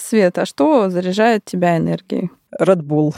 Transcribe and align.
Свет, 0.00 0.38
а 0.38 0.46
что 0.46 0.90
заряжает 0.90 1.44
тебя 1.44 1.76
энергией? 1.76 2.30
Red 2.60 2.80
Bull. 2.82 3.14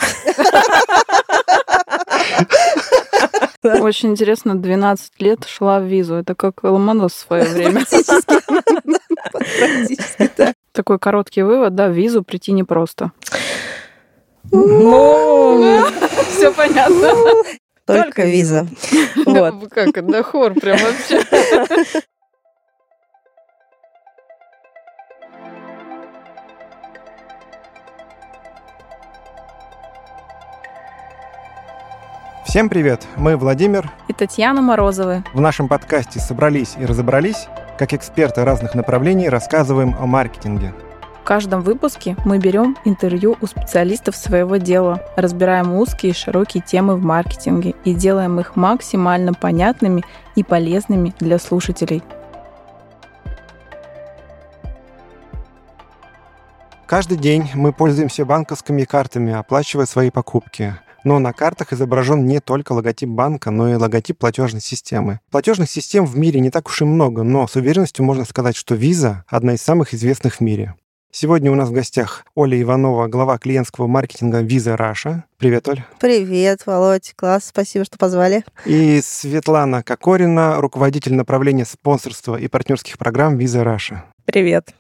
Очень 3.63 4.11
интересно, 4.11 4.57
12 4.57 5.21
лет 5.21 5.45
шла 5.47 5.79
в 5.79 5.85
визу. 5.85 6.17
Это 6.17 6.35
как 6.35 6.65
Ломонос 6.65 7.13
в 7.13 7.19
свое 7.21 7.45
время. 7.45 7.85
Практически, 9.33 10.31
да. 10.37 10.53
Такой 10.73 10.99
короткий 10.99 11.43
вывод, 11.43 11.75
да, 11.75 11.89
в 11.89 11.93
визу 11.93 12.23
прийти 12.25 12.53
непросто. 12.53 13.13
Ну, 14.51 15.85
Все 16.31 16.53
понятно. 16.53 17.13
Только 17.87 18.25
виза. 18.25 18.67
вот. 19.27 19.69
Как 19.71 19.97
это 19.97 20.23
хор 20.23 20.55
прям 20.55 20.79
вообще. 20.79 21.23
Всем 32.53 32.69
привет! 32.69 33.09
Мы 33.17 33.39
Владимир. 33.39 33.91
И 34.09 34.13
Татьяна 34.13 34.61
Морозовы. 34.61 35.25
В 35.33 35.41
нашем 35.41 35.69
подкасте 35.69 36.21
«Собрались 36.21 36.75
и 36.79 36.85
разобрались» 36.85 37.47
как 37.79 37.95
эксперты 37.95 38.45
разных 38.45 38.75
направлений 38.75 39.31
рассказываем 39.31 39.97
о 39.99 40.05
маркетинге. 40.05 40.75
В 41.23 41.25
каждом 41.25 41.63
выпуске 41.63 42.15
мы 42.27 42.37
берем 42.37 42.77
интервью 42.85 43.39
у 43.41 43.47
специалистов 43.47 44.17
своего 44.17 44.59
дела, 44.59 45.03
разбираем 45.17 45.73
узкие 45.73 46.13
и 46.13 46.15
широкие 46.15 46.63
темы 46.63 46.97
в 46.97 47.03
маркетинге 47.03 47.75
и 47.85 47.95
делаем 47.95 48.39
их 48.39 48.55
максимально 48.55 49.33
понятными 49.33 50.05
и 50.35 50.45
полезными 50.45 51.15
для 51.21 51.39
слушателей. 51.39 52.03
Каждый 56.85 57.17
день 57.17 57.51
мы 57.55 57.73
пользуемся 57.73 58.27
банковскими 58.27 58.85
картами, 58.85 59.33
оплачивая 59.33 59.87
свои 59.87 60.11
покупки. 60.11 60.75
Но 61.05 61.19
на 61.19 61.33
картах 61.33 61.73
изображен 61.73 62.27
не 62.27 62.41
только 62.41 62.73
логотип 62.73 63.09
банка, 63.09 63.51
но 63.51 63.71
и 63.71 63.75
логотип 63.75 64.19
платежной 64.19 64.61
системы. 64.61 65.21
Платежных 65.31 65.71
систем 65.71 66.07
в 66.07 66.17
мире 66.17 66.41
не 66.41 66.51
так 66.51 66.69
уж 66.69 66.83
и 66.83 66.85
много, 66.85 67.23
но 67.23 67.47
с 67.47 67.57
уверенностью 67.57 68.05
можно 68.05 68.25
сказать, 68.25 68.57
что 68.57 68.75
Visa– 68.75 69.17
одна 69.29 69.55
из 69.55 69.63
самых 69.63 69.95
известных 69.95 70.37
в 70.37 70.41
мире. 70.41 70.75
Сегодня 71.15 71.53
у 71.53 71.55
нас 71.55 71.69
в 71.69 71.73
гостях 71.73 72.25
Оля 72.35 72.59
Иванова, 72.61 73.07
глава 73.07 73.37
клиентского 73.37 73.87
маркетинга 73.87 74.43
Visa 74.43 74.79
Russia. 74.79 75.25
Привет, 75.37 75.69
Оль. 75.69 75.85
Привет, 76.01 76.63
Володь. 76.65 77.13
Класс, 77.17 77.45
спасибо, 77.49 77.85
что 77.85 77.99
позвали. 77.99 78.45
И 78.65 78.99
Светлана 79.03 79.83
Кокорина, 79.83 80.59
руководитель 80.59 81.13
направления 81.13 81.67
спонсорства 81.67 82.37
и 82.37 82.49
партнерских 82.49 82.97
программ 82.97 83.37
Visa 83.37 83.63
Russia. 83.63 83.99
Привет. 84.25 84.75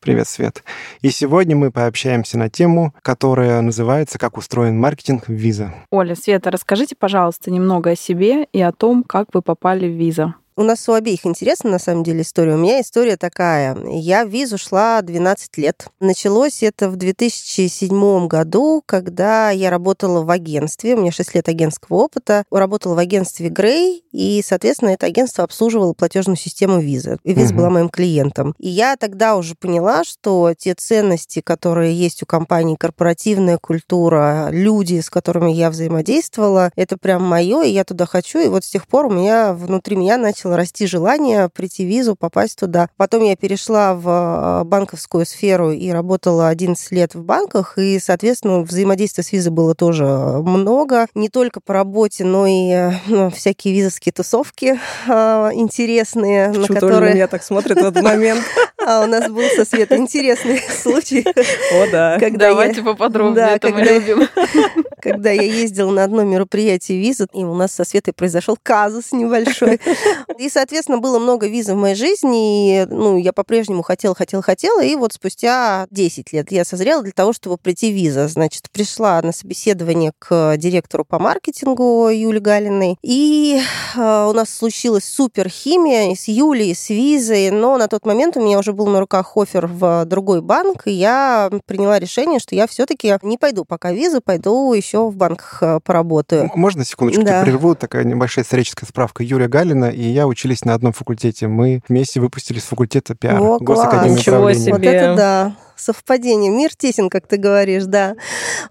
Привет, 0.00 0.28
Свет. 0.28 0.62
И 1.00 1.10
сегодня 1.10 1.56
мы 1.56 1.70
пообщаемся 1.70 2.38
на 2.38 2.48
тему, 2.48 2.94
которая 3.02 3.60
называется 3.60 4.18
«Как 4.18 4.36
устроен 4.36 4.78
маркетинг 4.78 5.28
в 5.28 5.32
Visa». 5.32 5.70
Оля, 5.90 6.14
Света, 6.14 6.50
расскажите, 6.50 6.94
пожалуйста, 6.96 7.50
немного 7.50 7.90
о 7.90 7.96
себе 7.96 8.44
и 8.52 8.60
о 8.60 8.72
том, 8.72 9.02
как 9.02 9.28
вы 9.32 9.42
попали 9.42 9.88
в 9.88 9.98
Visa. 9.98 10.34
У 10.58 10.62
нас 10.62 10.88
у 10.88 10.94
обеих 10.94 11.26
интересна, 11.26 11.68
на 11.70 11.78
самом 11.78 12.02
деле, 12.02 12.22
история. 12.22 12.54
У 12.54 12.56
меня 12.56 12.80
история 12.80 13.18
такая. 13.18 13.76
Я 13.90 14.24
в 14.24 14.30
визу 14.30 14.56
шла 14.56 15.02
12 15.02 15.58
лет. 15.58 15.88
Началось 16.00 16.62
это 16.62 16.88
в 16.88 16.96
2007 16.96 18.26
году, 18.26 18.82
когда 18.86 19.50
я 19.50 19.68
работала 19.68 20.22
в 20.22 20.30
агентстве. 20.30 20.94
У 20.94 21.00
меня 21.02 21.12
6 21.12 21.34
лет 21.34 21.50
агентского 21.50 21.98
опыта. 21.98 22.44
Работала 22.50 22.94
в 22.94 22.98
агентстве 22.98 23.50
Грей, 23.50 24.02
и, 24.12 24.42
соответственно, 24.42 24.88
это 24.90 25.04
агентство 25.04 25.44
обслуживало 25.44 25.92
платежную 25.92 26.38
систему 26.38 26.80
визы. 26.80 27.18
И 27.22 27.34
виза 27.34 27.48
Мгм. 27.52 27.56
была 27.58 27.68
моим 27.68 27.88
клиентом. 27.90 28.54
И 28.58 28.70
я 28.70 28.96
тогда 28.96 29.36
уже 29.36 29.56
поняла, 29.56 30.04
что 30.04 30.54
те 30.56 30.72
ценности, 30.72 31.42
которые 31.42 31.92
есть 31.94 32.22
у 32.22 32.26
компании, 32.26 32.76
корпоративная 32.76 33.58
культура, 33.58 34.48
люди, 34.50 35.00
с 35.00 35.10
которыми 35.10 35.50
я 35.50 35.68
взаимодействовала, 35.68 36.70
это 36.76 36.96
прям 36.96 37.24
мое, 37.24 37.62
и 37.64 37.72
я 37.72 37.84
туда 37.84 38.06
хочу. 38.06 38.38
И 38.38 38.48
вот 38.48 38.64
с 38.64 38.70
тех 38.70 38.86
пор 38.88 39.04
у 39.06 39.10
меня 39.10 39.52
внутри 39.52 39.96
меня 39.96 40.16
начало 40.46 40.56
расти 40.56 40.86
желание 40.86 41.48
прийти 41.48 41.84
в 41.84 41.88
визу, 41.88 42.14
попасть 42.14 42.58
туда. 42.58 42.88
Потом 42.96 43.24
я 43.24 43.36
перешла 43.36 43.94
в 43.94 44.62
э, 44.62 44.64
банковскую 44.64 45.26
сферу 45.26 45.72
и 45.72 45.90
работала 45.90 46.48
11 46.48 46.92
лет 46.92 47.14
в 47.14 47.22
банках, 47.22 47.78
и, 47.78 47.98
соответственно, 47.98 48.60
взаимодействия 48.60 49.24
с 49.24 49.32
визой 49.32 49.52
было 49.52 49.74
тоже 49.74 50.04
много. 50.04 51.06
Не 51.14 51.28
только 51.28 51.60
по 51.60 51.74
работе, 51.74 52.24
но 52.24 52.46
и 52.46 52.70
э, 52.70 52.92
ну, 53.06 53.30
всякие 53.30 53.74
визовские 53.74 54.12
тусовки 54.12 54.78
э, 55.08 55.50
интересные, 55.54 56.50
Оля 56.50 56.60
на 56.60 56.66
которые 56.68 57.14
меня 57.14 57.26
так 57.26 57.42
смотрит 57.42 57.76
в 57.76 57.84
этот 57.84 58.02
момент. 58.02 58.42
А, 58.88 59.02
у 59.02 59.06
нас 59.08 59.28
был 59.28 59.42
со 59.56 59.64
Светой 59.64 59.98
интересный 59.98 60.60
случай, 60.82 61.24
О, 61.26 61.90
да. 61.90 62.18
когда 62.20 62.46
я- 62.46 62.52
Давайте 62.52 62.82
поподробнее, 62.82 63.34
Да, 63.34 63.56
это 63.56 63.68
мы 63.70 63.74
когда- 63.84 63.92
любим. 63.98 64.28
когда 65.00 65.30
я 65.32 65.42
ездила 65.42 65.90
на 65.90 66.04
одно 66.04 66.22
мероприятие 66.22 66.98
виза, 67.00 67.26
и 67.32 67.42
у 67.44 67.54
нас 67.54 67.72
со 67.72 67.84
Светой 67.84 68.12
произошел 68.14 68.56
казус 68.62 69.10
небольшой. 69.12 69.80
И, 70.38 70.48
соответственно, 70.48 70.98
было 70.98 71.18
много 71.18 71.46
виз 71.48 71.66
в 71.68 71.74
моей 71.74 71.94
жизни, 71.94 72.82
и 72.82 72.86
ну, 72.90 73.16
я 73.16 73.32
по-прежнему 73.32 73.82
хотела, 73.82 74.14
хотела, 74.14 74.42
хотела, 74.42 74.82
и 74.82 74.94
вот 74.96 75.14
спустя 75.14 75.86
10 75.90 76.32
лет 76.34 76.52
я 76.52 76.64
созрела 76.64 77.02
для 77.02 77.12
того, 77.12 77.32
чтобы 77.32 77.56
прийти 77.56 77.90
виза. 77.90 78.28
Значит, 78.28 78.70
пришла 78.70 79.20
на 79.22 79.32
собеседование 79.32 80.12
к 80.18 80.56
директору 80.58 81.04
по 81.06 81.18
маркетингу 81.18 82.08
Юле 82.10 82.40
Галиной, 82.40 82.98
и 83.02 83.60
э, 83.96 84.26
у 84.28 84.32
нас 84.34 84.50
случилась 84.50 85.04
супер 85.04 85.48
химия 85.48 86.14
с 86.14 86.28
Юлей, 86.28 86.74
с 86.74 86.90
визой, 86.90 87.50
но 87.50 87.78
на 87.78 87.88
тот 87.88 88.04
момент 88.04 88.36
у 88.36 88.42
меня 88.42 88.58
уже 88.58 88.72
был 88.76 88.86
на 88.86 89.00
руках 89.00 89.36
офер 89.36 89.66
в 89.66 90.04
другой 90.04 90.42
банк, 90.42 90.86
и 90.86 90.92
я 90.92 91.50
приняла 91.66 91.98
решение, 91.98 92.38
что 92.38 92.54
я 92.54 92.66
все-таки 92.66 93.16
не 93.22 93.38
пойду 93.38 93.64
пока 93.64 93.90
в 93.90 93.94
визу, 93.94 94.20
пойду 94.20 94.72
еще 94.72 95.08
в 95.08 95.16
банках 95.16 95.58
э, 95.62 95.80
поработаю. 95.82 96.50
Можно 96.54 96.84
секундочку 96.84 97.24
Да. 97.24 97.42
прерву? 97.42 97.74
Такая 97.74 98.04
небольшая 98.04 98.44
историческая 98.44 98.86
справка. 98.86 99.24
Юлия 99.24 99.48
Галина 99.48 99.86
и 99.86 100.02
я 100.02 100.26
учились 100.26 100.64
на 100.64 100.74
одном 100.74 100.92
факультете. 100.92 101.48
Мы 101.48 101.80
вместе 101.88 102.20
выпустились 102.20 102.62
с 102.64 102.66
факультета 102.66 103.14
пиар 103.14 103.42
О, 103.42 103.58
класс. 103.58 104.06
Ничего 104.06 104.52
себе. 104.52 104.72
Вот 104.72 104.82
это 104.82 105.14
да. 105.16 105.56
Совпадение. 105.76 106.50
Мир 106.50 106.74
тесен, 106.74 107.10
как 107.10 107.26
ты 107.26 107.36
говоришь, 107.36 107.84
да. 107.84 108.14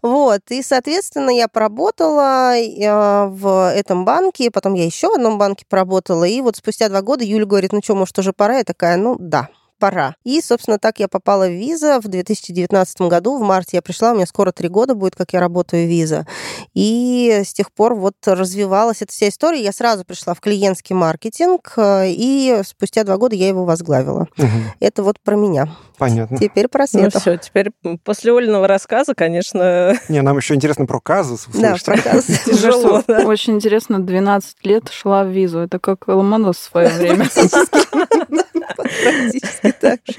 Вот. 0.01 0.41
И, 0.49 0.63
соответственно, 0.63 1.29
я 1.29 1.47
поработала 1.47 2.55
э, 2.57 3.25
в 3.27 3.71
этом 3.71 4.05
банке, 4.05 4.49
потом 4.49 4.73
я 4.73 4.85
еще 4.85 5.09
в 5.09 5.15
одном 5.15 5.37
банке 5.37 5.65
поработала. 5.69 6.23
И 6.23 6.41
вот 6.41 6.55
спустя 6.57 6.89
два 6.89 7.01
года 7.01 7.23
Юля 7.23 7.45
говорит, 7.45 7.73
ну 7.73 7.81
что, 7.83 7.95
может, 7.95 8.17
уже 8.17 8.33
пора? 8.33 8.57
Я 8.57 8.63
такая, 8.63 8.97
ну 8.97 9.17
да, 9.19 9.49
пора. 9.79 10.15
И, 10.23 10.41
собственно, 10.41 10.79
так 10.79 10.99
я 10.99 11.07
попала 11.07 11.47
в 11.47 11.51
виза 11.51 11.99
в 12.01 12.07
2019 12.07 13.01
году. 13.01 13.37
В 13.37 13.41
марте 13.41 13.77
я 13.77 13.81
пришла, 13.81 14.11
у 14.11 14.15
меня 14.15 14.25
скоро 14.25 14.51
три 14.51 14.69
года 14.69 14.95
будет, 14.95 15.15
как 15.15 15.33
я 15.33 15.39
работаю 15.39 15.85
в 15.85 15.89
виза. 15.89 16.25
И 16.73 17.41
с 17.43 17.53
тех 17.53 17.71
пор 17.71 17.95
вот 17.95 18.15
развивалась 18.25 19.01
эта 19.01 19.11
вся 19.11 19.29
история. 19.29 19.63
Я 19.63 19.71
сразу 19.71 20.05
пришла 20.05 20.33
в 20.33 20.41
клиентский 20.41 20.95
маркетинг, 20.95 21.73
э, 21.77 22.09
и 22.09 22.61
спустя 22.65 23.03
два 23.03 23.17
года 23.17 23.35
я 23.35 23.47
его 23.47 23.65
возглавила. 23.65 24.27
Мгм. 24.37 24.71
Это 24.79 25.03
вот 25.03 25.19
про 25.19 25.35
меня. 25.35 25.75
Понятно. 25.97 26.37
Теперь 26.37 26.67
про 26.67 26.81
Ну 26.91 26.99
Свету. 26.99 27.19
все, 27.19 27.37
теперь 27.37 27.71
после 28.03 28.31
Ольного 28.33 28.67
рассказа, 28.67 29.13
конечно, 29.15 29.95
Не, 30.09 30.21
нам 30.21 30.37
еще 30.37 30.53
интересно 30.55 30.85
про 30.85 30.99
казус 30.99 31.47
да, 31.53 31.75
про 31.83 31.97
казус. 31.97 32.25
тяжело. 32.45 33.03
да. 33.07 33.25
Очень 33.25 33.55
интересно, 33.55 33.99
12 33.99 34.65
лет 34.65 34.89
шла 34.89 35.23
в 35.23 35.29
визу. 35.29 35.59
Это 35.59 35.79
как 35.79 36.07
Ломонос 36.07 36.57
в 36.57 36.63
свое 36.63 36.89
время. 36.97 37.25
Практически 38.75 39.73
так 39.79 39.99
же. 40.07 40.15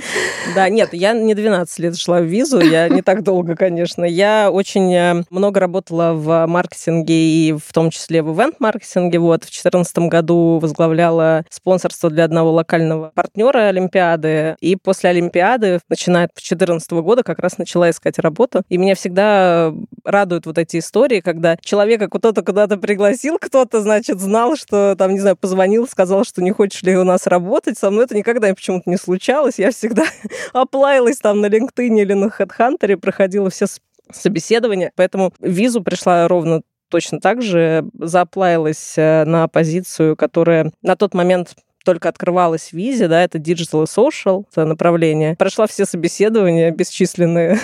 Да, 0.55 0.69
нет, 0.69 0.91
я 0.93 1.13
не 1.13 1.35
12 1.35 1.79
лет 1.81 1.97
шла 1.99 2.21
в 2.21 2.25
визу, 2.25 2.61
я 2.61 2.89
не 2.89 3.03
так 3.03 3.23
долго, 3.23 3.55
конечно. 3.57 4.05
Я 4.05 4.51
очень 4.51 4.93
э, 4.95 5.23
много 5.31 5.61
работала 5.61 6.13
в 6.13 6.47
маркетинге 6.47 7.15
и 7.15 7.53
в 7.53 7.73
том 7.73 7.91
числе 7.91 8.23
в 8.23 8.33
ивент-маркетинге. 8.35 9.19
Вот 9.19 9.41
в 9.45 9.47
2014 9.47 9.99
году 9.99 10.59
возглавляла 10.61 11.45
спонсорство 11.51 12.11
для 12.11 12.25
одного 12.25 12.53
локального 12.53 13.11
партнера 13.15 13.69
Олимпиады. 13.69 14.57
И 14.61 14.77
после 14.77 15.11
Олимпиады, 15.11 15.66
начиная 15.89 16.27
с 16.27 16.37
2014 16.37 16.91
года, 16.93 17.23
как 17.23 17.39
раз 17.39 17.59
начала 17.59 17.91
искать 17.91 18.19
работу. 18.19 18.63
И 18.69 18.77
меня 18.77 18.95
всегда 18.95 19.73
радуют 20.05 20.47
вот 20.47 20.59
эти 20.59 20.79
истории, 20.79 21.21
когда 21.21 21.57
человека 21.61 22.09
кто-то 22.09 22.43
куда-то 22.43 22.77
пригласил, 22.77 23.39
кто-то, 23.39 23.81
значит, 23.83 24.21
знал, 24.21 24.57
что 24.57 24.95
там, 24.97 25.13
не 25.13 25.21
знаю, 25.21 25.37
позвонил, 25.37 25.87
сказал, 25.89 26.25
что 26.25 26.43
не 26.43 26.53
хочешь 26.53 26.83
ли 26.83 26.97
у 26.97 27.05
нас 27.05 27.27
работать. 27.27 27.79
Со 27.79 27.91
мной 27.91 28.05
это 28.05 28.17
никогда 28.17 28.53
почему-то 28.55 28.89
не 28.89 28.97
случалось. 28.97 29.59
Я 29.59 29.71
всегда 29.71 30.05
оплавилась 30.53 31.19
там 31.19 31.41
на 31.41 31.47
LinkedIn 31.47 32.01
или 32.01 32.13
на 32.13 32.27
HeadHunter, 32.27 32.97
проходила 32.97 33.51
все 33.51 33.67
собеседования. 34.13 34.93
Поэтому 34.97 35.33
визу 35.41 35.83
пришла 35.83 36.29
ровно 36.29 36.63
точно 36.89 37.21
так 37.21 37.43
же, 37.43 37.85
зааплавилась 37.99 38.95
э, 38.97 39.25
на 39.25 39.49
позицию, 39.49 40.17
которая 40.17 40.73
на 40.83 40.97
тот 40.97 41.15
момент 41.15 41.57
только 41.87 42.09
открывалась 42.09 42.73
визе, 42.73 43.09
да, 43.09 43.23
это 43.23 43.39
digital 43.39 43.85
и 43.85 43.87
social 43.87 44.45
это 44.51 44.67
направление. 44.67 45.37
Прошла 45.37 45.67
все 45.67 45.87
собеседования 45.87 46.71
бесчисленные. 46.73 47.59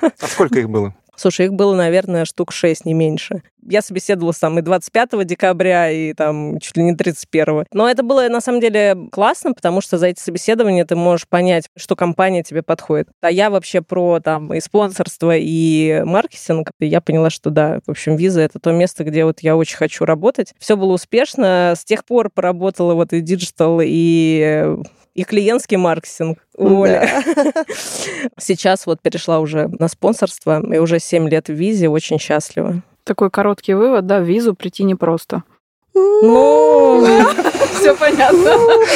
А 0.00 0.26
сколько 0.26 0.60
их 0.60 0.70
было? 0.70 0.94
Слушай, 1.16 1.46
их 1.46 1.52
было, 1.52 1.74
наверное, 1.74 2.24
штук 2.24 2.52
6, 2.52 2.84
не 2.84 2.94
меньше. 2.94 3.42
Я 3.66 3.80
собеседовалась 3.80 4.38
там 4.38 4.58
и 4.58 4.62
25 4.62 5.24
декабря, 5.26 5.90
и 5.90 6.12
там 6.12 6.58
чуть 6.60 6.76
ли 6.76 6.82
не 6.82 6.94
31. 6.94 7.64
Но 7.72 7.88
это 7.88 8.02
было, 8.02 8.28
на 8.28 8.40
самом 8.40 8.60
деле, 8.60 8.96
классно, 9.10 9.54
потому 9.54 9.80
что 9.80 9.96
за 9.96 10.08
эти 10.08 10.20
собеседования 10.20 10.84
ты 10.84 10.96
можешь 10.96 11.26
понять, 11.26 11.68
что 11.76 11.96
компания 11.96 12.42
тебе 12.42 12.62
подходит. 12.62 13.08
А 13.20 13.30
я 13.30 13.48
вообще 13.50 13.80
про 13.80 14.20
там 14.20 14.52
и 14.52 14.60
спонсорство, 14.60 15.34
и 15.36 16.02
маркетинг. 16.04 16.72
И 16.80 16.86
я 16.86 17.00
поняла, 17.00 17.30
что 17.30 17.50
да, 17.50 17.80
в 17.86 17.90
общем, 17.90 18.16
виза— 18.16 18.40
это 18.42 18.58
то 18.58 18.72
место, 18.72 19.04
где 19.04 19.24
вот 19.24 19.40
я 19.40 19.56
очень 19.56 19.76
хочу 19.76 20.04
работать. 20.04 20.52
Все 20.58 20.76
было 20.76 20.92
успешно. 20.92 21.74
С 21.76 21.84
тех 21.84 22.04
пор 22.04 22.30
поработала 22.30 22.94
вот 22.94 23.12
и 23.12 23.20
digital, 23.20 23.80
и 23.82 24.76
и 25.14 25.24
клиентский 25.24 25.76
маркетинг 25.76 26.38
у 26.56 26.82
Оли. 26.82 27.00
Да. 27.00 27.64
Сейчас 28.38 28.86
вот 28.86 29.00
перешла 29.00 29.38
уже 29.38 29.68
на 29.78 29.88
спонсорство, 29.88 30.62
и 30.72 30.78
уже 30.78 30.98
7 30.98 31.28
лет 31.28 31.48
в 31.48 31.52
визе, 31.52 31.88
очень 31.88 32.18
счастлива. 32.18 32.82
Такой 33.04 33.30
короткий 33.30 33.74
вывод, 33.74 34.06
да, 34.06 34.20
в 34.20 34.24
визу 34.24 34.54
прийти 34.54 34.82
непросто. 34.84 35.42
Ну, 35.94 37.06
все 37.84 37.94
понятно. 37.96 38.50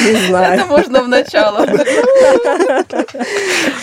Не 0.04 0.26
знаю. 0.28 0.54
Это 0.54 0.66
можно 0.66 1.02
в 1.02 1.08
начало. 1.08 1.66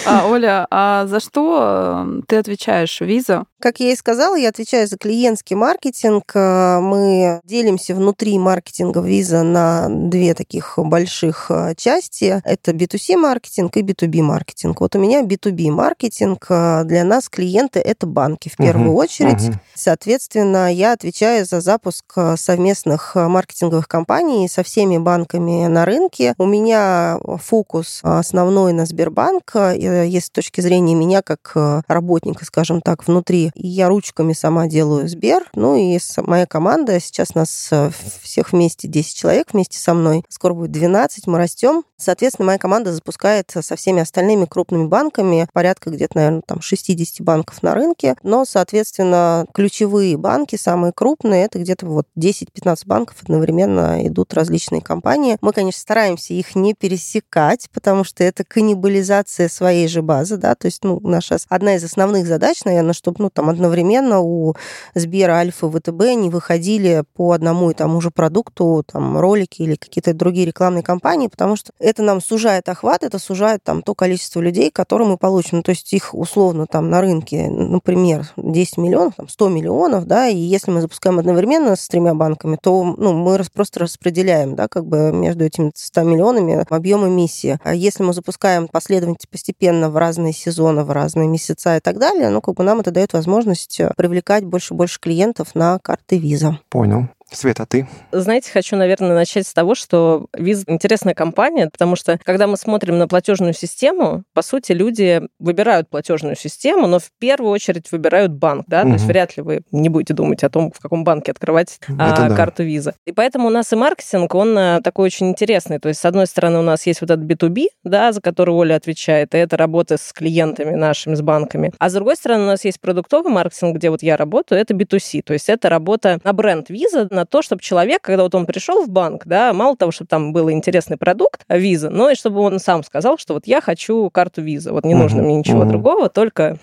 А, 0.08 0.28
Оля, 0.28 0.68
а 0.70 1.08
за 1.08 1.20
что 1.20 2.06
э, 2.06 2.22
ты 2.28 2.36
отвечаешь 2.36 3.02
виза? 3.02 3.46
Как 3.60 3.80
я 3.80 3.92
и 3.92 3.96
сказала, 3.96 4.36
я 4.36 4.50
отвечаю 4.50 4.88
за 4.88 4.98
клиентский 4.98 5.56
маркетинг. 5.56 6.32
Э, 6.36 6.80
мы 6.80 7.42
делимся 7.44 7.96
внутри 7.96 8.38
маркетинга 8.38 9.02
виза 9.02 9.42
на 9.42 9.88
две 9.90 10.36
таких 10.36 10.78
больших 10.78 11.48
э, 11.50 11.74
части. 11.76 12.40
Это 12.46 12.72
B2C 12.72 13.18
маркетинг 13.18 13.78
и 13.78 13.82
B2B 13.82 14.22
маркетинг. 14.22 14.80
Вот 14.82 14.96
у 14.96 15.00
меня 15.00 15.24
B2B 15.24 15.72
маркетинг. 15.72 16.46
Для 16.50 17.04
нас 17.04 17.28
клиенты 17.28 17.80
это 17.80 18.06
банки 18.06 18.50
в 18.50 18.58
первую 18.58 18.92
угу, 18.92 19.00
очередь. 19.00 19.50
Угу. 19.50 19.58
Соответственно, 19.74 20.72
я 20.72 20.92
отвечаю 20.92 21.46
за 21.46 21.62
запуск 21.62 22.06
совместных 22.38 23.16
маркетинговых 23.16 23.88
кампаний 23.88 24.48
со 24.48 24.62
всеми 24.62 24.95
банками 24.98 25.68
на 25.68 25.86
рынке. 25.86 26.34
У 26.38 26.46
меня 26.46 27.20
фокус 27.42 28.00
основной 28.04 28.74
на 28.74 28.86
Сбербанк, 28.86 29.54
если 29.56 30.20
с 30.20 30.30
точки 30.30 30.62
зрения 30.62 30.96
меня 30.96 31.22
как 31.22 31.84
работника, 31.88 32.46
скажем 32.46 32.82
так, 32.82 33.08
внутри 33.08 33.52
я 33.56 33.88
ручками 33.88 34.34
сама 34.34 34.68
делаю 34.68 35.08
Сбер. 35.08 35.50
Ну 35.54 35.76
и 35.76 35.98
моя 36.18 36.46
команда, 36.46 37.00
сейчас 37.00 37.36
нас 37.36 37.70
э, 37.72 37.90
всех 38.22 38.52
вместе 38.52 38.88
10 38.88 39.16
человек 39.16 39.48
вместе 39.54 39.78
со 39.78 39.94
мной. 39.94 40.24
Скоро 40.30 40.54
будет 40.54 40.72
12, 40.72 41.28
мы 41.28 41.38
растем. 41.38 41.84
Соответственно, 41.98 42.48
моя 42.48 42.58
команда 42.58 42.94
запускает 42.94 43.52
со 43.62 43.76
всеми 43.76 44.02
остальными 44.02 44.46
крупными 44.46 44.88
банками, 44.88 45.48
порядка 45.54 45.90
где-то, 45.90 46.18
наверное, 46.18 46.42
там 46.46 46.62
60 46.62 47.22
банков 47.22 47.64
на 47.64 47.74
рынке. 47.74 48.16
Но, 48.22 48.44
соответственно, 48.44 49.46
ключевые 49.54 50.18
банки, 50.18 50.58
самые 50.58 50.92
крупные, 50.94 51.46
это 51.46 51.60
где-то 51.60 51.86
вот 51.86 52.08
10-15 52.18 52.86
банков 52.86 53.18
одновременно 53.24 54.06
идут 54.08 54.34
различные 54.34 54.82
компании. 54.82 55.38
Мы, 55.42 55.54
конечно, 55.54 55.80
стараемся 55.80 56.34
их 56.34 56.56
не 56.56 56.74
пересекать, 56.74 57.70
потому 57.74 58.04
что 58.04 58.24
это 58.24 58.44
каннибализация 58.44 59.48
своей 59.48 59.88
же 59.88 60.02
базы, 60.02 60.38
да, 60.38 60.56
то 60.56 60.66
есть, 60.66 60.84
ну, 60.84 61.00
наша 61.02 61.38
одна 61.50 61.76
из 61.76 61.84
основных 61.84 62.28
задач, 62.28 62.64
наверное, 62.66 62.94
чтобы, 62.94 63.24
ну, 63.24 63.30
там, 63.30 63.50
одновременно 63.50 64.20
у 64.20 64.56
Сбера, 64.96 65.34
Альфа, 65.34 65.70
ВТБ 65.70 66.02
не 66.16 66.30
выходили 66.30 67.04
по 67.14 67.32
одному 67.32 67.72
и 67.72 67.74
тому 67.74 68.02
же 68.02 68.12
продукту, 68.12 68.84
там, 68.86 69.18
ролики 69.18 69.62
или 69.62 69.76
какие-то 69.76 70.14
другие 70.14 70.46
рекламные 70.46 70.84
кампании, 70.84 71.28
потому 71.28 71.56
что 71.56 71.72
это 71.86 72.02
нам 72.02 72.20
сужает 72.22 72.68
охват, 72.68 73.04
это 73.04 73.20
сужает 73.20 73.64
там 73.64 73.82
то 73.82 73.94
количество 73.94 74.42
людей, 74.42 74.72
которые 74.72 75.08
мы 75.08 75.18
получим. 75.18 75.58
Ну, 75.58 75.64
то 75.64 75.70
есть 75.70 75.94
их 75.94 76.14
условно 76.14 76.66
там 76.66 76.90
на 76.90 77.02
рынке, 77.02 77.48
например, 77.48 78.32
10 78.38 78.78
миллионов, 78.78 79.14
там, 79.16 79.30
100 79.30 79.50
миллионов, 79.50 80.06
да, 80.06 80.28
и 80.28 80.36
если 80.36 80.72
мы 80.72 80.82
запускаем 80.82 81.20
одновременно 81.20 81.76
с 81.76 81.88
тремя 81.88 82.14
банками, 82.14 82.58
то 82.62 82.96
ну, 82.98 83.14
мы 83.14 83.40
просто 83.54 83.82
распределяем, 83.82 84.56
да, 84.56 84.68
как 84.68 84.86
бы 84.88 85.12
между 85.12 85.46
этими 85.46 85.72
100 85.74 86.02
миллионами 86.02 86.66
объем 86.70 87.08
эмиссии. 87.08 87.60
А 87.64 87.76
если 87.76 88.04
мы 88.04 88.14
запускаем 88.14 88.68
последовательно, 88.68 89.16
постепенно 89.30 89.90
в 89.90 89.98
разные 89.98 90.34
сезоны, 90.34 90.84
в 90.84 90.92
разные 90.92 91.28
месяца 91.28 91.78
и 91.78 91.80
так 91.80 92.00
далее, 92.00 92.30
ну, 92.30 92.42
как 92.42 92.56
бы 92.56 92.64
нам 92.64 92.80
это 92.80 92.92
дает 92.92 93.14
возможность 93.14 93.80
э, 93.80 93.92
привлекать 93.96 94.44
больше 94.46 94.74
и 94.74 94.78
больше 94.78 95.00
клиентов 95.00 95.54
на 95.54 95.80
карты 95.80 96.18
виза. 96.18 96.60
Понял. 96.70 97.10
Света, 97.32 97.64
а 97.64 97.66
ты? 97.66 97.88
Знаете, 98.12 98.52
хочу, 98.52 98.76
наверное, 98.76 99.16
начать 99.16 99.48
с 99.48 99.54
того, 99.54 99.74
что 99.74 100.28
Виз 100.38 100.64
интересная 100.68 101.16
компания, 101.16 101.70
потому 101.72 101.96
что 101.96 102.20
когда 102.24 102.46
мы 102.46 102.56
смотрим 102.56 102.98
на 102.98 103.08
платежную 103.08 103.54
систему, 103.54 104.24
по 104.34 104.44
сути, 104.44 104.74
люди 104.74 105.22
выбирают 105.40 105.90
платежную 105.90 106.36
систему, 106.36 106.86
но 106.86 107.00
в 107.00 107.10
первую 107.20 107.52
очередь 107.52 107.92
выбирают 107.92 108.32
банк, 108.34 108.66
да, 108.68 108.82
угу. 108.82 108.90
то 108.90 108.94
есть 108.94 109.06
вряд 109.06 109.36
ли 109.38 109.44
вы 109.44 109.62
не 109.72 109.90
будете 109.90 110.14
думать 110.14 110.44
о 110.44 110.50
том, 110.50 110.72
в 110.72 110.80
каком 110.80 111.04
банке 111.04 111.32
открывать 111.32 111.80
а, 111.98 112.30
да. 112.30 112.36
карту 112.36 112.64
Виза. 112.64 112.94
И 113.06 113.12
поэтому 113.12 113.48
у 113.48 113.52
нас 113.52 113.74
и 113.74 113.76
маркетинг, 113.76 114.34
он 114.36 114.58
а, 114.58 114.82
такой 114.82 115.06
очень 115.06 115.30
интересный. 115.30 115.80
То 115.80 115.90
есть, 115.90 116.02
с 116.02 116.06
одной 116.06 116.28
стороны, 116.28 116.60
у 116.60 116.64
нас 116.64 116.86
есть 116.86 117.02
вот 117.02 117.10
этот 117.10 117.26
B2B, 117.26 117.66
да, 117.84 118.12
за 118.12 118.22
который 118.22 118.54
Оля 118.54 118.76
отвечает, 118.76 119.34
и 119.34 119.38
это 119.38 119.58
работа 119.58 119.98
с 119.98 120.14
клиентами 120.14 120.76
нашими, 120.76 121.16
с 121.16 121.22
банками. 121.22 121.74
А 121.80 121.90
с 121.90 121.94
другой 121.94 122.16
стороны, 122.18 122.44
у 122.44 122.48
нас 122.48 122.64
есть 122.66 122.80
продуктовый 122.80 123.32
маркетинг, 123.32 123.78
где 123.78 123.90
вот 123.90 124.04
я 124.04 124.16
работаю, 124.16 124.62
это 124.62 124.76
B2C, 124.76 125.24
то 125.24 125.34
есть 125.34 125.50
это 125.50 125.70
работа 125.70 126.20
на 126.24 126.34
бренд 126.34 126.70
Виза, 126.70 127.08
на 127.16 127.26
то, 127.26 127.42
чтобы 127.42 127.62
человек, 127.62 128.02
когда 128.02 128.24
вот 128.24 128.36
он 128.36 128.46
пришел 128.46 128.86
в 128.86 128.90
банк, 128.90 129.24
да, 129.26 129.54
мало 129.54 129.76
того, 129.76 129.92
чтобы 129.92 130.08
там 130.08 130.34
был 130.34 130.52
интересный 130.52 130.98
продукт, 130.98 131.42
а, 131.48 131.58
виза, 131.58 131.90
но 131.90 132.10
и 132.10 132.16
чтобы 132.16 132.42
он 132.42 132.60
сам 132.60 132.84
сказал, 132.84 133.18
что 133.18 133.34
вот 133.34 133.48
я 133.48 133.62
хочу 133.62 134.10
карту 134.12 134.42
виза, 134.42 134.72
вот 134.72 134.86
не 134.86 134.94
нужно 134.94 135.24
мне 135.24 135.36
ничего 135.36 135.66
другого, 135.66 136.10
только 136.10 136.58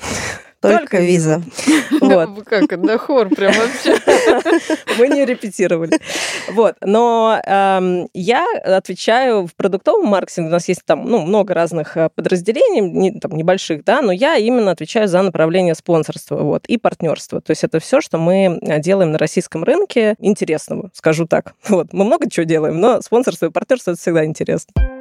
только, 0.63 1.01
виза. 1.01 1.43
Вот. 2.01 2.45
Как 2.45 2.73
это, 2.73 2.99
хор 2.99 3.29
прям 3.29 3.53
вообще. 3.53 3.97
Мы 4.99 5.09
не 5.09 5.25
репетировали. 5.25 5.99
Вот. 6.51 6.77
Но 6.81 7.41
эм, 7.45 8.09
я 8.15 8.47
отвечаю 8.65 9.47
в 9.47 9.55
продуктовом 9.55 10.09
маркетинге. 10.09 10.49
У 10.49 10.53
нас 10.53 10.69
есть 10.69 10.85
там 10.85 11.05
ну, 11.09 11.21
много 11.21 11.55
разных 11.55 11.97
э, 11.97 12.09
подразделений, 12.15 12.81
не, 12.81 13.21
там, 13.21 13.33
небольших, 13.33 13.85
да, 13.85 14.03
но 14.03 14.13
я 14.13 14.37
именно 14.37 14.71
отвечаю 14.71 15.09
за 15.09 15.23
направление 15.23 15.75
спонсорства 15.75 16.37
вот, 16.37 16.67
и 16.67 16.77
партнерства. 16.77 17.41
То 17.41 17.51
есть 17.51 17.65
это 17.65 17.79
все, 17.79 18.01
что 18.01 18.19
мы 18.19 18.59
э, 18.61 18.81
делаем 18.81 19.13
на 19.13 19.19
российском 19.19 19.65
рынке 19.65 20.17
интересного, 20.19 20.91
скажу 20.95 21.27
так. 21.27 21.55
Вот. 21.73 21.93
Мы 21.93 22.05
много 22.05 22.29
чего 22.29 22.45
делаем, 22.45 22.81
но 22.81 23.01
спонсорство 23.01 23.47
и 23.47 23.51
партнерство 23.51 23.93
это 23.93 24.01
всегда 24.01 24.25
интересно. 24.25 24.92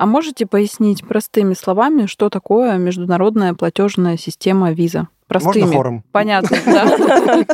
А 0.00 0.06
можете 0.06 0.46
пояснить 0.46 1.06
простыми 1.06 1.52
словами, 1.52 2.06
что 2.06 2.30
такое 2.30 2.78
международная 2.78 3.52
платежная 3.52 4.16
система 4.16 4.72
виза? 4.72 5.08
Простыми. 5.26 5.64
Можно 5.64 5.76
хором? 5.76 6.04
Понятно, 6.10 6.56
да. 6.64 7.44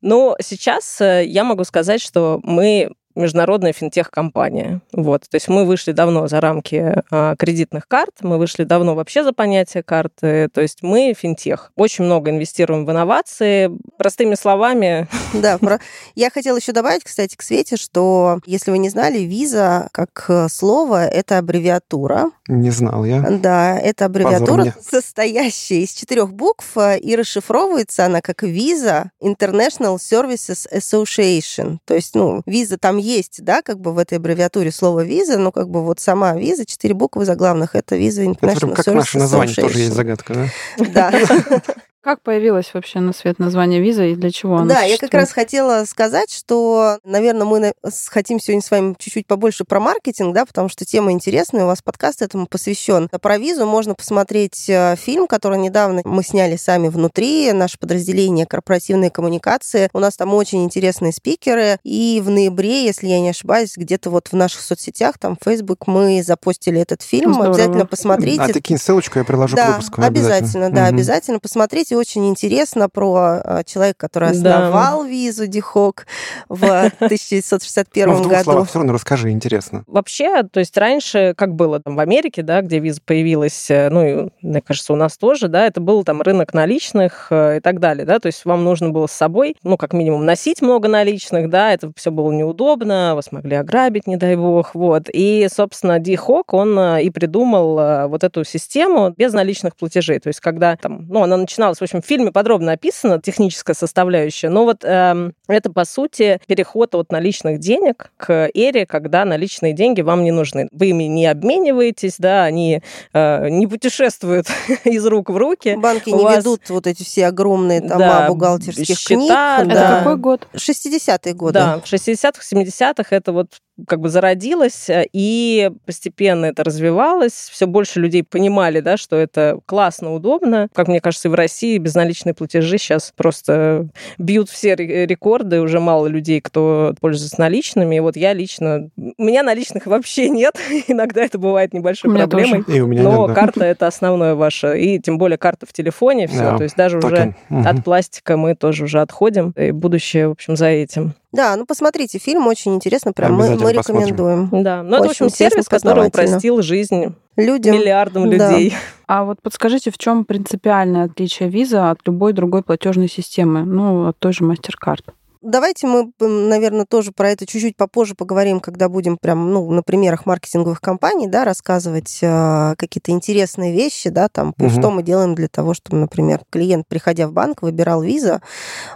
Ну, 0.00 0.34
сейчас 0.40 1.02
э, 1.02 1.26
я 1.26 1.44
могу 1.44 1.64
сказать, 1.64 2.00
что 2.00 2.40
мы 2.44 2.92
международная 3.18 3.72
финтех-компания. 3.72 4.80
Вот. 4.92 5.22
То 5.28 5.34
есть 5.34 5.48
мы 5.48 5.64
вышли 5.64 5.92
давно 5.92 6.28
за 6.28 6.40
рамки 6.40 7.02
а, 7.10 7.36
кредитных 7.36 7.86
карт, 7.88 8.16
мы 8.22 8.38
вышли 8.38 8.64
давно 8.64 8.94
вообще 8.94 9.24
за 9.24 9.32
понятие 9.32 9.82
карты. 9.82 10.48
То 10.52 10.60
есть 10.60 10.82
мы 10.82 11.14
финтех. 11.16 11.72
Очень 11.76 12.04
много 12.04 12.30
инвестируем 12.30 12.86
в 12.86 12.90
инновации. 12.90 13.70
Простыми 13.96 14.34
словами... 14.34 15.08
Да, 15.34 15.58
про... 15.58 15.78
я 16.14 16.30
хотела 16.30 16.56
еще 16.56 16.72
добавить, 16.72 17.04
кстати, 17.04 17.36
к 17.36 17.42
Свете, 17.42 17.76
что, 17.76 18.40
если 18.46 18.70
вы 18.70 18.78
не 18.78 18.88
знали, 18.88 19.18
виза 19.18 19.88
как 19.92 20.24
э, 20.28 20.48
слово— 20.48 21.06
это 21.06 21.38
аббревиатура. 21.38 22.30
Не 22.48 22.70
знал 22.70 23.04
я. 23.04 23.20
Да, 23.20 23.78
это 23.78 24.06
аббревиатура, 24.06 24.74
состоящая 24.80 25.80
из 25.80 25.92
четырех 25.92 26.32
букв, 26.32 26.76
э, 26.76 26.98
и 26.98 27.14
расшифровывается 27.14 28.06
она 28.06 28.20
как 28.22 28.42
виза 28.42 29.10
International 29.22 29.96
Services 29.96 30.66
Association. 30.72 31.78
То 31.84 31.94
есть, 31.94 32.14
ну, 32.14 32.42
виза 32.46 32.78
там 32.78 32.96
есть, 33.08 33.42
да, 33.42 33.62
как 33.62 33.80
бы 33.80 33.92
в 33.92 33.98
этой 33.98 34.18
аббревиатуре 34.18 34.70
слово 34.70 35.04
виза, 35.04 35.38
но 35.38 35.52
как 35.52 35.68
бы 35.68 35.82
вот 35.82 36.00
сама 36.00 36.34
виза, 36.34 36.66
четыре 36.66 36.94
буквы 36.94 37.24
заглавных, 37.24 37.74
это 37.74 37.96
виза 37.96 38.24
International 38.24 38.72
это 38.72 38.82
как 38.82 38.94
наше 38.94 39.18
название 39.18 39.54
тоже 39.54 39.78
есть 39.78 39.94
загадка, 39.94 40.34
да? 40.34 40.48
Да. 40.92 41.12
Как 42.00 42.22
появилось 42.22 42.72
вообще 42.74 43.00
на 43.00 43.12
свет 43.12 43.40
название 43.40 43.80
виза 43.80 44.04
и 44.04 44.14
для 44.14 44.30
чего 44.30 44.56
оно 44.56 44.68
Да, 44.68 44.82
я 44.82 44.98
как 44.98 45.12
раз 45.14 45.32
хотела 45.32 45.84
сказать, 45.84 46.32
что, 46.32 46.98
наверное, 47.04 47.44
мы 47.44 47.72
хотим 48.06 48.38
сегодня 48.38 48.62
с 48.62 48.70
вами 48.70 48.94
чуть-чуть 48.96 49.26
побольше 49.26 49.64
про 49.64 49.80
маркетинг, 49.80 50.32
да, 50.32 50.46
потому 50.46 50.68
что 50.68 50.84
тема 50.84 51.10
интересная, 51.10 51.64
у 51.64 51.66
вас 51.66 51.82
подкаст 51.82 52.22
этому 52.22 52.46
посвящен. 52.46 53.08
Про 53.20 53.38
визу 53.38 53.66
можно 53.66 53.96
посмотреть 53.96 54.70
э, 54.70 54.94
фильм, 54.96 55.26
который 55.26 55.58
недавно 55.58 56.02
мы 56.04 56.22
сняли 56.22 56.56
сами 56.56 56.86
внутри, 56.86 57.52
наше 57.52 57.78
подразделение 57.78 58.46
корпоративной 58.46 59.10
коммуникации. 59.10 59.90
У 59.92 59.98
нас 59.98 60.16
там 60.16 60.34
очень 60.34 60.62
интересные 60.62 61.12
спикеры, 61.12 61.78
и 61.82 62.22
в 62.24 62.30
ноябре, 62.30 62.84
если 62.84 63.08
я 63.08 63.20
не 63.20 63.30
ошибаюсь, 63.30 63.76
где-то 63.76 64.10
вот 64.10 64.28
в 64.28 64.34
наших 64.34 64.60
соцсетях, 64.60 65.18
там, 65.18 65.36
Facebook, 65.44 65.88
мы 65.88 66.22
запостили 66.22 66.80
этот 66.80 67.02
фильм. 67.02 67.34
Здорово. 67.34 67.54
Обязательно 67.54 67.86
посмотрите. 67.86 68.42
А 68.42 68.48
ты 68.48 68.60
кинь 68.60 68.78
ссылочку, 68.78 69.18
я 69.18 69.24
приложу 69.24 69.56
да, 69.56 69.66
к 69.66 69.68
выпуску. 69.70 70.00
Обязательно, 70.00 70.36
обязательно, 70.36 70.70
да, 70.70 70.82
угу. 70.82 70.88
обязательно 70.94 71.38
посмотрите 71.40 71.87
посмотрите, 71.88 71.96
очень 71.96 72.28
интересно 72.28 72.88
про 72.88 73.40
э, 73.42 73.62
человека, 73.64 73.98
который 73.98 74.30
основал 74.30 75.02
да. 75.02 75.08
визу 75.08 75.46
Дихок 75.46 76.06
в 76.48 76.64
1961 77.00 78.08
ну, 78.08 78.14
в 78.22 78.28
году. 78.28 78.44
Словах, 78.44 78.68
все 78.68 78.78
равно 78.78 78.92
расскажи, 78.92 79.30
интересно. 79.30 79.84
Вообще, 79.86 80.42
то 80.42 80.60
есть 80.60 80.76
раньше, 80.76 81.34
как 81.36 81.54
было 81.54 81.80
там 81.80 81.96
в 81.96 82.00
Америке, 82.00 82.42
да, 82.42 82.60
где 82.62 82.78
виза 82.78 83.00
появилась, 83.04 83.70
э, 83.70 83.88
ну, 83.90 84.04
и, 84.04 84.28
мне 84.42 84.60
кажется, 84.60 84.92
у 84.92 84.96
нас 84.96 85.16
тоже, 85.16 85.48
да, 85.48 85.66
это 85.66 85.80
был 85.80 86.04
там 86.04 86.22
рынок 86.22 86.54
наличных 86.54 87.28
и 87.30 87.60
так 87.62 87.80
далее, 87.80 88.04
да, 88.04 88.18
то 88.18 88.26
есть 88.26 88.44
вам 88.44 88.64
нужно 88.64 88.90
было 88.90 89.06
с 89.06 89.12
собой, 89.12 89.56
ну, 89.62 89.76
как 89.76 89.92
минимум, 89.92 90.24
носить 90.24 90.62
много 90.62 90.88
наличных, 90.88 91.48
да, 91.48 91.72
это 91.72 91.90
все 91.96 92.10
было 92.10 92.30
неудобно, 92.32 93.14
вас 93.14 93.32
могли 93.32 93.56
ограбить, 93.56 94.06
не 94.06 94.16
дай 94.16 94.36
бог, 94.36 94.74
вот. 94.74 95.04
И, 95.12 95.46
собственно, 95.52 95.98
Дихок, 95.98 96.52
он 96.52 96.78
и 96.78 97.10
придумал 97.10 98.08
вот 98.08 98.24
эту 98.24 98.44
систему 98.44 99.14
без 99.16 99.32
наличных 99.32 99.76
платежей, 99.76 100.18
то 100.18 100.28
есть 100.28 100.40
когда 100.40 100.76
там, 100.76 101.06
ну, 101.08 101.22
она 101.22 101.36
начиналась, 101.36 101.77
в 101.78 101.82
общем, 101.82 102.02
в 102.02 102.06
фильме 102.06 102.32
подробно 102.32 102.72
описана 102.72 103.20
техническая 103.20 103.74
составляющая, 103.74 104.48
но 104.48 104.64
вот 104.64 104.84
э, 104.84 105.30
это, 105.48 105.72
по 105.72 105.84
сути, 105.84 106.40
переход 106.46 106.94
от 106.94 107.12
наличных 107.12 107.58
денег 107.58 108.12
к 108.16 108.50
эре, 108.54 108.86
когда 108.86 109.24
наличные 109.24 109.72
деньги 109.72 110.00
вам 110.00 110.24
не 110.24 110.30
нужны. 110.30 110.68
Вы 110.72 110.90
ими 110.90 111.04
не 111.04 111.26
обмениваетесь, 111.26 112.16
да, 112.18 112.44
они 112.44 112.82
э, 113.12 113.48
не 113.48 113.66
путешествуют 113.66 114.46
из 114.84 115.06
рук 115.06 115.30
в 115.30 115.36
руки. 115.36 115.76
Банки 115.76 116.10
не 116.10 116.22
вас... 116.22 116.38
ведут 116.38 116.68
вот 116.70 116.86
эти 116.86 117.02
все 117.02 117.26
огромные 117.26 117.80
тома 117.80 117.98
да, 117.98 118.28
бухгалтерских 118.28 118.98
счета, 118.98 119.14
книг. 119.14 119.28
Да. 119.28 119.62
Это 119.62 119.98
какой 119.98 120.16
год? 120.16 120.48
60-е 120.54 121.34
годы. 121.34 121.54
Да, 121.54 121.78
в 121.78 121.84
60-х, 121.84 122.42
70-х 122.42 123.16
это 123.16 123.32
вот 123.32 123.48
как 123.86 124.00
бы 124.00 124.08
зародилось, 124.08 124.88
э, 124.90 125.06
и 125.12 125.70
постепенно 125.86 126.46
это 126.46 126.64
развивалось. 126.64 127.48
Все 127.50 127.66
больше 127.66 128.00
людей 128.00 128.24
понимали, 128.24 128.80
да, 128.80 128.96
что 128.96 129.16
это 129.16 129.60
классно, 129.66 130.14
удобно. 130.14 130.68
Как 130.74 130.88
мне 130.88 131.00
кажется, 131.00 131.28
и 131.28 131.30
в 131.30 131.34
России 131.34 131.78
безналичные 131.78 132.34
платежи 132.34 132.78
сейчас 132.78 133.12
просто 133.16 133.88
бьют 134.18 134.48
все 134.48 134.74
рекорды. 134.74 135.60
Уже 135.60 135.80
мало 135.80 136.06
людей, 136.06 136.40
кто 136.40 136.94
пользуется 137.00 137.40
наличными. 137.40 137.96
И 137.96 138.00
вот 138.00 138.16
я 138.16 138.32
лично... 138.32 138.90
У 138.96 139.22
меня 139.22 139.42
наличных 139.42 139.86
вообще 139.86 140.28
нет. 140.28 140.54
Иногда 140.88 141.22
это 141.22 141.38
бывает 141.38 141.72
небольшой 141.72 142.14
проблемой. 142.14 142.64
И 142.66 142.80
у 142.80 142.86
меня 142.86 143.02
но 143.02 143.26
нет, 143.26 143.28
да. 143.28 143.34
карта 143.34 143.64
это 143.64 143.86
основное 143.86 144.34
ваше. 144.34 144.78
И 144.78 144.98
тем 145.00 145.18
более 145.18 145.38
карта 145.38 145.66
в 145.66 145.72
телефоне. 145.72 146.26
Все. 146.26 146.38
Да. 146.38 146.56
То 146.56 146.64
есть 146.64 146.76
даже 146.76 147.00
Токен. 147.00 147.34
уже 147.50 147.60
угу. 147.60 147.68
от 147.68 147.84
пластика 147.84 148.36
мы 148.36 148.54
тоже 148.54 148.84
уже 148.84 149.00
отходим. 149.00 149.50
И 149.56 149.70
будущее, 149.70 150.28
в 150.28 150.32
общем, 150.32 150.56
за 150.56 150.66
этим. 150.66 151.14
Да, 151.30 151.56
ну 151.56 151.66
посмотрите, 151.66 152.18
фильм 152.18 152.46
очень 152.46 152.74
интересно, 152.74 153.12
прям 153.12 153.34
мы, 153.34 153.56
мы 153.56 153.72
рекомендуем. 153.72 154.44
Посмотрим. 154.44 154.64
Да, 154.64 154.82
ну 154.82 154.96
это, 154.96 155.08
в 155.08 155.10
общем, 155.10 155.28
сервис, 155.28 155.68
который 155.68 156.08
упростил 156.08 156.62
жизнь 156.62 157.14
Людям. 157.36 157.74
миллиардам 157.74 158.30
да. 158.30 158.50
людей. 158.50 158.74
А 159.06 159.24
вот 159.24 159.42
подскажите, 159.42 159.90
в 159.90 159.98
чем 159.98 160.24
принципиальное 160.24 161.04
отличие 161.04 161.50
виза 161.50 161.90
от 161.90 162.00
любой 162.06 162.32
другой 162.32 162.62
платежной 162.62 163.08
системы, 163.08 163.64
ну, 163.64 164.06
от 164.08 164.18
той 164.18 164.32
же 164.32 164.44
MasterCard? 164.44 165.04
Давайте 165.40 165.86
мы, 165.86 166.10
наверное, 166.18 166.84
тоже 166.84 167.12
про 167.12 167.30
это 167.30 167.46
чуть-чуть 167.46 167.76
попозже 167.76 168.16
поговорим, 168.16 168.58
когда 168.58 168.88
будем 168.88 169.16
прям, 169.16 169.52
ну, 169.52 169.70
на 169.70 169.84
примерах 169.84 170.26
маркетинговых 170.26 170.80
компаний, 170.80 171.28
да, 171.28 171.44
рассказывать 171.44 172.18
э, 172.22 172.74
какие-то 172.76 173.12
интересные 173.12 173.72
вещи, 173.72 174.10
да, 174.10 174.28
там, 174.28 174.52
угу. 174.58 174.68
что 174.68 174.90
мы 174.90 175.04
делаем 175.04 175.36
для 175.36 175.46
того, 175.46 175.74
чтобы, 175.74 175.98
например, 175.98 176.40
клиент, 176.50 176.88
приходя 176.88 177.28
в 177.28 177.32
банк, 177.32 177.62
выбирал 177.62 178.02
виза, 178.02 178.42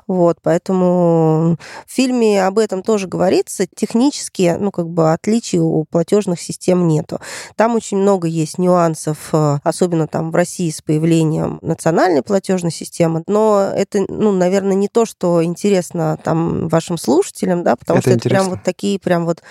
вот, 0.09 0.39
поэтому 0.43 1.59
в 1.87 1.93
фильме 1.93 2.45
об 2.45 2.59
этом 2.59 2.83
тоже 2.83 3.07
говорится, 3.07 3.67
технически, 3.73 4.57
ну, 4.59 4.73
как 4.73 4.89
бы 4.89 5.13
отличий 5.13 5.61
у 5.61 5.85
платежных 5.85 6.41
систем 6.41 6.89
нету. 6.89 7.21
Там 7.55 7.77
очень 7.77 7.99
много 7.99 8.27
есть 8.27 8.59
нюансов, 8.59 9.29
э, 9.33 9.59
особенно 9.63 10.09
там 10.09 10.33
в 10.33 10.35
России 10.35 10.71
с 10.71 10.83
появлением 10.83 11.61
национальной 11.63 12.23
платежной 12.23 12.73
системы, 12.73 13.23
но 13.29 13.71
это, 13.73 14.05
ну, 14.09 14.33
наверное, 14.33 14.75
не 14.75 14.89
то, 14.89 15.07
что 15.07 15.45
интересно 15.45 16.19
там 16.25 16.32
там 16.33 16.69
вашим 16.69 16.97
слушателям, 16.97 17.63
да, 17.63 17.77
потому 17.77 17.99
это 17.99 18.09
что 18.09 18.15
интересно. 18.15 18.37
это 18.37 18.45
прям 18.45 18.57
вот 18.57 18.65
такие 18.65 18.99
прям 18.99 19.27
вот 19.27 19.43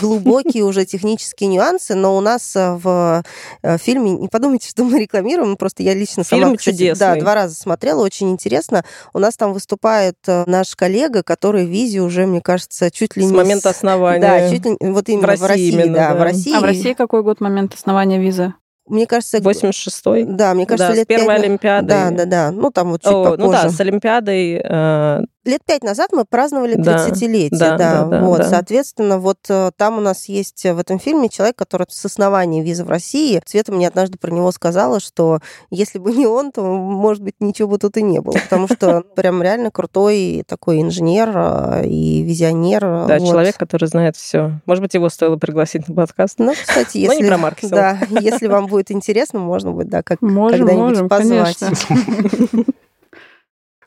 глубокие 0.00 0.62
уже 0.62 0.84
технические 0.84 1.48
нюансы, 1.48 1.96
но 1.96 2.16
у 2.16 2.20
нас 2.20 2.54
э, 2.54 2.74
в 2.74 3.24
э, 3.62 3.78
фильме, 3.78 4.12
не 4.12 4.28
подумайте, 4.28 4.68
что 4.68 4.84
мы 4.84 5.00
рекламируем, 5.00 5.56
просто 5.56 5.82
я 5.82 5.94
лично 5.94 6.22
сама, 6.22 6.42
Фильм 6.42 6.56
кстати, 6.56 6.76
чудесный. 6.76 7.06
да, 7.06 7.16
два 7.16 7.34
раза 7.34 7.56
смотрела, 7.56 8.04
очень 8.04 8.30
интересно. 8.30 8.84
У 9.12 9.18
нас 9.18 9.36
там 9.36 9.52
выступает 9.52 10.16
э, 10.28 10.44
наш 10.46 10.76
коллега, 10.76 11.24
который 11.24 11.66
в 11.66 11.70
Визе 11.70 12.00
уже, 12.00 12.26
мне 12.26 12.40
кажется, 12.40 12.90
чуть 12.92 13.16
ли 13.16 13.22
с 13.22 13.26
не... 13.26 13.32
С 13.32 13.36
момента 13.36 13.70
основания. 13.70 14.20
Да, 14.20 14.48
чуть 14.48 14.64
ли 14.64 14.76
вот 14.80 15.08
именно 15.08 15.26
в 15.26 15.30
России, 15.30 15.42
в 15.42 15.48
России 15.48 15.72
именно, 15.72 15.94
да, 15.94 16.12
да, 16.12 16.20
в 16.20 16.22
России. 16.22 16.54
А 16.54 16.60
в 16.60 16.64
России 16.64 16.92
какой 16.92 17.24
год 17.24 17.40
момент 17.40 17.74
основания 17.74 18.20
визы? 18.20 18.54
Мне 18.88 19.06
кажется... 19.06 19.38
86-й? 19.38 20.24
Да, 20.24 20.54
мне 20.54 20.66
кажется, 20.66 20.92
да, 20.92 20.94
лет 20.94 21.04
с 21.04 21.06
первой 21.06 21.26
5... 21.26 21.44
Олимпиады. 21.44 21.88
Да, 21.88 22.10
да, 22.10 22.24
да. 22.24 22.50
Ну, 22.50 22.70
там 22.70 22.90
вот 22.90 23.02
чуть 23.02 23.12
О, 23.12 23.24
попозже. 23.24 23.42
Ну 23.42 23.52
да, 23.52 23.68
с 23.68 23.80
Олимпиадой 23.80 24.60
э, 24.64 25.20
лет 25.44 25.60
пять 25.64 25.82
назад 25.82 26.10
мы 26.12 26.24
праздновали 26.24 26.76
30-летие, 26.76 27.48
да, 27.50 27.76
да, 27.76 27.76
да, 27.76 28.04
да, 28.04 28.20
вот, 28.22 28.38
да. 28.38 28.44
соответственно, 28.44 29.18
вот 29.18 29.38
э, 29.48 29.70
там 29.76 29.98
у 29.98 30.00
нас 30.00 30.26
есть 30.26 30.64
в 30.64 30.78
этом 30.78 30.98
фильме 30.98 31.28
человек, 31.28 31.56
который 31.56 31.86
с 31.88 32.04
основания 32.04 32.62
визы 32.62 32.84
в 32.84 32.90
России. 32.90 33.40
Света 33.46 33.72
мне 33.72 33.88
однажды 33.88 34.18
про 34.18 34.30
него 34.30 34.52
сказала, 34.52 35.00
что 35.00 35.40
если 35.70 35.98
бы 35.98 36.12
не 36.12 36.26
он, 36.26 36.52
то, 36.52 36.62
может 36.62 37.22
быть, 37.22 37.34
ничего 37.40 37.68
бы 37.68 37.78
тут 37.78 37.96
и 37.96 38.02
не 38.02 38.20
было, 38.20 38.34
потому 38.34 38.68
что 38.68 39.02
прям 39.16 39.42
реально 39.42 39.70
крутой 39.70 40.44
такой 40.46 40.82
инженер 40.82 41.32
э, 41.34 41.86
и 41.86 42.22
визионер. 42.22 42.84
Э, 42.84 43.06
да, 43.06 43.18
вот. 43.18 43.28
человек, 43.28 43.56
который 43.56 43.86
знает 43.86 44.16
все. 44.16 44.60
Может 44.66 44.82
быть, 44.82 44.94
его 44.94 45.08
стоило 45.08 45.36
пригласить 45.36 45.88
на 45.88 45.94
подкаст. 45.94 46.38
Ну, 46.38 46.52
кстати, 46.52 46.98
если... 46.98 47.14
Но 47.14 47.20
не 47.22 47.28
про 47.28 47.38
маркетинг. 47.38 47.72
Да, 47.72 47.98
если 48.10 48.46
вам 48.46 48.66
будет 48.66 48.90
интересно, 48.90 49.38
можно 49.38 49.72
будет, 49.72 49.88
да, 49.88 50.02
как 50.02 50.20
когда-нибудь 50.20 51.08
позвать. 51.08 51.58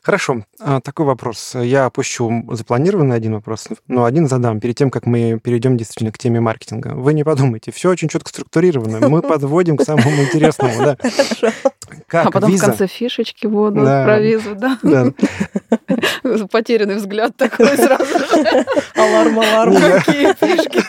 Хорошо, 0.02 0.42
а, 0.58 0.80
такой 0.80 1.06
вопрос. 1.06 1.54
Я 1.54 1.86
опущу 1.86 2.44
запланированный 2.50 3.14
один 3.14 3.34
вопрос, 3.34 3.68
но 3.86 4.04
один 4.04 4.26
задам 4.26 4.58
перед 4.58 4.76
тем, 4.76 4.90
как 4.90 5.06
мы 5.06 5.38
перейдем 5.38 5.76
действительно 5.76 6.10
к 6.10 6.18
теме 6.18 6.40
маркетинга. 6.40 6.88
Вы 6.88 7.14
не 7.14 7.22
подумайте, 7.22 7.70
все 7.70 7.88
очень 7.88 8.08
четко 8.08 8.30
структурировано. 8.30 9.08
Мы 9.08 9.22
подводим 9.22 9.76
к 9.76 9.82
самому 9.82 10.22
интересному, 10.22 10.74
да. 10.78 10.96
Как 12.08 12.26
а 12.26 12.30
потом 12.32 12.50
виза? 12.50 12.64
в 12.64 12.68
конце 12.68 12.86
фишечки 12.88 13.46
будут 13.46 13.84
да. 13.84 14.04
про 14.04 14.18
визу, 14.18 14.56
да? 14.56 14.78
Да. 14.82 15.12
Потерянный 16.50 16.96
взгляд 16.96 17.36
такой 17.36 17.76
сразу 17.76 18.18
же. 18.18 18.66
Аларм, 18.94 19.38
аларм, 19.38 19.74
какие 19.74 20.34
фишки. 20.34 20.82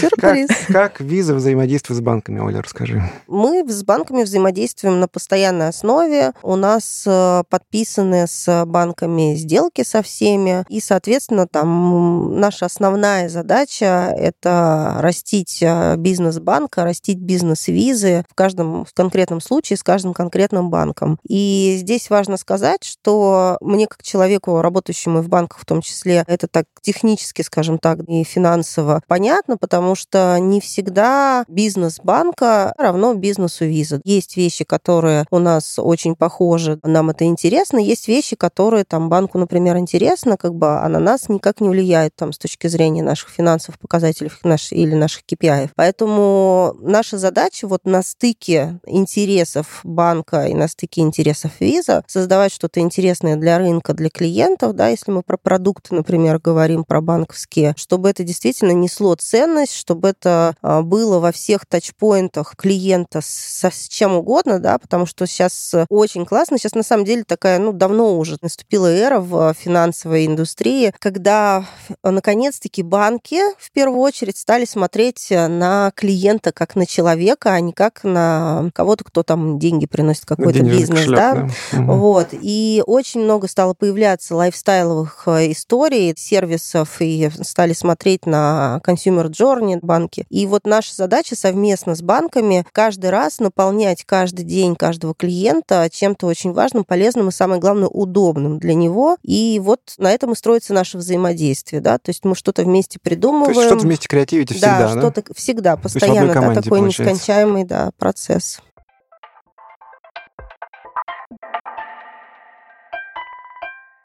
Сюрприз. 0.00 0.48
Как, 0.68 1.00
виза 1.00 1.34
взаимодействует 1.34 1.98
с 1.98 2.02
банками, 2.02 2.40
Оля, 2.40 2.62
расскажи. 2.62 3.02
Мы 3.26 3.64
с 3.68 3.82
банками 3.82 4.22
взаимодействуем 4.22 5.00
на 5.00 5.08
постоянной 5.08 5.68
основе. 5.68 6.32
У 6.42 6.56
нас 6.56 7.04
э, 7.06 7.42
подписаны 7.48 8.26
с 8.26 8.64
банками 8.66 9.34
сделки 9.34 9.82
со 9.82 10.02
всеми. 10.02 10.64
И, 10.68 10.80
соответственно, 10.80 11.46
там 11.46 12.38
наша 12.38 12.66
основная 12.66 13.28
задача— 13.28 14.14
это 14.18 14.96
растить 14.98 15.58
э, 15.62 15.96
бизнес 15.96 16.38
банка, 16.38 16.84
растить 16.84 17.18
бизнес 17.18 17.68
визы 17.68 18.24
в 18.30 18.34
каждом 18.34 18.86
конкретном 18.94 19.40
случае 19.40 19.76
с 19.76 19.82
каждым 19.82 20.14
конкретным 20.14 20.70
банком. 20.70 21.18
И 21.28 21.76
здесь 21.78 22.10
важно 22.10 22.36
сказать, 22.36 22.84
что 22.84 23.56
мне 23.78 23.86
как 23.86 24.02
человеку, 24.02 24.60
работающему 24.60 25.22
в 25.22 25.28
банках 25.28 25.60
в 25.60 25.64
том 25.64 25.82
числе, 25.82 26.24
это 26.26 26.48
так 26.48 26.64
технически, 26.82 27.42
скажем 27.42 27.78
так, 27.78 28.00
и 28.08 28.24
финансово 28.24 29.02
понятно, 29.06 29.56
потому 29.56 29.94
что 29.94 30.36
не 30.40 30.60
всегда 30.60 31.44
бизнес 31.46 32.00
банка 32.02 32.74
равно 32.76 33.14
бизнесу 33.14 33.66
виза. 33.66 34.00
Есть 34.02 34.36
вещи, 34.36 34.64
которые 34.64 35.26
у 35.30 35.38
нас 35.38 35.78
очень 35.78 36.16
похожи, 36.16 36.80
нам 36.82 37.10
это 37.10 37.24
интересно, 37.24 37.78
есть 37.78 38.08
вещи, 38.08 38.34
которые 38.34 38.84
там 38.84 39.08
банку, 39.08 39.38
например, 39.38 39.76
интересно, 39.76 40.36
как 40.36 40.56
бы, 40.56 40.80
а 40.80 40.88
на 40.88 40.98
нас 40.98 41.28
никак 41.28 41.60
не 41.60 41.68
влияют 41.68 42.16
там 42.16 42.32
с 42.32 42.38
точки 42.38 42.66
зрения 42.66 43.04
наших 43.04 43.28
финансовых 43.30 43.78
показателей 43.78 44.32
наш, 44.42 44.72
или 44.72 44.94
наших 44.94 45.22
KPI. 45.22 45.70
Поэтому 45.76 46.74
наша 46.80 47.16
задача 47.16 47.68
вот 47.68 47.84
на 47.84 48.02
стыке 48.02 48.80
интересов 48.86 49.80
банка 49.84 50.46
и 50.46 50.54
на 50.54 50.66
стыке 50.66 51.02
интересов 51.02 51.52
виза 51.60 52.02
создавать 52.08 52.52
что-то 52.52 52.80
интересное 52.80 53.36
для 53.36 53.58
рынка, 53.58 53.67
для 53.88 54.10
клиентов, 54.10 54.74
да, 54.74 54.88
если 54.88 55.10
мы 55.10 55.22
про 55.22 55.36
продукты, 55.36 55.94
например, 55.94 56.38
говорим 56.38 56.84
про 56.84 57.00
банковские, 57.00 57.74
чтобы 57.76 58.10
это 58.10 58.24
действительно 58.24 58.72
не 58.72 58.88
несло 58.88 59.14
ценность, 59.14 59.74
чтобы 59.74 60.08
это 60.08 60.54
а, 60.62 60.82
было 60.82 61.18
во 61.18 61.30
всех 61.30 61.66
тачпоинтах 61.66 62.56
клиента 62.56 63.20
со 63.22 63.70
с 63.70 63.86
чем 63.88 64.16
угодно, 64.16 64.58
да, 64.58 64.78
потому 64.78 65.04
что 65.04 65.26
сейчас 65.26 65.74
очень 65.90 66.24
классно. 66.24 66.56
Сейчас 66.56 66.74
на 66.74 66.82
самом 66.82 67.04
деле 67.04 67.24
такая, 67.24 67.58
ну, 67.58 67.72
давно 67.72 68.18
уже 68.18 68.38
наступила 68.40 68.86
эра 68.86 69.20
в 69.20 69.54
финансовой 69.54 70.26
индустрии, 70.26 70.92
когда 70.98 71.66
наконец-таки 72.02 72.82
банки 72.82 73.40
в 73.58 73.70
первую 73.72 74.00
очередь 74.00 74.38
стали 74.38 74.64
смотреть 74.64 75.28
на 75.30 75.92
клиента 75.94 76.52
как 76.52 76.74
на 76.74 76.86
человека, 76.86 77.52
а 77.52 77.60
не 77.60 77.72
как 77.72 78.04
на 78.04 78.70
кого-то, 78.74 79.04
кто 79.04 79.22
там 79.22 79.58
деньги 79.58 79.86
приносит 79.86 80.24
какой-то 80.24 80.60
бизнес, 80.62 81.00
кошелек, 81.00 81.16
да. 81.18 81.34
да. 81.72 81.82
Вот. 81.82 82.28
И 82.32 82.82
очень 82.86 83.20
много 83.20 83.48
стало 83.58 83.74
появляться 83.74 84.36
лайфстайловых 84.36 85.24
э, 85.26 85.50
историй, 85.50 86.14
сервисов, 86.16 86.98
и 87.00 87.28
стали 87.42 87.72
смотреть 87.72 88.24
на 88.24 88.80
consumer 88.86 89.28
journey 89.28 89.80
банки. 89.82 90.26
И 90.30 90.46
вот 90.46 90.64
наша 90.64 90.94
задача 90.94 91.34
совместно 91.34 91.96
с 91.96 92.00
банками 92.00 92.64
каждый 92.70 93.10
раз 93.10 93.40
наполнять 93.40 94.04
каждый 94.04 94.44
день 94.44 94.76
каждого 94.76 95.12
клиента 95.12 95.88
чем-то 95.90 96.28
очень 96.28 96.52
важным, 96.52 96.84
полезным 96.84 97.30
и, 97.30 97.32
самое 97.32 97.60
главное, 97.60 97.88
удобным 97.88 98.60
для 98.60 98.74
него. 98.74 99.16
И 99.24 99.60
вот 99.60 99.80
на 99.98 100.12
этом 100.12 100.34
и 100.34 100.36
строится 100.36 100.72
наше 100.72 100.96
взаимодействие, 100.96 101.82
да, 101.82 101.98
то 101.98 102.10
есть 102.10 102.24
мы 102.24 102.36
что-то 102.36 102.62
вместе 102.62 103.00
придумываем. 103.02 103.54
То 103.54 103.60
есть 103.60 103.72
что-то 103.72 103.86
вместе 103.86 104.06
креативите 104.06 104.54
всегда, 104.54 104.78
да? 104.78 104.94
Да, 104.94 105.00
что-то 105.00 105.34
всегда, 105.34 105.76
постоянно, 105.76 106.32
да, 106.32 106.62
такой 106.62 106.78
получается. 106.78 107.02
нескончаемый, 107.02 107.64
да, 107.64 107.90
процесс. 107.98 108.60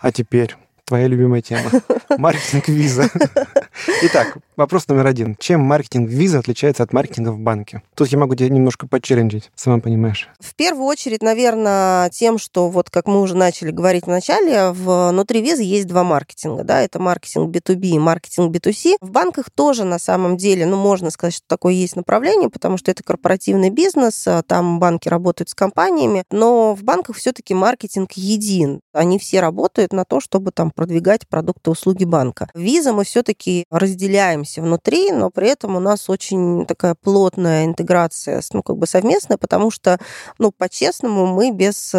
А 0.03 0.11
теперь 0.11 0.53
твоя 0.83 1.07
любимая 1.07 1.41
тема. 1.41 1.71
Маркетинг 2.17 2.67
виза. 2.67 3.09
Итак, 4.03 4.37
вопрос 4.55 4.87
номер 4.87 5.07
один. 5.07 5.35
Чем 5.39 5.61
маркетинг 5.61 6.09
виза 6.09 6.39
отличается 6.39 6.83
от 6.83 6.93
маркетинга 6.93 7.29
в 7.29 7.39
банке? 7.39 7.81
Тут 7.95 8.09
я 8.09 8.17
могу 8.17 8.35
тебя 8.35 8.49
немножко 8.49 8.87
подчеренджить, 8.87 9.51
сама 9.55 9.79
понимаешь. 9.79 10.29
В 10.39 10.55
первую 10.55 10.85
очередь, 10.85 11.23
наверное, 11.23 12.09
тем, 12.11 12.37
что 12.37 12.69
вот 12.69 12.89
как 12.89 13.07
мы 13.07 13.21
уже 13.21 13.35
начали 13.35 13.71
говорить 13.71 14.05
в 14.05 14.09
начале, 14.09 14.71
внутри 14.71 15.41
визы 15.41 15.63
есть 15.63 15.87
два 15.87 16.03
маркетинга. 16.03 16.63
Да? 16.63 16.81
Это 16.81 16.99
маркетинг 16.99 17.53
B2B 17.55 17.85
и 17.87 17.99
маркетинг 17.99 18.55
B2C. 18.55 18.97
В 19.01 19.09
банках 19.09 19.49
тоже 19.49 19.83
на 19.85 19.99
самом 19.99 20.37
деле, 20.37 20.65
ну, 20.65 20.77
можно 20.77 21.09
сказать, 21.09 21.33
что 21.33 21.45
такое 21.47 21.73
есть 21.73 21.95
направление, 21.95 22.49
потому 22.49 22.77
что 22.77 22.91
это 22.91 23.03
корпоративный 23.03 23.69
бизнес, 23.69 24.27
а 24.27 24.43
там 24.43 24.79
банки 24.79 25.09
работают 25.09 25.49
с 25.49 25.55
компаниями, 25.55 26.23
но 26.31 26.75
в 26.75 26.83
банках 26.83 27.15
все-таки 27.17 27.53
маркетинг 27.53 28.13
един. 28.13 28.81
Они 28.93 29.17
все 29.17 29.39
работают 29.41 29.93
на 29.93 30.05
то, 30.05 30.19
чтобы 30.19 30.51
там 30.51 30.69
продвигать 30.69 31.27
продукты, 31.27 31.71
услуги 31.71 32.05
банка. 32.05 32.49
Виза 32.53 32.93
мы 32.93 33.03
все-таки 33.03 33.62
разделяемся 33.69 34.61
внутри, 34.61 35.11
но 35.11 35.29
при 35.29 35.49
этом 35.49 35.75
у 35.75 35.79
нас 35.79 36.09
очень 36.09 36.65
такая 36.65 36.95
плотная 36.95 37.65
интеграция, 37.65 38.41
ну, 38.53 38.63
как 38.63 38.77
бы 38.77 38.87
совместная, 38.87 39.37
потому 39.37 39.71
что, 39.71 39.99
ну, 40.37 40.51
по-честному, 40.51 41.25
мы 41.27 41.51
без 41.51 41.93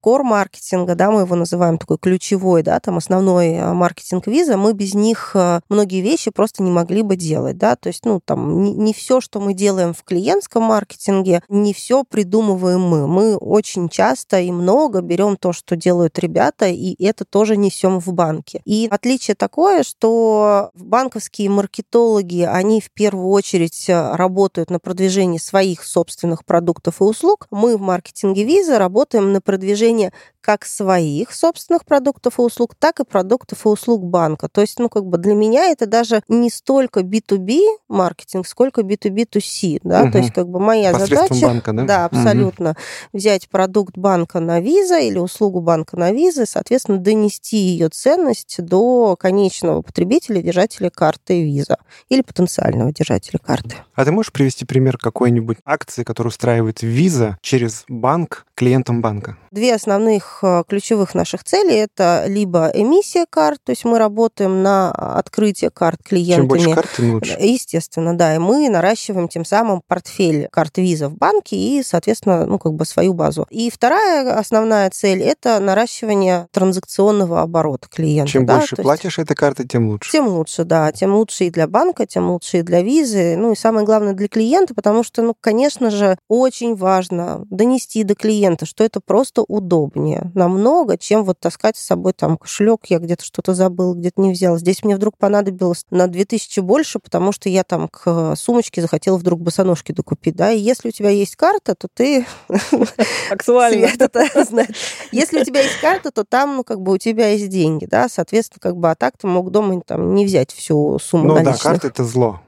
кор-маркетинга, 0.00 0.94
да, 0.94 1.10
мы 1.10 1.22
его 1.22 1.36
называем 1.36 1.78
такой 1.78 1.98
ключевой, 1.98 2.62
да, 2.62 2.80
там 2.80 2.96
основной 2.96 3.58
а, 3.58 3.72
маркетинг 3.74 4.26
виза, 4.26 4.56
мы 4.56 4.72
без 4.72 4.94
них 4.94 5.32
а, 5.34 5.60
многие 5.68 6.00
вещи 6.00 6.30
просто 6.30 6.62
не 6.62 6.70
могли 6.70 7.02
бы 7.02 7.16
делать, 7.16 7.58
да, 7.58 7.76
то 7.76 7.88
есть, 7.88 8.04
ну, 8.04 8.20
там, 8.24 8.62
не, 8.62 8.72
не 8.72 8.92
все, 8.92 9.20
что 9.20 9.40
мы 9.40 9.54
делаем 9.54 9.94
в 9.94 10.02
клиентском 10.02 10.62
маркетинге, 10.64 11.42
не 11.48 11.72
все 11.72 12.04
придумываем 12.04 12.80
мы. 12.80 13.06
Мы 13.06 13.36
очень 13.36 13.88
часто 13.88 14.40
и 14.40 14.50
много 14.50 15.00
берем 15.00 15.36
то, 15.36 15.52
что 15.52 15.76
делают 15.76 16.18
ребята, 16.18 16.66
и 16.66 17.02
это 17.04 17.24
тоже 17.24 17.56
несем 17.56 18.00
в 18.00 18.12
банке. 18.12 18.60
И 18.64 18.88
отличие 18.90 19.34
такое, 19.34 19.82
что 19.82 20.70
банковские 21.08 21.48
маркетологи, 21.48 22.42
они 22.42 22.82
в 22.82 22.90
первую 22.90 23.28
очередь 23.28 23.88
э, 23.88 24.14
работают 24.14 24.68
на 24.68 24.78
продвижении 24.78 25.38
своих 25.38 25.82
собственных 25.82 26.44
продуктов 26.44 27.00
и 27.00 27.04
услуг. 27.04 27.46
Мы 27.50 27.78
в 27.78 27.80
маркетинге 27.80 28.44
виза 28.44 28.78
работаем 28.78 29.32
на 29.32 29.40
продвижение 29.40 30.12
как 30.48 30.64
своих 30.64 31.34
собственных 31.34 31.84
продуктов 31.84 32.38
и 32.38 32.42
услуг, 32.42 32.74
так 32.78 33.00
и 33.00 33.04
продуктов 33.04 33.66
и 33.66 33.68
услуг 33.68 34.02
банка. 34.02 34.48
То 34.48 34.62
есть, 34.62 34.78
ну, 34.78 34.88
как 34.88 35.04
бы 35.04 35.18
для 35.18 35.34
меня 35.34 35.66
это 35.66 35.86
даже 35.86 36.22
не 36.26 36.48
столько 36.48 37.00
B2B 37.00 37.58
маркетинг, 37.88 38.46
сколько 38.46 38.80
B2B2C, 38.80 39.80
да, 39.82 40.04
угу. 40.04 40.12
то 40.12 40.18
есть, 40.18 40.32
как 40.32 40.48
бы 40.48 40.58
моя 40.58 40.94
задача... 40.94 41.34
банка, 41.42 41.74
да? 41.74 41.84
Да, 41.84 42.04
абсолютно. 42.06 42.70
Угу. 42.70 42.78
Взять 43.18 43.48
продукт 43.50 43.98
банка 43.98 44.40
на 44.40 44.60
виза 44.60 44.98
или 44.98 45.18
услугу 45.18 45.60
банка 45.60 45.98
на 45.98 46.12
виза, 46.12 46.46
соответственно, 46.46 46.96
донести 46.96 47.58
ее 47.58 47.90
ценность 47.90 48.62
до 48.62 49.16
конечного 49.16 49.82
потребителя, 49.82 50.40
держателя 50.40 50.88
карты 50.98 51.44
виза 51.44 51.76
или 52.08 52.22
потенциального 52.22 52.92
держателя 52.92 53.38
карты. 53.38 53.76
А 53.94 54.04
ты 54.04 54.10
можешь 54.10 54.32
привести 54.32 54.64
пример 54.64 54.98
какой-нибудь 54.98 55.58
акции, 55.64 56.02
которую 56.02 56.30
устраивает 56.30 56.82
виза 56.82 57.38
через 57.42 57.84
банк 57.88 58.46
клиентам 58.54 59.00
банка? 59.00 59.36
Две 59.52 59.74
основных 59.74 60.42
Э, 60.48 60.62
ключевых 60.66 61.14
наших 61.14 61.44
целей 61.44 61.76
это 61.76 62.24
либо 62.26 62.70
эмиссия 62.72 63.26
карт, 63.28 63.60
то 63.64 63.70
есть 63.70 63.84
мы 63.84 63.98
работаем 63.98 64.62
на 64.62 64.90
открытие 64.90 65.70
карт 65.70 66.00
клиентами. 66.02 66.36
Чем 66.36 66.48
больше 66.48 66.74
карт, 66.74 66.88
тем 66.96 67.14
лучше. 67.14 67.36
Естественно, 67.38 68.16
да, 68.16 68.34
и 68.34 68.38
мы 68.38 68.68
наращиваем 68.68 69.28
тем 69.28 69.44
самым 69.44 69.82
портфель 69.86 70.48
карт 70.50 70.78
виза 70.78 71.08
в 71.08 71.16
банке 71.16 71.56
и, 71.56 71.82
соответственно, 71.82 72.46
ну, 72.46 72.58
как 72.58 72.74
бы 72.74 72.84
свою 72.84 73.14
базу. 73.14 73.46
И 73.50 73.70
вторая 73.70 74.38
основная 74.38 74.90
цель– 74.90 75.22
это 75.22 75.58
наращивание 75.60 76.48
транзакционного 76.52 77.42
оборота 77.42 77.88
клиента. 77.88 78.32
Чем 78.32 78.46
да? 78.46 78.58
больше 78.58 78.76
то 78.76 78.82
платишь 78.82 79.18
есть... 79.18 79.30
этой 79.30 79.34
карты, 79.34 79.66
тем 79.66 79.88
лучше. 79.88 80.10
Тем 80.10 80.28
лучше, 80.28 80.64
да. 80.64 80.87
Тем 80.92 81.14
лучше 81.14 81.44
и 81.44 81.50
для 81.50 81.66
банка, 81.66 82.06
тем 82.06 82.30
лучше 82.30 82.58
и 82.58 82.62
для 82.62 82.82
визы. 82.82 83.36
Ну 83.36 83.52
и 83.52 83.56
самое 83.56 83.84
главное 83.84 84.12
для 84.14 84.28
клиента, 84.28 84.74
потому 84.74 85.02
что, 85.02 85.22
ну, 85.22 85.34
конечно 85.38 85.90
же, 85.90 86.16
очень 86.28 86.74
важно 86.74 87.46
донести 87.50 88.04
до 88.04 88.14
клиента, 88.14 88.66
что 88.66 88.84
это 88.84 89.00
просто 89.00 89.42
удобнее 89.42 90.30
намного, 90.34 90.98
чем 90.98 91.24
вот 91.24 91.40
таскать 91.40 91.76
с 91.76 91.84
собой 91.84 92.12
там 92.12 92.36
кошелек, 92.36 92.86
я 92.88 92.98
где-то 92.98 93.24
что-то 93.24 93.54
забыл, 93.54 93.94
где-то 93.94 94.20
не 94.20 94.32
взял. 94.32 94.58
Здесь 94.58 94.84
мне 94.84 94.96
вдруг 94.96 95.16
понадобилось 95.18 95.84
на 95.90 96.06
2000 96.06 96.60
больше, 96.60 96.98
потому 96.98 97.32
что 97.32 97.48
я 97.48 97.64
там 97.64 97.88
к 97.88 98.34
сумочке 98.36 98.80
захотела 98.80 99.16
вдруг 99.16 99.40
босоножки 99.40 99.92
докупить, 99.92 100.36
да, 100.36 100.50
и 100.50 100.58
если 100.58 100.88
у 100.88 100.92
тебя 100.92 101.10
есть 101.10 101.36
карта, 101.36 101.74
то 101.74 101.88
ты... 101.92 102.26
Актуально. 103.30 103.88
Если 105.12 105.40
у 105.40 105.44
тебя 105.44 105.60
есть 105.60 105.80
карта, 105.80 106.10
то 106.10 106.24
там, 106.24 106.56
ну, 106.56 106.64
как 106.64 106.80
бы 106.80 106.92
у 106.92 106.98
тебя 106.98 107.28
есть 107.28 107.48
деньги, 107.48 107.86
да, 107.86 108.08
соответственно, 108.08 108.60
как 108.60 108.76
бы, 108.76 108.90
а 108.90 108.94
так 108.94 109.16
ты 109.18 109.26
мог 109.26 109.50
дома 109.50 109.80
там 109.86 110.14
не 110.14 110.24
взять 110.24 110.52
всю 110.78 110.98
сумму 110.98 111.34
Ну 111.34 111.42
да, 111.42 111.56
карта— 111.56 111.86
это 111.88 112.04
зло. 112.04 112.40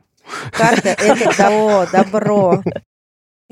Карта— 0.52 0.88
это 0.98 1.88
добро. 1.92 2.62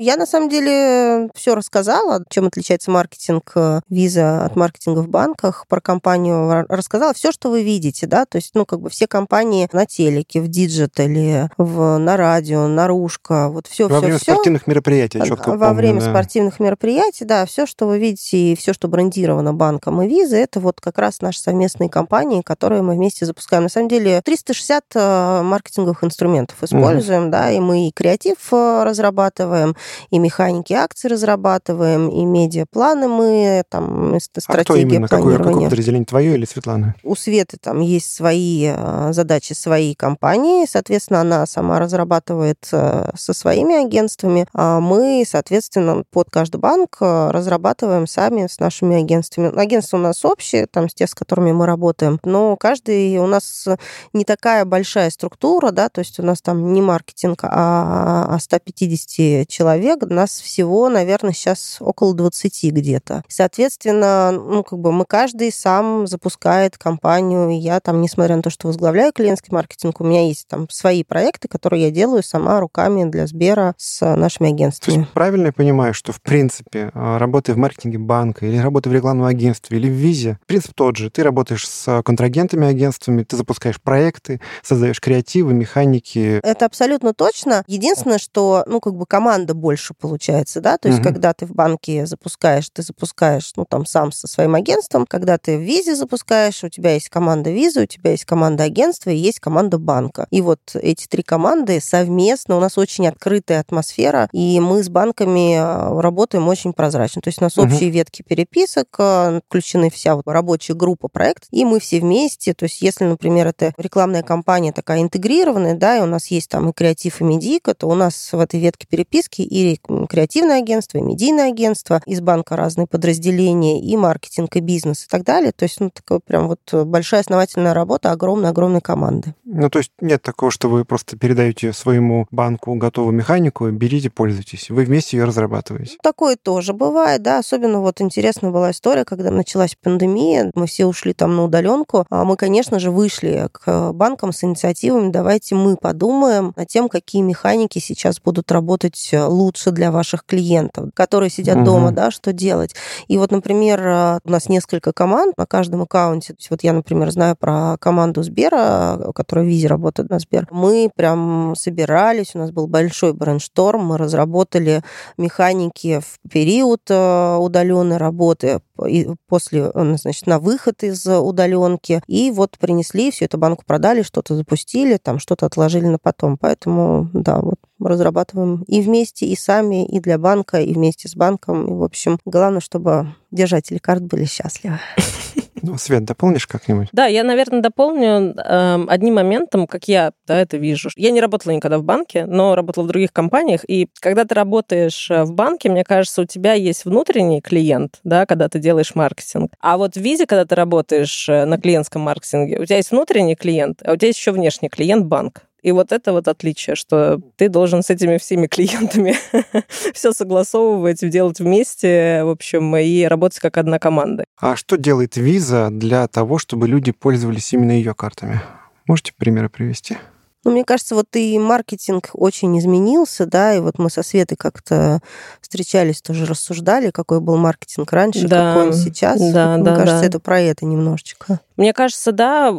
Я 0.01 0.15
на 0.15 0.25
самом 0.25 0.47
деле 0.47 1.29
все 1.35 1.55
рассказала, 1.55 2.23
чем 2.29 2.47
отличается 2.47 2.89
маркетинг 2.89 3.51
э, 3.55 3.81
виза 3.89 4.45
от 4.45 4.55
маркетинга 4.55 5.01
в 5.01 5.09
банках, 5.09 5.65
про 5.67 5.81
компанию 5.81 6.65
рассказала. 6.69 7.13
Все, 7.13 7.33
что 7.33 7.49
вы 7.49 7.63
видите, 7.63 8.07
да, 8.07 8.25
то 8.25 8.37
есть, 8.37 8.51
ну, 8.53 8.65
как 8.65 8.79
бы 8.79 8.89
все 8.89 9.07
компании 9.07 9.67
на 9.73 9.85
телеке, 9.85 10.39
в 10.39 10.47
диджитале, 10.47 11.49
в, 11.57 11.97
на 11.97 12.15
радио, 12.15 12.65
наружка, 12.67 13.49
вот 13.49 13.67
все, 13.67 13.89
Во 13.89 13.97
все, 13.97 14.05
время 14.05 14.19
все. 14.19 14.31
спортивных 14.31 14.67
мероприятий, 14.67 15.19
четко 15.19 15.49
Во 15.49 15.57
помню, 15.57 15.73
время 15.73 15.99
да. 15.99 16.11
спортивных 16.11 16.61
мероприятий, 16.61 17.25
да, 17.25 17.45
все, 17.45 17.65
что 17.65 17.85
вы 17.85 17.99
видите, 17.99 18.37
и 18.37 18.55
все, 18.55 18.71
что 18.71 18.87
брендировано 18.87 19.53
банком 19.53 20.01
и 20.01 20.07
виза, 20.07 20.37
это 20.37 20.61
вот 20.61 20.79
как 20.79 20.97
раз 20.97 21.19
наши 21.19 21.41
совместные 21.41 21.89
компании, 21.89 22.41
которые 22.41 22.83
мы 22.83 22.93
вместе 22.93 23.25
запускаем. 23.25 23.63
На 23.63 23.69
самом 23.69 23.89
деле 23.89 24.21
360 24.23 24.83
э, 24.95 25.41
маркетинговых 25.41 26.05
инструментов 26.05 26.63
используем, 26.63 27.23
угу. 27.23 27.31
да, 27.31 27.51
и 27.51 27.59
мы 27.59 27.89
и 27.89 27.91
креатив 27.91 28.37
э, 28.53 28.83
разрабатываем, 28.85 29.75
и 30.09 30.19
механики 30.19 30.73
акций 30.73 31.09
разрабатываем, 31.09 32.09
и 32.09 32.23
медиапланы 32.25 33.07
мы, 33.07 33.63
там, 33.69 34.17
стратегия 34.19 34.61
а 34.61 34.63
кто 34.63 34.75
именно? 34.75 35.07
Какое, 35.07 35.37
какое 35.37 35.69
подразделение, 35.69 36.05
твое 36.05 36.35
или 36.35 36.45
Светлана? 36.45 36.95
У 37.03 37.15
Светы 37.15 37.57
там 37.61 37.81
есть 37.81 38.13
свои 38.13 38.67
а, 38.67 39.11
задачи, 39.13 39.53
свои 39.53 39.95
компании, 39.95 40.65
соответственно, 40.69 41.21
она 41.21 41.45
сама 41.45 41.79
разрабатывает 41.79 42.67
а, 42.71 43.11
со 43.15 43.33
своими 43.33 43.75
агентствами, 43.75 44.47
а 44.53 44.79
мы, 44.79 45.23
соответственно, 45.27 46.03
под 46.11 46.29
каждый 46.29 46.57
банк 46.57 46.97
а, 46.99 47.31
разрабатываем 47.31 48.07
сами 48.07 48.47
с 48.47 48.59
нашими 48.59 48.97
агентствами. 48.97 49.57
Агентства 49.59 49.97
у 49.97 50.01
нас 50.01 50.23
общие, 50.25 50.67
там, 50.67 50.89
с 50.89 50.93
те, 50.93 51.07
с 51.07 51.13
которыми 51.13 51.51
мы 51.51 51.65
работаем, 51.65 52.19
но 52.23 52.55
каждый 52.55 53.17
у 53.17 53.27
нас 53.27 53.67
не 54.13 54.25
такая 54.25 54.65
большая 54.65 55.09
структура, 55.09 55.71
да, 55.71 55.89
то 55.89 55.99
есть 55.99 56.19
у 56.19 56.23
нас 56.23 56.41
там 56.41 56.73
не 56.73 56.81
маркетинг, 56.81 57.39
а 57.43 58.37
150 58.39 59.47
человек, 59.47 59.78
человек, 59.79 60.09
нас 60.09 60.41
всего, 60.41 60.89
наверное, 60.89 61.33
сейчас 61.33 61.77
около 61.79 62.13
20 62.13 62.71
где-то. 62.73 63.23
Соответственно, 63.27 64.31
ну, 64.31 64.63
как 64.63 64.79
бы 64.79 64.91
мы 64.91 65.05
каждый 65.05 65.51
сам 65.51 66.07
запускает 66.07 66.77
компанию. 66.77 67.59
Я 67.59 67.79
там, 67.79 68.01
несмотря 68.01 68.35
на 68.35 68.41
то, 68.41 68.49
что 68.49 68.67
возглавляю 68.67 69.13
клиентский 69.13 69.53
маркетинг, 69.53 70.01
у 70.01 70.03
меня 70.03 70.27
есть 70.27 70.47
там 70.47 70.69
свои 70.69 71.03
проекты, 71.03 71.47
которые 71.47 71.83
я 71.83 71.91
делаю 71.91 72.23
сама 72.23 72.59
руками 72.59 73.09
для 73.09 73.27
Сбера 73.27 73.73
с 73.77 74.15
нашими 74.15 74.49
агентствами. 74.49 74.95
То 74.95 75.01
есть 75.01 75.13
правильно 75.13 75.47
я 75.47 75.53
понимаю, 75.53 75.93
что, 75.93 76.11
в 76.11 76.21
принципе, 76.21 76.91
а, 76.93 77.17
работая 77.17 77.53
в 77.53 77.57
маркетинге 77.57 77.97
банка 77.97 78.45
или 78.45 78.57
работая 78.57 78.89
в 78.89 78.93
рекламном 78.93 79.25
агентстве 79.25 79.77
или 79.77 79.87
в 79.87 79.93
визе, 79.93 80.39
принцип 80.45 80.73
тот 80.75 80.97
же. 80.97 81.09
Ты 81.09 81.23
работаешь 81.23 81.67
с 81.67 82.01
контрагентами, 82.03 82.67
агентствами, 82.67 83.23
ты 83.23 83.37
запускаешь 83.37 83.79
проекты, 83.81 84.41
создаешь 84.61 84.99
креативы, 84.99 85.53
механики. 85.53 86.39
Это 86.43 86.65
абсолютно 86.65 87.13
точно. 87.13 87.63
Единственное, 87.67 88.17
что, 88.17 88.63
ну, 88.67 88.79
как 88.79 88.95
бы 88.95 89.05
команда 89.05 89.53
больше 89.53 89.68
больше 89.69 89.93
получается, 89.93 90.61
да, 90.61 90.79
то 90.79 90.87
есть 90.87 90.99
Мгм. 90.99 91.13
когда 91.13 91.31
ты 91.33 91.45
в 91.45 91.51
банке 91.51 92.07
запускаешь, 92.07 92.67
ты 92.73 92.81
запускаешь, 92.81 93.51
ну, 93.55 93.65
там, 93.69 93.85
сам 93.85 94.11
со 94.11 94.27
своим 94.27 94.55
агентством, 94.55 95.05
когда 95.05 95.37
ты 95.37 95.57
в 95.57 95.61
визе 95.61 95.95
запускаешь, 95.95 96.63
у 96.63 96.69
тебя 96.69 96.93
есть 96.93 97.09
команда 97.09 97.51
визы, 97.51 97.83
у 97.83 97.85
тебя 97.85 98.09
есть 98.11 98.25
команда 98.25 98.63
агентства 98.63 99.11
и 99.11 99.15
есть 99.15 99.39
команда 99.39 99.77
банка. 99.77 100.25
И 100.31 100.41
вот 100.41 100.59
эти 100.73 101.05
три 101.05 101.21
команды 101.21 101.79
совместно, 101.81 102.57
у 102.57 102.59
нас 102.59 102.79
очень 102.79 103.07
открытая 103.07 103.59
атмосфера, 103.59 104.27
и 104.31 104.59
мы 104.59 104.81
с 104.83 104.89
банками 104.89 105.55
а, 105.55 106.01
работаем 106.01 106.47
очень 106.47 106.73
прозрачно. 106.73 107.21
То 107.21 107.27
есть 107.27 107.39
у 107.39 107.43
нас 107.43 107.55
Мгм. 107.55 107.71
общие 107.71 107.91
ветки 107.91 108.23
переписок, 108.23 108.87
а, 108.97 109.39
включены 109.47 109.91
вся 109.91 110.15
вот 110.15 110.23
рабочая 110.25 110.73
группа 110.73 111.09
проект, 111.09 111.45
и 111.51 111.63
мы 111.63 111.79
все 111.79 111.99
вместе, 111.99 112.55
то 112.55 112.63
есть 112.63 112.81
если, 112.81 113.05
например, 113.05 113.45
это 113.45 113.71
рекламная 113.77 114.23
кампания 114.23 114.71
такая 114.71 115.01
интегрированная, 115.03 115.75
да, 115.75 115.97
и 115.97 116.01
у 116.01 116.07
нас 116.07 116.25
есть 116.31 116.49
там 116.49 116.69
и 116.69 116.73
креатив, 116.73 117.21
и 117.21 117.23
медийка, 117.23 117.75
то 117.75 117.87
у 117.87 117.93
нас 117.93 118.33
в 118.33 118.39
этой 118.39 118.59
ветке 118.59 118.87
переписки 118.89 119.43
и 119.49 119.79
креативное 120.07 120.59
агентство, 120.59 120.97
и 120.97 121.01
медийное 121.01 121.49
агентство, 121.49 122.01
из 122.05 122.21
банка 122.21 122.55
разные 122.55 122.87
подразделения, 122.87 123.81
и 123.81 123.97
маркетинг, 123.97 124.55
и 124.55 124.59
бизнес, 124.59 125.05
и 125.05 125.07
так 125.07 125.23
далее. 125.23 125.51
То 125.51 125.63
есть, 125.63 125.79
ну, 125.79 125.89
такая 125.89 126.19
прям 126.19 126.47
вот 126.47 126.59
большая 126.85 127.21
основательная 127.21 127.73
работа 127.73 128.11
огромной-огромной 128.11 128.81
команды. 128.81 129.33
Ну, 129.45 129.69
то 129.69 129.79
есть 129.79 129.91
нет 129.99 130.21
такого, 130.21 130.51
что 130.51 130.69
вы 130.69 130.85
просто 130.85 131.17
передаете 131.17 131.73
своему 131.73 132.27
банку 132.31 132.73
готовую 132.75 133.13
механику, 133.13 133.69
берите, 133.69 134.09
пользуйтесь. 134.09 134.69
Вы 134.69 134.85
вместе 134.85 135.17
ее 135.17 135.23
разрабатываете. 135.23 135.97
Такое 136.03 136.35
тоже 136.35 136.73
бывает, 136.73 137.23
да. 137.23 137.39
Особенно 137.39 137.81
вот 137.81 138.01
интересная 138.01 138.51
была 138.51 138.71
история, 138.71 139.05
когда 139.05 139.31
началась 139.31 139.75
пандемия, 139.81 140.51
мы 140.53 140.67
все 140.67 140.85
ушли 140.85 141.13
там 141.13 141.35
на 141.35 141.45
удаленку. 141.45 142.05
А 142.09 142.23
мы, 142.23 142.35
конечно 142.35 142.79
же, 142.79 142.91
вышли 142.91 143.49
к 143.51 143.91
банкам 143.93 144.31
с 144.31 144.43
инициативами. 144.43 145.11
Давайте 145.11 145.55
мы 145.55 145.75
подумаем 145.75 146.53
над 146.55 146.67
тем, 146.67 146.89
какие 146.89 147.21
механики 147.21 147.79
сейчас 147.79 148.19
будут 148.19 148.51
работать 148.51 149.09
лучше 149.13 149.38
для 149.71 149.91
ваших 149.91 150.25
клиентов, 150.25 150.89
которые 150.93 151.29
сидят 151.29 151.57
Мгм. 151.57 151.65
дома, 151.65 151.91
да, 151.91 152.11
что 152.11 152.33
делать. 152.33 152.75
И 153.07 153.17
вот, 153.17 153.31
например, 153.31 153.81
а, 153.85 154.19
у 154.23 154.29
нас 154.31 154.49
несколько 154.49 154.91
команд 154.93 155.37
на 155.37 155.45
каждом 155.45 155.81
аккаунте. 155.83 156.33
То 156.33 156.39
есть 156.39 156.49
вот 156.49 156.63
я, 156.63 156.73
например, 156.73 157.11
знаю 157.11 157.35
про 157.39 157.77
команду 157.79 158.21
Сбера, 158.23 159.11
которая 159.15 159.45
в 159.45 159.47
Визе 159.47 159.67
работает 159.67 160.09
на 160.09 160.19
Сбер. 160.19 160.47
Мы 160.51 160.89
прям 160.95 161.55
собирались, 161.55 162.35
у 162.35 162.39
нас 162.39 162.51
был 162.51 162.67
большой 162.67 163.13
брейншторм, 163.13 163.85
мы 163.85 163.97
разработали 163.97 164.83
механики 165.17 165.99
в 165.99 166.29
период 166.29 166.81
удаленной 166.89 167.97
работы, 167.97 168.59
и 168.87 169.07
после, 169.27 169.71
э, 169.73 169.95
значит, 169.97 170.27
на 170.27 170.39
выход 170.39 170.83
из 170.83 171.05
удаленки. 171.05 172.01
И 172.07 172.31
вот 172.31 172.57
принесли, 172.59 173.11
все 173.11 173.25
это 173.25 173.37
банку 173.37 173.63
продали, 173.65 174.01
что-то 174.01 174.35
запустили, 174.35 174.97
там 174.97 175.19
что-то 175.19 175.45
отложили 175.45 175.87
на 175.87 175.97
потом. 175.97 176.37
Поэтому, 176.37 177.09
да, 177.13 177.39
вот 177.39 177.59
разрабатываем 177.79 178.63
и 178.63 178.81
вместе, 178.81 179.25
и 179.25 179.35
сами, 179.35 179.87
и 179.87 179.99
для 179.99 180.17
банка, 180.17 180.59
и 180.61 180.73
вместе 180.73 181.07
с 181.07 181.15
банком. 181.15 181.67
И, 181.67 181.71
в 181.71 181.83
общем, 181.83 182.19
главное, 182.25 182.59
чтобы 182.59 183.13
держатели 183.31 183.77
карт 183.77 184.03
были 184.03 184.25
счастливы. 184.25 184.79
Ну, 185.61 185.77
Свет, 185.77 186.05
дополнишь 186.05 186.47
как-нибудь? 186.47 186.89
Да, 186.91 187.05
я, 187.05 187.23
наверное, 187.23 187.61
дополню 187.61 188.35
э, 188.35 188.85
одним 188.87 189.15
моментом, 189.15 189.67
как 189.67 189.87
я 189.87 190.11
да, 190.27 190.39
это 190.39 190.57
вижу. 190.57 190.89
Я 190.95 191.11
не 191.11 191.21
работала 191.21 191.53
никогда 191.53 191.77
в 191.77 191.83
банке, 191.83 192.25
но 192.25 192.55
работала 192.55 192.83
в 192.83 192.87
других 192.87 193.11
компаниях. 193.11 193.61
И 193.67 193.87
когда 193.99 194.25
ты 194.25 194.35
работаешь 194.35 195.09
э, 195.09 195.23
в 195.23 195.33
банке, 195.33 195.69
мне 195.69 195.83
кажется, 195.83 196.21
у 196.21 196.25
тебя 196.25 196.53
есть 196.53 196.85
внутренний 196.85 197.41
клиент, 197.41 197.99
да, 198.03 198.25
когда 198.25 198.49
ты 198.49 198.59
делаешь 198.59 198.95
маркетинг. 198.95 199.51
А 199.59 199.77
вот 199.77 199.95
в 199.95 199.99
Визе, 199.99 200.25
когда 200.25 200.45
ты 200.45 200.55
работаешь 200.55 201.27
э, 201.29 201.45
на 201.45 201.59
клиентском 201.59 202.01
маркетинге, 202.01 202.59
у 202.59 202.65
тебя 202.65 202.77
есть 202.77 202.91
внутренний 202.91 203.35
клиент, 203.35 203.81
а 203.83 203.93
у 203.93 203.95
тебя 203.95 204.07
есть 204.07 204.19
еще 204.19 204.31
внешний 204.31 204.69
клиент 204.69 205.05
банк. 205.05 205.48
И 205.61 205.71
вот 205.71 205.91
это 205.91 206.13
вот 206.13 206.27
отличие, 206.27 206.75
что 206.75 207.19
ты 207.35 207.49
должен 207.49 207.83
с 207.83 207.89
этими 207.89 208.17
всеми 208.17 208.47
клиентами 208.47 209.15
все 209.93 210.11
согласовывать, 210.13 211.07
делать 211.09 211.39
вместе, 211.39 212.23
в 212.23 212.29
общем, 212.29 212.75
и 212.77 213.03
работать 213.03 213.39
как 213.39 213.57
одна 213.57 213.79
команда. 213.79 214.23
А 214.37 214.55
что 214.55 214.77
делает 214.77 215.17
виза 215.17 215.69
для 215.71 216.07
того, 216.07 216.37
чтобы 216.37 216.67
люди 216.67 216.91
пользовались 216.91 217.51
именно 217.53 217.71
ее 217.71 217.93
картами? 217.93 218.41
Можете 218.87 219.13
примеры 219.17 219.49
привести? 219.49 219.97
Ну, 220.45 220.51
мне 220.51 220.63
кажется, 220.63 220.95
вот 220.95 221.07
и 221.15 221.37
маркетинг 221.37 222.11
очень 222.13 222.57
изменился, 222.57 223.25
да, 223.25 223.53
и 223.53 223.59
вот 223.59 223.77
мы 223.77 223.89
со 223.89 224.03
Светой 224.03 224.37
как-то 224.37 225.01
встречались, 225.41 226.01
тоже 226.01 226.25
рассуждали, 226.25 226.91
какой 226.91 227.19
был 227.19 227.35
маркетинг 227.35 227.91
раньше, 227.91 228.25
Да, 228.25 228.53
какой 228.53 228.67
он 228.69 228.73
сейчас. 228.73 229.19
да, 229.19 229.57
Вот, 229.57 229.63
да, 229.65 229.71
Мне 229.71 229.79
кажется, 229.79 229.99
да. 230.01 230.05
это 230.07 230.19
про 230.19 230.39
это 230.39 230.65
немножечко. 230.65 231.41
Мне 231.59 231.73
кажется, 231.73 232.13
да, 232.13 232.53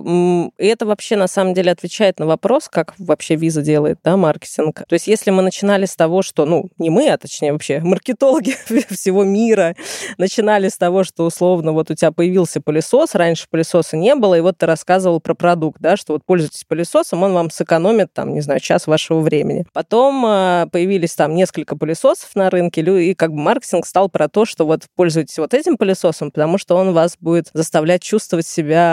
и 0.59 0.67
это 0.67 0.85
вообще 0.85 1.17
на 1.17 1.27
самом 1.27 1.55
деле 1.55 1.73
отвечает 1.73 2.19
на 2.19 2.27
вопрос, 2.27 2.69
как 2.69 2.93
вообще 2.99 3.35
виза 3.35 3.63
делает, 3.63 3.99
да, 4.05 4.19
маркетинг. 4.19 4.83
То 4.87 4.93
есть 4.93 5.07
если 5.07 5.31
мы 5.31 5.41
начинали 5.41 5.87
с 5.87 5.97
того, 5.97 6.21
что, 6.21 6.45
ну, 6.45 6.69
не 6.77 6.91
мы, 6.91 7.09
а 7.09 7.17
точнее 7.17 7.55
вообще 7.55 7.81
маркетологи 7.81 8.55
всего 8.91 9.25
мира 9.25 9.75
начинали 10.19 10.69
с 10.69 10.77
того, 10.77 11.03
что 11.05 11.25
условно 11.25 11.73
вот 11.73 11.91
у 11.91 11.95
тебя 11.95 12.13
появился 12.13 12.61
пылесос, 12.61 13.15
раньше 13.15 13.47
пылесоса 13.49 13.97
не 13.97 14.15
было, 14.15 14.35
и 14.35 14.43
вот 14.43 14.59
ты 14.59 14.67
рассказывал 14.67 15.19
про 15.19 15.33
продукт, 15.33 15.81
да, 15.81 15.97
что 15.97 16.13
вот 16.13 16.23
пользуйтесь 16.27 16.65
пылесосом, 16.65 17.23
он 17.23 17.33
вам 17.33 17.51
сэкономит, 17.51 18.13
там, 18.13 18.35
не 18.35 18.43
знаю, 18.43 18.61
час 18.61 18.87
вашего 18.87 19.21
времени. 19.21 19.65
Потом 19.73 20.27
э, 20.27 20.67
появились 20.71 21.15
там 21.15 21.35
несколько 21.35 21.75
пылесосов 21.75 22.29
на 22.35 22.51
рынке, 22.51 22.83
и 22.83 23.15
как 23.15 23.31
бы 23.33 23.39
маркетинг 23.39 23.87
стал 23.87 24.11
про 24.11 24.29
то, 24.29 24.45
что 24.45 24.67
вот 24.67 24.83
пользуйтесь 24.95 25.39
вот 25.39 25.55
этим 25.55 25.79
пылесосом, 25.79 26.31
потому 26.31 26.59
что 26.59 26.77
он 26.77 26.93
вас 26.93 27.17
будет 27.19 27.49
заставлять 27.55 28.03
чувствовать 28.03 28.47
себя 28.47 28.90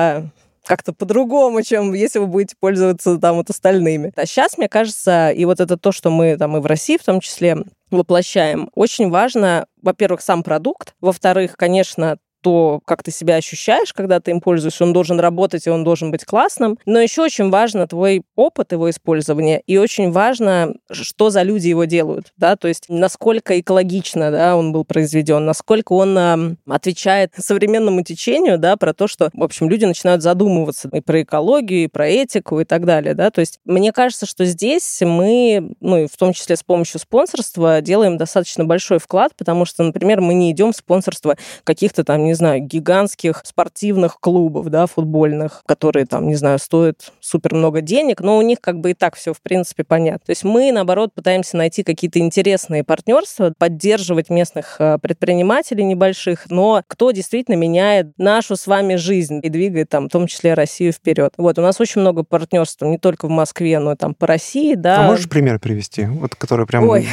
как-то 0.65 0.93
по-другому, 0.93 1.61
чем 1.61 1.93
если 1.93 2.19
вы 2.19 2.27
будете 2.27 2.55
пользоваться 2.59 3.17
там 3.17 3.37
вот 3.37 3.49
остальными. 3.49 4.11
А 4.15 4.25
сейчас, 4.25 4.57
мне 4.57 4.67
кажется, 4.67 5.31
и 5.31 5.45
вот 5.45 5.59
это 5.59 5.77
то, 5.77 5.91
что 5.91 6.09
мы 6.09 6.37
там 6.37 6.57
и 6.57 6.59
в 6.59 6.65
России 6.65 6.97
в 6.97 7.03
том 7.03 7.21
числе 7.21 7.63
воплощаем, 7.89 8.69
очень 8.75 9.09
важно, 9.09 9.65
во-первых, 9.81 10.21
сам 10.21 10.43
продукт, 10.43 10.93
во-вторых, 10.99 11.55
конечно, 11.55 12.17
то, 12.47 12.79
как 12.85 13.03
ты 13.03 13.11
себя 13.11 13.35
ощущаешь, 13.35 13.91
когда 13.91 14.21
ты 14.21 14.31
им 14.31 14.39
пользуешься, 14.39 14.85
он 14.85 14.93
должен 14.93 15.19
работать, 15.19 15.67
и 15.67 15.69
он 15.69 15.83
должен 15.83 16.11
быть 16.11 16.23
классным. 16.23 16.79
Но 16.85 16.97
еще 16.97 17.21
очень 17.21 17.49
важно 17.49 17.87
твой 17.87 18.21
опыт 18.37 18.71
его 18.71 18.89
использования, 18.89 19.61
и 19.67 19.75
очень 19.75 20.13
важно, 20.13 20.73
что 20.89 21.29
за 21.29 21.41
люди 21.41 21.67
его 21.67 21.83
делают, 21.83 22.31
да, 22.37 22.55
то 22.55 22.69
есть 22.69 22.85
насколько 22.87 23.59
экологично, 23.59 24.31
да, 24.31 24.55
он 24.55 24.71
был 24.71 24.85
произведен, 24.85 25.43
насколько 25.43 25.91
он 25.91 26.17
а, 26.17 26.55
отвечает 26.69 27.33
современному 27.37 28.01
течению, 28.03 28.57
да, 28.57 28.77
про 28.77 28.93
то, 28.93 29.09
что, 29.09 29.29
в 29.33 29.43
общем, 29.43 29.69
люди 29.69 29.83
начинают 29.83 30.23
задумываться 30.23 30.89
и 30.93 31.01
про 31.01 31.23
экологию, 31.23 31.83
и 31.83 31.87
про 31.87 32.07
этику, 32.07 32.61
и 32.61 32.63
так 32.63 32.85
далее, 32.85 33.13
да, 33.13 33.29
то 33.29 33.41
есть 33.41 33.59
мне 33.65 33.91
кажется, 33.91 34.25
что 34.25 34.45
здесь 34.45 35.01
мы, 35.01 35.75
ну, 35.81 35.97
и 36.03 36.07
в 36.07 36.15
том 36.15 36.31
числе 36.31 36.55
с 36.55 36.63
помощью 36.63 37.01
спонсорства 37.01 37.81
делаем 37.81 38.15
достаточно 38.15 38.63
большой 38.63 38.99
вклад, 38.99 39.33
потому 39.35 39.65
что, 39.65 39.83
например, 39.83 40.21
мы 40.21 40.33
не 40.33 40.51
идем 40.51 40.71
в 40.71 40.77
спонсорство 40.77 41.35
каких-то 41.65 42.05
там, 42.05 42.23
не 42.23 42.36
знаю, 42.37 42.61
гигантских 42.61 43.41
спортивных 43.43 44.19
клубов, 44.19 44.69
да, 44.69 44.87
футбольных, 44.87 45.63
которые 45.65 46.05
там, 46.05 46.27
не 46.27 46.35
знаю, 46.35 46.59
стоят 46.59 47.11
супер 47.19 47.53
много 47.53 47.81
денег, 47.81 48.21
но 48.21 48.37
у 48.37 48.41
них 48.41 48.59
как 48.61 48.79
бы 48.79 48.91
и 48.91 48.93
так 48.93 49.15
все, 49.15 49.33
в 49.33 49.41
принципе, 49.41 49.83
понятно. 49.83 50.25
То 50.25 50.31
есть 50.31 50.43
мы, 50.43 50.71
наоборот, 50.71 51.13
пытаемся 51.13 51.57
найти 51.57 51.83
какие-то 51.83 52.19
интересные 52.19 52.83
партнерства, 52.83 53.53
поддерживать 53.57 54.29
местных 54.29 54.77
э, 54.79 54.97
предпринимателей 54.99 55.83
небольших, 55.83 56.49
но 56.49 56.81
кто 56.87 57.11
действительно 57.11 57.55
меняет 57.55 58.17
нашу 58.17 58.55
с 58.55 58.67
вами 58.67 58.95
жизнь 58.95 59.39
и 59.43 59.49
двигает 59.49 59.89
там, 59.89 60.07
в 60.07 60.11
том 60.11 60.27
числе 60.27 60.53
Россию 60.53 60.93
вперед. 60.93 61.33
Вот, 61.37 61.59
у 61.59 61.61
нас 61.61 61.79
очень 61.81 62.01
много 62.01 62.23
партнерств 62.23 62.81
не 62.81 62.97
только 62.97 63.27
в 63.27 63.31
Москве, 63.31 63.79
но 63.79 63.93
и 63.93 63.95
там 63.95 64.13
по 64.13 64.27
России, 64.27 64.75
да. 64.75 65.05
А 65.05 65.07
можешь 65.07 65.29
пример 65.29 65.59
привести, 65.59 66.05
вот 66.05 66.35
который 66.35 66.65
прям 66.65 66.87
Ой. 66.87 67.07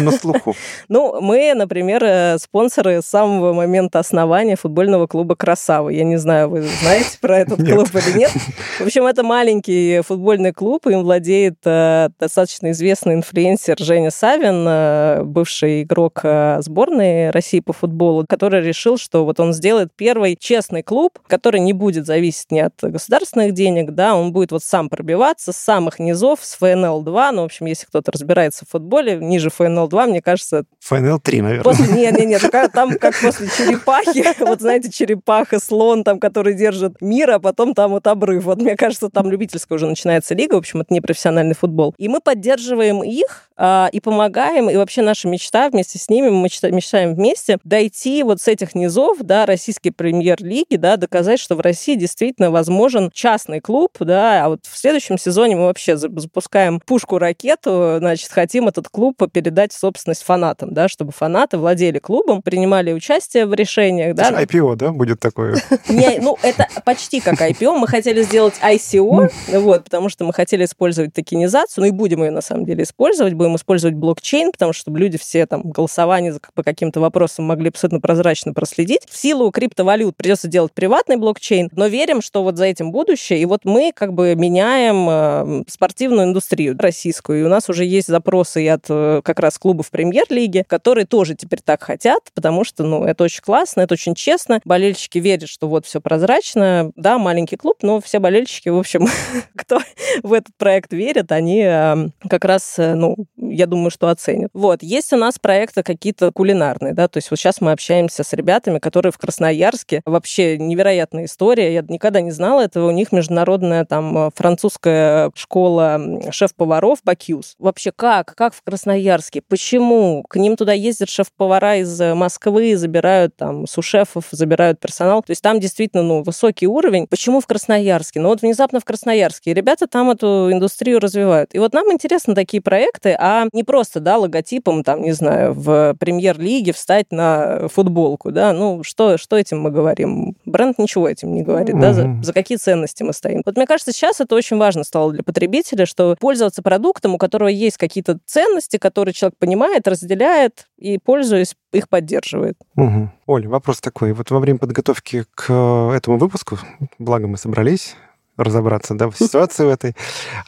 на 0.00 0.10
слуху? 0.12 0.54
Ну, 0.88 1.20
мы, 1.20 1.52
например, 1.54 2.02
э, 2.04 2.38
спонсоры 2.38 3.02
с 3.02 3.06
самого 3.06 3.52
момента 3.52 3.98
основания 3.98 4.49
футбольного 4.56 5.06
клуба 5.06 5.36
«Красава». 5.36 5.88
Я 5.90 6.04
не 6.04 6.16
знаю, 6.16 6.48
вы 6.48 6.62
знаете 6.62 7.18
про 7.20 7.38
этот 7.40 7.58
клуб 7.64 7.88
или 7.94 8.18
нет. 8.18 8.30
В 8.78 8.82
общем, 8.86 9.06
это 9.06 9.22
маленький 9.22 10.00
футбольный 10.02 10.52
клуб, 10.52 10.86
им 10.86 11.02
владеет 11.02 11.56
э, 11.64 12.08
достаточно 12.18 12.70
известный 12.70 13.14
инфлюенсер 13.14 13.76
Женя 13.78 14.10
Савин, 14.10 14.64
э, 14.68 15.22
бывший 15.24 15.82
игрок 15.82 16.20
э, 16.22 16.58
сборной 16.62 17.30
России 17.30 17.60
по 17.60 17.72
футболу, 17.72 18.24
который 18.28 18.62
решил, 18.62 18.98
что 18.98 19.24
вот 19.24 19.40
он 19.40 19.52
сделает 19.52 19.90
первый 19.94 20.36
честный 20.38 20.82
клуб, 20.82 21.18
который 21.26 21.60
не 21.60 21.72
будет 21.72 22.06
зависеть 22.06 22.50
ни 22.50 22.60
от 22.60 22.74
государственных 22.80 23.52
денег, 23.52 23.90
да, 23.92 24.14
он 24.14 24.32
будет 24.32 24.52
вот 24.52 24.62
сам 24.62 24.88
пробиваться 24.88 25.52
с 25.52 25.56
самых 25.56 25.98
низов, 25.98 26.40
с 26.42 26.56
ФНЛ-2, 26.60 27.30
ну, 27.32 27.42
в 27.42 27.44
общем, 27.46 27.66
если 27.66 27.86
кто-то 27.86 28.12
разбирается 28.12 28.64
в 28.64 28.70
футболе, 28.70 29.16
ниже 29.16 29.50
ФНЛ-2, 29.50 30.06
мне 30.06 30.22
кажется, 30.22 30.64
ФНЛ-3, 30.88 31.42
наверное. 31.42 31.62
После, 31.64 31.86
нет, 31.92 32.16
нет, 32.18 32.26
нет, 32.28 32.42
такая- 32.42 32.68
там 32.68 32.96
как 32.98 33.14
после 33.20 33.48
черепахи 33.48 34.22
вот 34.46 34.60
знаете, 34.60 34.90
черепаха, 34.90 35.60
слон 35.60 36.04
там, 36.04 36.18
который 36.18 36.54
держит 36.54 37.00
мир, 37.00 37.30
а 37.30 37.38
потом 37.38 37.74
там 37.74 37.92
вот 37.92 38.06
обрыв. 38.06 38.44
Вот 38.44 38.60
мне 38.60 38.76
кажется, 38.76 39.08
там 39.08 39.30
любительская 39.30 39.76
уже 39.76 39.86
начинается 39.86 40.34
лига, 40.34 40.54
в 40.54 40.58
общем, 40.58 40.80
это 40.80 40.92
не 40.92 41.00
профессиональный 41.00 41.54
футбол. 41.54 41.94
И 41.98 42.08
мы 42.08 42.20
поддерживаем 42.20 43.02
их 43.02 43.49
и 43.92 44.00
помогаем, 44.00 44.70
и 44.70 44.76
вообще 44.76 45.02
наша 45.02 45.28
мечта 45.28 45.68
вместе 45.68 45.98
с 45.98 46.08
ними, 46.08 46.30
мы 46.30 46.42
мечтаем 46.42 47.14
вместе 47.14 47.58
дойти 47.64 48.22
вот 48.22 48.40
с 48.40 48.48
этих 48.48 48.74
низов, 48.74 49.18
да, 49.20 49.44
российской 49.44 49.90
премьер-лиги, 49.90 50.76
да, 50.76 50.96
доказать, 50.96 51.38
что 51.38 51.56
в 51.56 51.60
России 51.60 51.94
действительно 51.94 52.50
возможен 52.50 53.10
частный 53.12 53.60
клуб, 53.60 53.96
да, 54.00 54.44
а 54.44 54.48
вот 54.48 54.66
в 54.66 54.78
следующем 54.78 55.18
сезоне 55.18 55.56
мы 55.56 55.64
вообще 55.64 55.96
запускаем 55.96 56.80
пушку-ракету, 56.80 57.96
значит, 57.98 58.30
хотим 58.30 58.68
этот 58.68 58.88
клуб 58.88 59.22
передать 59.32 59.72
в 59.72 59.78
собственность 59.78 60.22
фанатам, 60.22 60.72
да, 60.72 60.88
чтобы 60.88 61.12
фанаты 61.12 61.58
владели 61.58 61.98
клубом, 61.98 62.42
принимали 62.42 62.92
участие 62.92 63.46
в 63.46 63.54
решениях, 63.54 64.14
да. 64.14 64.30
IPO, 64.30 64.76
да, 64.76 64.90
будет 64.92 65.20
такое? 65.20 65.56
Ну, 66.22 66.36
это 66.42 66.66
почти 66.84 67.20
как 67.20 67.40
IPO. 67.40 67.76
Мы 67.76 67.86
хотели 67.86 68.22
сделать 68.22 68.54
ICO, 68.62 69.30
вот, 69.58 69.84
потому 69.84 70.08
что 70.08 70.24
мы 70.24 70.32
хотели 70.32 70.64
использовать 70.64 71.12
токенизацию, 71.14 71.82
ну 71.82 71.88
и 71.88 71.90
будем 71.90 72.22
ее 72.22 72.30
на 72.30 72.40
самом 72.40 72.64
деле 72.64 72.84
использовать, 72.84 73.34
будем 73.34 73.49
использовать 73.56 73.96
блокчейн, 73.96 74.52
потому 74.52 74.72
что 74.72 74.80
чтобы 74.80 74.98
люди 74.98 75.18
все 75.18 75.46
там 75.46 75.62
голосование 75.62 76.34
по 76.54 76.64
каким-то 76.64 77.00
вопросам 77.00 77.44
могли 77.44 77.68
абсолютно 77.68 78.00
прозрачно 78.00 78.52
проследить. 78.52 79.02
В 79.08 79.16
силу 79.16 79.50
криптовалют 79.52 80.16
придется 80.16 80.48
делать 80.48 80.72
приватный 80.72 81.16
блокчейн, 81.16 81.70
но 81.76 81.86
верим, 81.86 82.22
что 82.22 82.42
вот 82.42 82.56
за 82.56 82.64
этим 82.64 82.90
будущее. 82.90 83.40
И 83.40 83.44
вот 83.44 83.60
мы 83.64 83.92
как 83.94 84.12
бы 84.12 84.34
меняем 84.34 85.06
э, 85.08 85.64
спортивную 85.68 86.28
индустрию 86.28 86.76
российскую. 86.76 87.40
И 87.40 87.42
у 87.44 87.48
нас 87.48 87.68
уже 87.68 87.84
есть 87.84 88.08
запросы 88.08 88.64
и 88.64 88.66
от 88.66 88.86
э, 88.88 89.20
как 89.22 89.38
раз 89.38 89.58
клубов 89.58 89.90
премьер-лиги, 89.90 90.64
которые 90.66 91.06
тоже 91.06 91.36
теперь 91.36 91.60
так 91.62 91.84
хотят, 91.84 92.30
потому 92.34 92.64
что, 92.64 92.82
ну, 92.82 93.04
это 93.04 93.22
очень 93.22 93.42
классно, 93.42 93.82
это 93.82 93.94
очень 93.94 94.16
честно. 94.16 94.60
Болельщики 94.64 95.18
верят, 95.18 95.48
что 95.48 95.68
вот 95.68 95.86
все 95.86 96.00
прозрачно. 96.00 96.90
Да, 96.96 97.18
маленький 97.18 97.56
клуб, 97.56 97.78
но 97.82 98.00
все 98.00 98.18
болельщики, 98.18 98.70
в 98.70 98.78
общем, 98.78 99.06
кто 99.54 99.78
в 100.24 100.32
этот 100.32 100.56
проект 100.56 100.92
верит, 100.92 101.30
они 101.30 101.62
э, 101.62 102.08
как 102.28 102.44
раз, 102.44 102.74
ну, 102.78 103.16
я 103.40 103.66
думаю, 103.66 103.90
что 103.90 104.08
оценят. 104.08 104.50
Вот, 104.54 104.82
есть 104.82 105.12
у 105.12 105.16
нас 105.16 105.38
проекты 105.38 105.82
какие-то 105.82 106.30
кулинарные, 106.32 106.92
да, 106.92 107.08
то 107.08 107.18
есть 107.18 107.30
вот 107.30 107.38
сейчас 107.38 107.60
мы 107.60 107.72
общаемся 107.72 108.22
с 108.22 108.32
ребятами, 108.32 108.78
которые 108.78 109.12
в 109.12 109.18
Красноярске. 109.18 110.02
Вообще 110.04 110.58
невероятная 110.58 111.24
история, 111.24 111.72
я 111.72 111.84
никогда 111.88 112.20
не 112.20 112.30
знала 112.30 112.62
этого. 112.62 112.88
У 112.88 112.90
них 112.90 113.12
международная 113.12 113.84
там 113.84 114.30
французская 114.34 115.30
школа 115.34 116.00
шеф-поваров 116.30 116.98
Бакюс. 117.04 117.54
Вообще 117.58 117.92
как? 117.92 118.34
Как 118.34 118.54
в 118.54 118.62
Красноярске? 118.62 119.42
Почему? 119.46 120.24
К 120.28 120.36
ним 120.36 120.56
туда 120.56 120.72
ездят 120.72 121.08
шеф-повара 121.08 121.76
из 121.76 121.98
Москвы, 122.00 122.76
забирают 122.76 123.36
там 123.36 123.66
сушефов, 123.66 124.24
забирают 124.30 124.80
персонал. 124.80 125.22
То 125.22 125.30
есть 125.30 125.42
там 125.42 125.60
действительно, 125.60 126.02
ну, 126.02 126.22
высокий 126.22 126.66
уровень. 126.66 127.06
Почему 127.06 127.40
в 127.40 127.46
Красноярске? 127.46 128.20
Ну 128.20 128.28
вот 128.28 128.42
внезапно 128.42 128.80
в 128.80 128.84
Красноярске. 128.84 129.50
И 129.50 129.54
ребята 129.54 129.86
там 129.86 130.10
эту 130.10 130.50
индустрию 130.52 131.00
развивают. 131.00 131.54
И 131.54 131.58
вот 131.58 131.72
нам 131.72 131.92
интересны 131.92 132.34
такие 132.34 132.62
проекты, 132.62 133.16
а 133.18 133.29
не 133.52 133.64
просто, 133.64 134.00
да, 134.00 134.18
логотипом, 134.18 134.84
там, 134.84 135.02
не 135.02 135.12
знаю, 135.12 135.52
в 135.54 135.94
премьер-лиге 135.98 136.72
встать 136.72 137.06
на 137.10 137.68
футболку, 137.68 138.30
да, 138.30 138.52
ну, 138.52 138.82
что, 138.82 139.18
что 139.18 139.36
этим 139.36 139.60
мы 139.60 139.70
говорим? 139.70 140.36
Бренд 140.44 140.78
ничего 140.78 141.08
этим 141.08 141.34
не 141.34 141.42
говорит, 141.42 141.76
mm-hmm. 141.76 141.80
да, 141.80 141.92
за, 141.92 142.18
за 142.22 142.32
какие 142.32 142.58
ценности 142.58 143.02
мы 143.02 143.12
стоим. 143.12 143.42
Вот 143.44 143.56
мне 143.56 143.66
кажется, 143.66 143.92
сейчас 143.92 144.20
это 144.20 144.34
очень 144.34 144.58
важно 144.58 144.84
стало 144.84 145.12
для 145.12 145.22
потребителя, 145.22 145.86
что 145.86 146.16
пользоваться 146.18 146.62
продуктом, 146.62 147.14
у 147.14 147.18
которого 147.18 147.48
есть 147.48 147.76
какие-то 147.76 148.18
ценности, 148.26 148.76
которые 148.76 149.14
человек 149.14 149.36
понимает, 149.38 149.88
разделяет 149.88 150.66
и, 150.76 150.98
пользуясь, 150.98 151.54
их 151.72 151.88
поддерживает. 151.88 152.56
Угу. 152.76 153.10
Оль, 153.26 153.46
вопрос 153.46 153.80
такой. 153.80 154.12
Вот 154.12 154.30
во 154.30 154.40
время 154.40 154.58
подготовки 154.58 155.24
к 155.34 155.92
этому 155.94 156.18
выпуску, 156.18 156.58
благо 156.98 157.26
мы 157.26 157.36
собрались, 157.36 157.94
разобраться 158.40 158.94
да, 158.94 159.10
в 159.10 159.16
ситуации 159.16 159.64
в 159.64 159.68
этой, 159.68 159.96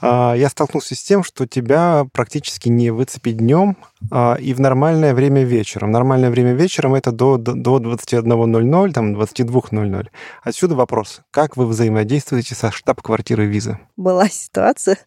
а, 0.00 0.34
я 0.34 0.48
столкнулся 0.48 0.94
с 0.94 1.02
тем, 1.02 1.24
что 1.24 1.46
тебя 1.46 2.06
практически 2.12 2.68
не 2.68 2.90
выцепить 2.90 3.38
днем 3.38 3.76
а, 4.10 4.34
и 4.34 4.54
в 4.54 4.60
нормальное 4.60 5.14
время 5.14 5.42
вечером. 5.44 5.90
Нормальное 5.90 6.30
время 6.30 6.52
вечером 6.54 6.94
это 6.94 7.12
до, 7.12 7.36
до 7.36 7.78
21.00, 7.78 8.92
там 8.92 9.14
22.00. 9.14 10.06
Отсюда 10.42 10.74
вопрос. 10.74 11.22
Как 11.30 11.56
вы 11.56 11.66
взаимодействуете 11.66 12.54
со 12.54 12.70
штаб-квартирой 12.70 13.46
визы? 13.46 13.78
Была 13.96 14.28
ситуация, 14.28 14.98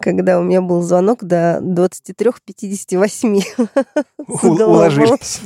когда 0.00 0.38
у 0.38 0.42
меня 0.42 0.60
был 0.60 0.82
звонок 0.82 1.24
до 1.24 1.60
23.58. 1.62 3.44
Уложились. 4.42 5.40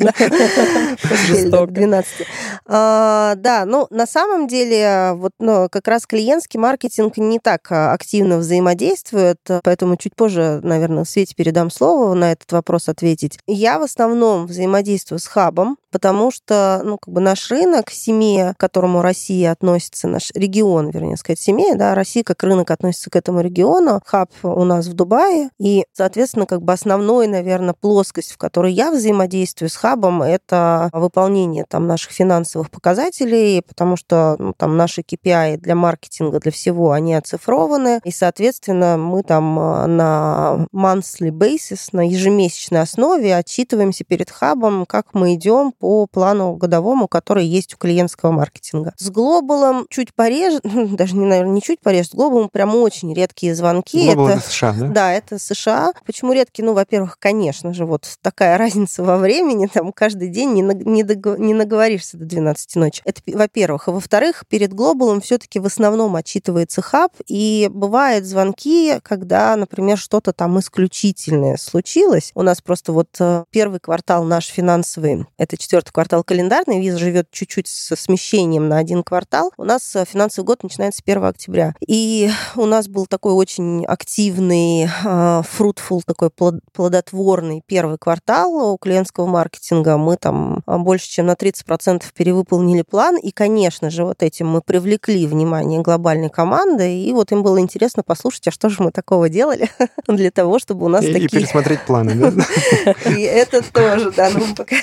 Жестоко. 1.27 1.73
12. 1.79 2.27
А, 2.67 3.35
да, 3.37 3.65
ну, 3.65 3.87
на 3.91 4.07
самом 4.07 4.47
деле, 4.47 5.13
вот 5.15 5.33
ну, 5.39 5.69
как 5.71 5.89
раз 5.89 6.07
клиентский 6.07 6.59
маркетинг 6.69 7.17
не 7.17 7.39
так 7.39 7.73
а, 7.73 7.93
активно 7.95 8.37
взаимодействует, 8.37 9.39
поэтому 9.65 9.97
чуть 9.97 10.15
позже, 10.15 10.61
наверное, 10.63 11.05
Свете 11.05 11.35
передам 11.35 11.71
слово 11.71 12.13
на 12.15 12.33
этот 12.33 12.53
вопрос 12.53 12.89
ответить. 12.89 13.39
Я 13.47 13.79
в 13.79 13.83
основном 13.83 14.47
взаимодействую 14.47 15.19
с 15.19 15.27
хабом, 15.27 15.79
потому 15.91 16.31
что, 16.31 16.81
ну, 16.85 16.99
как 16.99 17.13
бы 17.13 17.21
наш 17.21 17.51
рынок, 17.51 17.91
семья, 17.91 18.55
к 18.55 18.61
которому 18.61 19.03
Россия 19.03 19.53
относится, 19.53 20.09
наш 20.09 20.31
регион, 20.35 20.91
вернее 20.91 21.17
сказать, 21.17 21.41
семья, 21.41 21.75
да, 21.75 21.95
Россия 21.95 22.23
как 22.23 22.43
рынок 22.43 22.71
относится 22.71 23.11
к 23.11 23.17
этому 23.17 23.41
региону, 23.41 24.01
хаб 24.05 24.31
у 24.43 24.65
нас 24.65 24.87
в 24.87 24.95
Дубае, 24.95 25.51
и, 25.59 25.85
соответственно, 25.93 26.47
как 26.47 26.63
бы 26.63 26.73
основной, 26.73 27.27
наверное, 27.27 27.75
плоскость, 27.75 28.33
в 28.33 28.39
которой 28.39 28.73
я 28.73 28.91
взаимодействую 28.91 29.69
с 29.69 29.77
хабом, 29.77 30.23
это 30.23 30.91
выполнение 30.93 31.65
там 31.69 31.87
наших 31.87 32.13
финансовых 32.13 32.71
показателей, 32.71 33.63
потому 33.67 33.97
что 33.97 34.37
ну, 34.39 34.53
там 34.57 34.77
наши 34.77 35.03
KPI 35.03 35.59
для 35.59 35.75
маркетинга, 35.75 36.41
для 36.41 36.53
всего, 36.53 36.93
они 36.93 37.15
оцифрованы, 37.15 38.01
и, 38.05 38.11
соответственно, 38.11 38.97
мы 38.97 39.23
там 39.23 39.59
э, 39.59 39.87
на 39.87 40.67
monthly 40.75 41.31
basis, 41.31 41.89
на 41.93 42.07
ежемесячной 42.07 42.83
основе 42.83 43.35
отчитываемся 43.37 44.05
перед 44.05 44.31
хабом, 44.31 44.87
как 44.87 45.15
мы 45.15 45.35
идем 45.35 45.73
по 45.79 46.07
плану 46.07 46.55
годовому, 46.55 47.09
который 47.09 47.47
есть 47.47 47.75
у 47.75 47.77
клиентского 47.77 48.31
маркетинга. 48.31 48.95
С 48.97 49.11
глобалом 49.11 49.87
чуть 49.91 50.15
пореже, 50.15 50.61
даже, 50.65 51.17
не, 51.17 51.27
наверное, 51.27 51.55
не 51.55 51.63
чуть 51.63 51.81
пореже, 51.81 52.09
с 52.09 52.15
глобалом 52.15 52.49
прям 52.49 52.75
очень 52.77 53.13
редкие 53.15 53.55
звонки. 53.55 54.07
Это, 54.07 54.21
это 54.21 54.41
США, 54.41 54.73
да? 54.73 54.87
Да, 54.89 55.13
это 55.13 55.39
США. 55.39 55.93
Почему 56.05 56.33
редкие? 56.33 56.67
Ну, 56.67 56.75
во-первых, 56.75 57.19
конечно 57.19 57.73
же, 57.73 57.85
вот 57.85 58.19
такая 58.23 58.59
разница 58.59 59.03
во 59.03 59.17
времени, 59.17 59.67
там 59.67 59.93
каждый 59.93 60.29
день 60.29 60.53
не, 60.53 60.63
не, 60.63 61.03
дог... 61.03 61.39
не 61.39 61.55
наговоришься 61.55 62.17
до 62.17 62.25
12 62.25 62.77
ночи. 62.77 63.03
Это, 63.05 63.21
во-первых. 63.27 63.89
А 63.89 63.93
во-вторых, 63.93 64.45
перед 64.49 64.73
глобалом 64.73 65.21
все-таки 65.21 65.61
в 65.61 65.67
основном 65.67 66.17
отчитывается 66.17 66.83
хаб, 66.83 67.13
и 67.27 67.69
бывают 67.73 68.25
звонки, 68.25 68.99
когда, 69.03 69.57
например, 69.57 69.99
что-то 69.99 70.33
там 70.33 70.59
исключительное 70.59 71.57
случилось. 71.57 72.33
У 72.35 72.43
нас 72.43 72.61
просто 72.61 72.93
вот 72.93 73.09
э, 73.21 73.45
первый 73.51 73.81
квартал 73.81 74.25
наш 74.25 74.47
финансовый, 74.47 75.27
это 75.37 75.57
четвертый 75.69 75.93
квартал 75.93 76.25
календарный, 76.25 76.81
виза 76.81 76.97
живет 76.97 77.31
чуть-чуть 77.31 77.67
со 77.67 77.95
смещением 77.95 78.71
на 78.71 78.79
один 78.79 79.03
квартал. 79.03 79.53
У 79.59 79.65
нас 79.65 79.95
э, 79.97 80.07
финансовый 80.11 80.47
год 80.47 80.63
начинается 80.63 81.01
с 81.01 81.03
1 81.07 81.23
октября. 81.23 81.75
И 81.87 82.31
у 82.57 82.65
нас 82.65 82.89
был 82.89 83.05
такой 83.05 83.35
очень 83.35 83.85
активный, 83.85 84.89
фрутфул, 85.43 86.03
такой 86.07 86.31
плодотворный 86.31 87.63
первый 87.67 87.99
квартал 87.99 88.73
у 88.73 88.79
клиентского 88.79 89.27
маркетинга. 89.27 89.99
Мы 89.99 90.17
там 90.17 90.63
а, 90.65 90.79
больше, 90.79 91.11
чем 91.11 91.27
на 91.27 91.33
30% 91.33 92.03
перевыполнили 92.17 92.81
план. 92.81 93.19
И, 93.19 93.31
конечно 93.31 93.91
же, 93.91 94.05
вот 94.05 94.23
этим 94.23 94.49
мы 94.49 94.63
привлекли 94.63 95.27
внимание 95.27 95.83
глобальной 95.83 96.31
команды. 96.31 96.99
И 96.99 97.13
вот 97.13 97.31
им 97.31 97.43
было 97.43 97.61
интересно 97.61 98.03
послушать, 98.03 98.49
а 98.49 98.51
что 98.53 98.71
же 98.71 98.83
мы 98.83 98.91
такого 98.91 99.29
делали 99.29 99.69
для 100.09 100.31
того, 100.31 100.59
чтобы 100.59 100.87
у 100.87 100.89
нас 100.89 101.05
и, 101.05 101.13
такие... 101.13 101.27
И 101.27 101.29
пересмотреть 101.29 101.81
планы, 101.83 102.15
да? 102.15 102.33
И 103.11 103.21
это 103.21 103.63
тоже, 103.71 104.13
да, 104.13 104.31
ну, 104.35 104.55
пока 104.57 104.77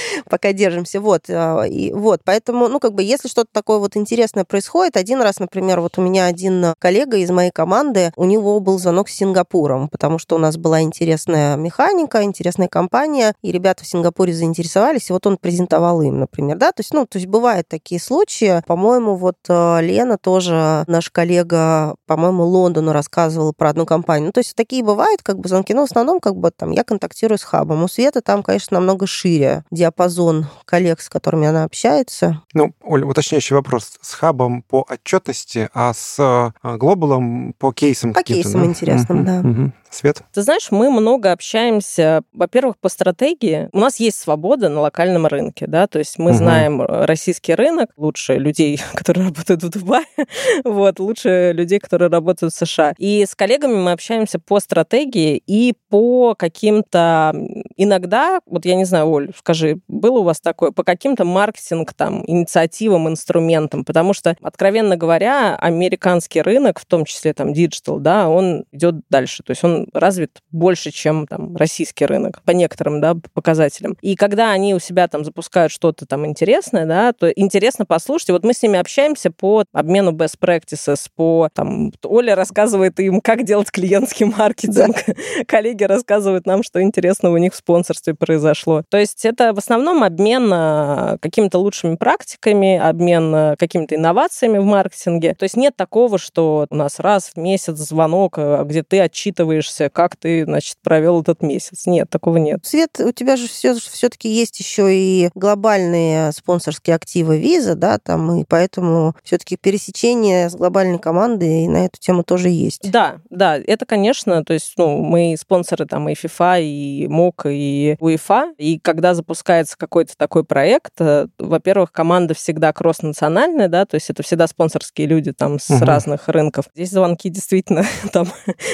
пока 0.28 0.52
держимся. 0.52 1.00
Вот, 1.00 1.22
а, 1.28 1.64
и 1.64 1.92
вот, 1.92 2.20
поэтому, 2.24 2.68
ну, 2.68 2.80
как 2.80 2.94
бы, 2.94 3.02
если 3.02 3.28
что-то 3.28 3.48
такое 3.52 3.78
вот 3.78 3.96
интересное 3.96 4.44
происходит, 4.44 4.96
один 4.96 5.22
раз, 5.22 5.38
например, 5.38 5.80
вот 5.80 5.98
у 5.98 6.02
меня 6.02 6.26
один 6.26 6.74
коллега 6.78 7.16
из 7.16 7.30
моей 7.30 7.50
команды, 7.50 8.12
у 8.16 8.24
него 8.24 8.58
был 8.60 8.78
звонок 8.78 9.08
с 9.08 9.14
Сингапуром, 9.14 9.88
потому 9.88 10.18
что 10.18 10.36
у 10.36 10.38
нас 10.38 10.56
была 10.56 10.82
интересная 10.82 11.56
механика, 11.56 12.22
интересная 12.22 12.68
компания, 12.68 13.34
и 13.42 13.52
ребята 13.52 13.84
в 13.84 13.86
Сингапуре 13.86 14.32
заинтересовались, 14.32 15.10
и 15.10 15.12
вот 15.12 15.26
он 15.26 15.36
презентовал 15.36 16.02
им, 16.02 16.20
например, 16.20 16.56
да, 16.56 16.72
то 16.72 16.80
есть, 16.80 16.92
ну, 16.92 17.06
то 17.06 17.18
есть 17.18 17.26
бывают 17.26 17.68
такие 17.68 18.00
случаи. 18.00 18.62
По-моему, 18.66 19.16
вот 19.16 19.36
а, 19.48 19.80
Лена 19.80 20.18
тоже, 20.18 20.84
наш 20.86 21.10
коллега, 21.10 21.96
по-моему, 22.06 22.44
Лондону 22.44 22.92
рассказывала 22.92 23.52
про 23.52 23.70
одну 23.70 23.86
компанию. 23.86 24.26
Ну, 24.26 24.32
то 24.32 24.40
есть 24.40 24.54
такие 24.54 24.82
бывают, 24.82 25.22
как 25.22 25.38
бы, 25.38 25.48
звонки, 25.48 25.74
но 25.74 25.82
в 25.82 25.90
основном, 25.90 26.20
как 26.20 26.36
бы, 26.36 26.50
там, 26.50 26.70
я 26.70 26.84
контактирую 26.84 27.38
с 27.38 27.42
хабом. 27.42 27.82
У 27.82 27.88
Света 27.88 28.20
там, 28.20 28.42
конечно, 28.42 28.76
намного 28.76 29.06
шире 29.06 29.64
диапазон 29.70 29.89
диапазон 29.90 30.46
коллег, 30.64 31.00
с 31.00 31.08
которыми 31.08 31.46
она 31.46 31.64
общается. 31.64 32.42
Ну, 32.54 32.72
Оль, 32.82 33.04
уточняющий 33.04 33.56
вопрос. 33.56 33.98
С 34.00 34.14
хабом 34.14 34.62
по 34.62 34.86
отчетности, 34.88 35.68
а 35.74 35.92
с 35.92 36.16
э, 36.18 36.76
глобалом 36.76 37.54
по 37.58 37.72
кейсам 37.72 38.12
По 38.12 38.22
кейсам 38.22 38.62
да? 38.62 38.66
интересным, 38.66 39.24
да. 39.24 39.40
Угу. 39.40 39.72
Свет? 39.90 40.22
Ты 40.32 40.42
знаешь, 40.42 40.68
мы 40.70 40.88
много 40.88 41.32
общаемся, 41.32 42.22
во-первых, 42.32 42.78
по 42.78 42.88
стратегии. 42.88 43.68
У 43.72 43.80
нас 43.80 43.98
есть 43.98 44.20
свобода 44.20 44.68
на 44.68 44.80
локальном 44.80 45.26
рынке, 45.26 45.66
да, 45.66 45.88
то 45.88 45.98
есть 45.98 46.16
мы 46.16 46.30
угу. 46.30 46.38
знаем 46.38 46.80
российский 46.80 47.54
рынок, 47.54 47.90
лучше 47.96 48.36
людей, 48.36 48.80
которые 48.94 49.26
работают 49.26 49.64
в 49.64 49.68
Дубае, 49.68 50.04
вот, 50.64 51.00
лучше 51.00 51.52
людей, 51.52 51.80
которые 51.80 52.08
работают 52.08 52.54
в 52.54 52.56
США. 52.56 52.94
И 52.98 53.26
с 53.26 53.34
коллегами 53.34 53.74
мы 53.74 53.90
общаемся 53.90 54.38
по 54.38 54.60
стратегии 54.60 55.42
и 55.44 55.74
по 55.88 56.36
каким-то 56.36 57.34
иногда, 57.82 58.40
вот 58.46 58.66
я 58.66 58.74
не 58.74 58.84
знаю, 58.84 59.08
Оль, 59.08 59.32
скажи, 59.36 59.80
было 59.88 60.18
у 60.18 60.22
вас 60.22 60.40
такое, 60.40 60.70
по 60.70 60.84
каким-то 60.84 61.24
маркетинг 61.24 61.94
там 61.94 62.22
инициативам, 62.26 63.08
инструментам, 63.08 63.84
потому 63.84 64.12
что, 64.12 64.36
откровенно 64.42 64.96
говоря, 64.96 65.56
американский 65.56 66.42
рынок, 66.42 66.78
в 66.78 66.84
том 66.84 67.06
числе 67.06 67.32
там 67.32 67.54
диджитал, 67.54 67.98
да, 67.98 68.28
он 68.28 68.64
идет 68.70 68.96
дальше, 69.08 69.42
то 69.42 69.52
есть 69.52 69.64
он 69.64 69.88
развит 69.94 70.40
больше, 70.50 70.90
чем 70.90 71.26
там 71.26 71.56
российский 71.56 72.04
рынок 72.04 72.42
по 72.44 72.50
некоторым, 72.50 73.00
да, 73.00 73.16
показателям. 73.32 73.96
И 74.02 74.14
когда 74.14 74.50
они 74.50 74.74
у 74.74 74.78
себя 74.78 75.08
там 75.08 75.24
запускают 75.24 75.72
что-то 75.72 76.04
там 76.04 76.26
интересное, 76.26 76.84
да, 76.84 77.12
то 77.12 77.30
интересно 77.30 77.86
послушать. 77.86 78.28
И 78.28 78.32
вот 78.32 78.44
мы 78.44 78.52
с 78.52 78.62
ними 78.62 78.78
общаемся 78.78 79.30
по 79.30 79.64
обмену 79.72 80.12
best 80.12 80.38
practices, 80.38 81.06
по 81.14 81.48
там 81.54 81.92
Оля 82.04 82.34
рассказывает 82.34 83.00
им, 83.00 83.20
как 83.20 83.44
делать 83.44 83.70
клиентский 83.70 84.26
маркетинг, 84.36 84.96
да. 85.06 85.14
коллеги 85.46 85.84
рассказывают 85.84 86.46
нам, 86.46 86.62
что 86.62 86.82
интересного 86.82 87.34
у 87.34 87.38
них 87.38 87.54
в 87.54 87.62
спонсорстве 87.70 88.14
произошло. 88.14 88.82
То 88.88 88.98
есть 88.98 89.24
это 89.24 89.54
в 89.54 89.58
основном 89.58 90.02
обмен 90.02 90.50
а, 90.52 91.18
какими-то 91.20 91.58
лучшими 91.58 91.94
практиками, 91.94 92.76
обмен 92.76 93.32
а, 93.32 93.56
какими-то 93.56 93.94
инновациями 93.94 94.58
в 94.58 94.64
маркетинге. 94.64 95.34
То 95.34 95.44
есть 95.44 95.56
нет 95.56 95.76
такого, 95.76 96.18
что 96.18 96.66
у 96.68 96.74
нас 96.74 96.98
раз 96.98 97.30
в 97.34 97.38
месяц 97.38 97.76
звонок, 97.76 98.34
а, 98.38 98.64
где 98.64 98.82
ты 98.82 98.98
отчитываешься, 99.00 99.88
как 99.88 100.16
ты, 100.16 100.44
значит, 100.44 100.78
провел 100.82 101.22
этот 101.22 101.42
месяц. 101.42 101.86
Нет, 101.86 102.10
такого 102.10 102.38
нет. 102.38 102.66
Свет, 102.66 102.98
у 102.98 103.12
тебя 103.12 103.36
же 103.36 103.46
все, 103.46 103.74
все-таки 103.76 104.28
есть 104.28 104.58
еще 104.58 104.92
и 104.92 105.30
глобальные 105.36 106.32
спонсорские 106.32 106.96
активы 106.96 107.38
виза, 107.38 107.76
да, 107.76 107.98
там, 107.98 108.40
и 108.40 108.44
поэтому 108.48 109.14
все-таки 109.22 109.56
пересечение 109.56 110.50
с 110.50 110.56
глобальной 110.56 110.98
командой 110.98 111.68
на 111.68 111.86
эту 111.86 112.00
тему 112.00 112.24
тоже 112.24 112.48
есть. 112.48 112.90
Да, 112.90 113.18
да, 113.30 113.56
это, 113.56 113.86
конечно, 113.86 114.44
то 114.44 114.54
есть, 114.54 114.72
ну, 114.76 114.98
мы 114.98 115.36
спонсоры 115.38 115.86
там 115.86 116.08
и 116.08 116.14
FIFA, 116.14 116.62
и 116.62 117.06
МОК, 117.06 117.46
и 117.46 117.59
УЕФА, 118.00 118.54
и 118.58 118.78
когда 118.78 119.14
запускается 119.14 119.76
какой-то 119.76 120.16
такой 120.16 120.44
проект, 120.44 120.92
э, 121.00 121.26
во-первых, 121.38 121.92
команда 121.92 122.34
всегда 122.34 122.72
кросс-национальная, 122.72 123.68
да, 123.68 123.84
то 123.84 123.96
есть 123.96 124.10
это 124.10 124.22
всегда 124.22 124.46
спонсорские 124.46 125.06
люди 125.06 125.32
там 125.32 125.58
с 125.58 125.70
угу. 125.70 125.84
разных 125.84 126.28
рынков. 126.28 126.66
Здесь 126.74 126.90
звонки 126.90 127.28
действительно 127.28 127.84
там, 128.12 128.28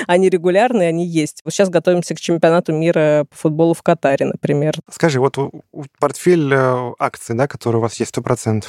они 0.07 0.29
регулярные, 0.29 0.89
они 0.89 1.07
есть. 1.07 1.43
Вот 1.45 1.53
сейчас 1.53 1.69
готовимся 1.69 2.15
к 2.15 2.21
чемпионату 2.21 2.73
мира 2.73 3.27
по 3.31 3.37
футболу 3.37 3.75
в 3.75 3.83
Катаре, 3.83 4.27
например. 4.27 4.75
Скажи, 4.91 5.21
вот 5.21 5.37
портфель 5.99 6.53
э, 6.53 6.93
акций, 6.99 7.37
да, 7.37 7.47
который 7.47 7.77
у 7.77 7.81
вас 7.81 7.99
есть 8.01 8.17
100%, 8.17 8.65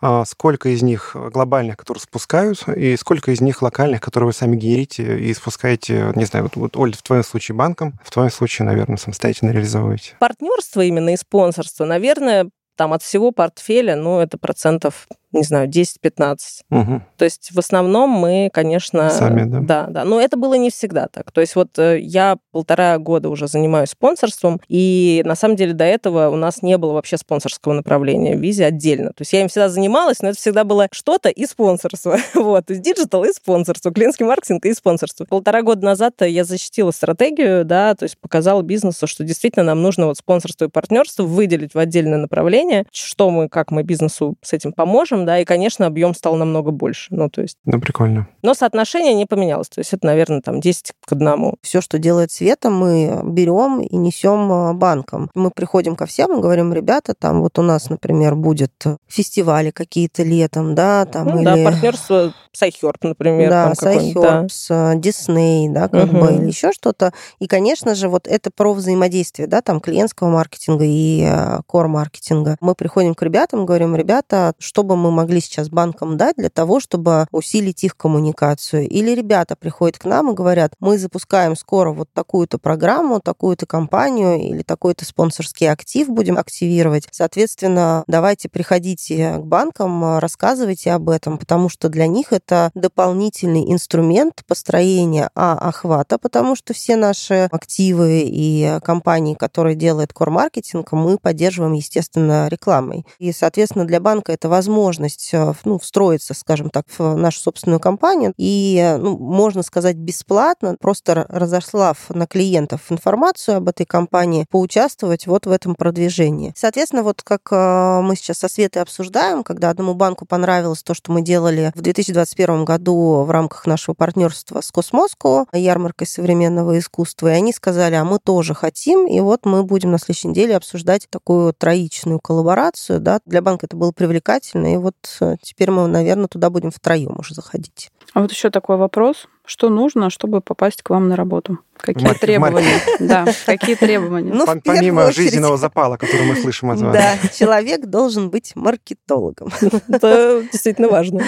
а 0.00 0.24
сколько 0.24 0.68
из 0.68 0.82
них 0.82 1.16
глобальных, 1.32 1.76
которые 1.76 2.00
спускают, 2.00 2.66
и 2.68 2.96
сколько 2.96 3.30
из 3.30 3.40
них 3.40 3.62
локальных, 3.62 4.00
которые 4.00 4.28
вы 4.28 4.32
сами 4.32 4.56
генерите 4.56 5.18
и 5.18 5.34
спускаете, 5.34 6.12
не 6.14 6.24
знаю, 6.24 6.44
вот, 6.44 6.56
вот 6.56 6.76
Оль, 6.76 6.94
в 6.94 7.02
твоем 7.02 7.24
случае 7.24 7.56
банком, 7.56 7.98
в 8.04 8.10
твоем 8.10 8.30
случае, 8.30 8.66
наверное, 8.66 8.96
самостоятельно 8.96 9.47
реализовываете? 9.52 10.16
Партнерство 10.18 10.80
именно 10.80 11.10
и 11.14 11.16
спонсорство, 11.16 11.84
наверное, 11.84 12.50
там 12.76 12.92
от 12.92 13.02
всего 13.02 13.32
портфеля, 13.32 13.96
ну, 13.96 14.20
это 14.20 14.38
процентов 14.38 15.08
не 15.32 15.42
знаю, 15.42 15.68
10-15. 15.68 16.36
Угу. 16.70 17.02
То 17.16 17.24
есть 17.24 17.50
в 17.52 17.58
основном 17.58 18.10
мы, 18.10 18.50
конечно... 18.52 19.10
Сами, 19.10 19.44
да? 19.44 19.60
Да, 19.60 19.86
да. 19.88 20.04
Но 20.04 20.20
это 20.20 20.36
было 20.36 20.54
не 20.54 20.70
всегда 20.70 21.08
так. 21.08 21.32
То 21.32 21.40
есть 21.40 21.54
вот 21.56 21.78
э, 21.78 21.98
я 22.00 22.36
полтора 22.52 22.98
года 22.98 23.28
уже 23.28 23.48
занимаюсь 23.48 23.90
спонсорством, 23.90 24.60
и 24.68 25.22
на 25.24 25.34
самом 25.34 25.56
деле 25.56 25.72
до 25.72 25.84
этого 25.84 26.28
у 26.30 26.36
нас 26.36 26.62
не 26.62 26.78
было 26.78 26.92
вообще 26.92 27.16
спонсорского 27.16 27.74
направления 27.74 28.36
в 28.36 28.40
Визе 28.40 28.66
отдельно. 28.66 29.10
То 29.10 29.22
есть 29.22 29.32
я 29.32 29.42
им 29.42 29.48
всегда 29.48 29.68
занималась, 29.68 30.20
но 30.22 30.30
это 30.30 30.38
всегда 30.38 30.64
было 30.64 30.88
что-то 30.92 31.28
и 31.28 31.46
спонсорство. 31.46 32.16
вот, 32.34 32.66
то 32.66 32.72
есть 32.72 32.82
диджитал 32.82 33.24
и 33.24 33.32
спонсорство, 33.32 33.92
клиентский 33.92 34.24
маркетинг 34.24 34.64
и 34.64 34.72
спонсорство. 34.72 35.24
Полтора 35.24 35.62
года 35.62 35.84
назад 35.84 36.14
я 36.22 36.44
защитила 36.44 36.90
стратегию, 36.90 37.64
да, 37.64 37.94
то 37.94 38.04
есть 38.04 38.18
показала 38.18 38.62
бизнесу, 38.62 39.06
что 39.06 39.24
действительно 39.24 39.64
нам 39.64 39.82
нужно 39.82 40.06
вот 40.06 40.16
спонсорство 40.16 40.66
и 40.66 40.68
партнерство 40.68 41.24
выделить 41.24 41.74
в 41.74 41.78
отдельное 41.78 42.18
направление, 42.18 42.86
что 42.92 43.30
мы, 43.30 43.48
как 43.48 43.70
мы 43.70 43.82
бизнесу 43.82 44.36
с 44.42 44.52
этим 44.52 44.72
поможем, 44.72 45.17
меньшим, 45.18 45.26
да, 45.26 45.38
и, 45.38 45.44
конечно, 45.44 45.86
объем 45.86 46.14
стал 46.14 46.36
намного 46.36 46.70
больше. 46.70 47.08
Ну, 47.10 47.28
то 47.28 47.42
есть... 47.42 47.56
Ну, 47.64 47.80
прикольно. 47.80 48.28
Но 48.42 48.54
соотношение 48.54 49.14
не 49.14 49.26
поменялось. 49.26 49.68
То 49.68 49.80
есть 49.80 49.92
это, 49.92 50.06
наверное, 50.06 50.40
там 50.40 50.60
10 50.60 50.92
к 51.06 51.12
1. 51.12 51.54
Все, 51.62 51.80
что 51.80 51.98
делает 51.98 52.30
Света, 52.32 52.70
мы 52.70 53.20
берем 53.24 53.80
и 53.80 53.96
несем 53.96 54.52
а, 54.52 54.74
банкам. 54.74 55.30
Мы 55.34 55.50
приходим 55.50 55.96
ко 55.96 56.06
всем 56.06 56.38
и 56.38 56.40
говорим, 56.40 56.72
ребята, 56.72 57.14
там 57.14 57.40
вот 57.40 57.58
у 57.58 57.62
нас, 57.62 57.90
например, 57.90 58.34
будет 58.34 58.72
фестивали 59.06 59.70
какие-то 59.70 60.22
летом, 60.22 60.74
да, 60.74 61.04
там 61.04 61.28
ну, 61.28 61.36
или... 61.38 61.44
Да, 61.44 61.70
партнерство 61.70 62.32
с 62.52 62.62
iHerb, 62.62 62.96
например. 63.02 63.50
Да, 63.50 63.74
с 63.74 63.82
iHerb, 63.82 64.22
да. 64.22 64.46
с 64.48 64.70
Disney, 64.96 65.68
да, 65.70 65.88
как 65.88 66.12
угу. 66.12 66.18
бы, 66.18 66.32
или 66.32 66.46
еще 66.46 66.72
что-то. 66.72 67.12
И, 67.38 67.46
конечно 67.46 67.94
же, 67.94 68.08
вот 68.08 68.26
это 68.26 68.50
про 68.50 68.72
взаимодействие, 68.72 69.48
да, 69.48 69.62
там, 69.62 69.80
клиентского 69.80 70.28
маркетинга 70.28 70.84
и 70.86 71.28
кор-маркетинга. 71.66 72.56
Мы 72.60 72.74
приходим 72.74 73.14
к 73.14 73.22
ребятам, 73.22 73.66
говорим, 73.66 73.96
ребята, 73.96 74.54
чтобы 74.58 74.96
мы 74.96 75.07
могли 75.10 75.40
сейчас 75.40 75.68
банкам 75.68 76.16
дать 76.16 76.36
для 76.36 76.50
того, 76.50 76.80
чтобы 76.80 77.26
усилить 77.30 77.84
их 77.84 77.96
коммуникацию. 77.96 78.88
Или 78.88 79.14
ребята 79.14 79.56
приходят 79.56 79.98
к 79.98 80.04
нам 80.04 80.30
и 80.30 80.34
говорят, 80.34 80.72
мы 80.80 80.98
запускаем 80.98 81.56
скоро 81.56 81.92
вот 81.92 82.08
такую-то 82.12 82.58
программу, 82.58 83.20
такую-то 83.20 83.66
компанию 83.66 84.40
или 84.40 84.62
такой-то 84.62 85.04
спонсорский 85.04 85.70
актив 85.70 86.08
будем 86.08 86.38
активировать. 86.38 87.08
Соответственно, 87.10 88.04
давайте 88.06 88.48
приходите 88.48 89.38
к 89.38 89.44
банкам, 89.44 90.18
рассказывайте 90.18 90.92
об 90.92 91.08
этом, 91.10 91.38
потому 91.38 91.68
что 91.68 91.88
для 91.88 92.06
них 92.06 92.32
это 92.32 92.70
дополнительный 92.74 93.72
инструмент 93.72 94.42
построения 94.46 95.30
а, 95.34 95.56
охвата, 95.58 96.18
потому 96.18 96.56
что 96.56 96.74
все 96.74 96.96
наши 96.96 97.48
активы 97.50 98.22
и 98.24 98.78
компании, 98.82 99.34
которые 99.34 99.76
делают 99.76 100.12
кор-маркетинг, 100.12 100.92
мы 100.92 101.18
поддерживаем, 101.18 101.74
естественно, 101.74 102.48
рекламой. 102.48 103.06
И, 103.18 103.32
соответственно, 103.32 103.84
для 103.84 104.00
банка 104.00 104.32
это 104.32 104.48
возможно 104.48 104.97
возможность 104.98 105.30
э, 105.32 105.52
ну, 105.64 105.78
встроиться, 105.78 106.34
скажем 106.34 106.70
так, 106.70 106.86
в 106.96 107.16
нашу 107.16 107.40
собственную 107.40 107.80
компанию 107.80 108.32
и, 108.36 108.96
ну, 108.98 109.16
можно 109.18 109.62
сказать, 109.62 109.96
бесплатно, 109.96 110.76
просто 110.80 111.26
разослав 111.28 111.96
на 112.10 112.26
клиентов 112.26 112.80
информацию 112.90 113.58
об 113.58 113.68
этой 113.68 113.86
компании, 113.86 114.46
поучаствовать 114.50 115.26
вот 115.26 115.46
в 115.46 115.50
этом 115.50 115.74
продвижении. 115.74 116.52
Соответственно, 116.56 117.02
вот 117.02 117.22
как 117.22 117.48
э, 117.50 118.00
мы 118.02 118.16
сейчас 118.16 118.38
со 118.38 118.48
Светой 118.48 118.82
обсуждаем, 118.82 119.44
когда 119.44 119.70
одному 119.70 119.94
банку 119.94 120.26
понравилось 120.26 120.82
то, 120.82 120.94
что 120.94 121.12
мы 121.12 121.22
делали 121.22 121.72
в 121.74 121.80
2021 121.80 122.64
году 122.64 123.22
в 123.22 123.30
рамках 123.30 123.66
нашего 123.66 123.94
партнерства 123.94 124.60
с 124.60 124.70
Космоско, 124.70 125.46
ярмаркой 125.52 126.06
современного 126.06 126.78
искусства, 126.78 127.28
и 127.28 127.36
они 127.36 127.52
сказали, 127.52 127.94
а 127.94 128.04
мы 128.04 128.18
тоже 128.18 128.54
хотим, 128.54 129.06
и 129.06 129.20
вот 129.20 129.46
мы 129.46 129.62
будем 129.62 129.90
на 129.90 129.98
следующей 129.98 130.28
неделе 130.28 130.56
обсуждать 130.56 131.06
такую 131.10 131.52
троичную 131.52 132.20
коллаборацию, 132.20 133.00
да, 133.00 133.20
для 133.26 133.42
банка 133.42 133.66
это 133.66 133.76
было 133.76 133.92
привлекательно, 133.92 134.72
и 134.72 134.76
вот 134.76 134.87
э, 135.20 135.36
теперь 135.42 135.70
мы, 135.70 135.86
наверное, 135.86 136.28
туда 136.28 136.50
будем 136.50 136.70
втроем 136.70 137.14
уже 137.18 137.34
заходить. 137.34 137.90
А 138.14 138.20
вот 138.20 138.30
еще 138.30 138.50
такой 138.50 138.76
вопрос. 138.76 139.28
Что 139.48 139.70
нужно, 139.70 140.10
чтобы 140.10 140.42
попасть 140.42 140.82
к 140.82 140.90
вам 140.90 141.08
на 141.08 141.16
работу? 141.16 141.58
Какие 141.78 142.08
Марк, 142.08 142.18
требования? 142.18 142.80
Да, 142.98 143.26
какие 143.46 143.76
требования? 143.76 144.32
Ну, 144.34 144.44
Помимо 144.64 145.02
очередь... 145.02 145.16
жизненного 145.16 145.56
запала, 145.56 145.96
который 145.96 146.26
мы 146.26 146.36
слышим 146.36 146.70
от 146.70 146.80
вас. 146.80 146.92
Да, 146.92 147.16
человек 147.32 147.86
должен 147.86 148.30
быть 148.30 148.52
маркетологом. 148.56 149.50
Это 149.88 150.44
действительно 150.52 150.88
важно. 150.88 151.24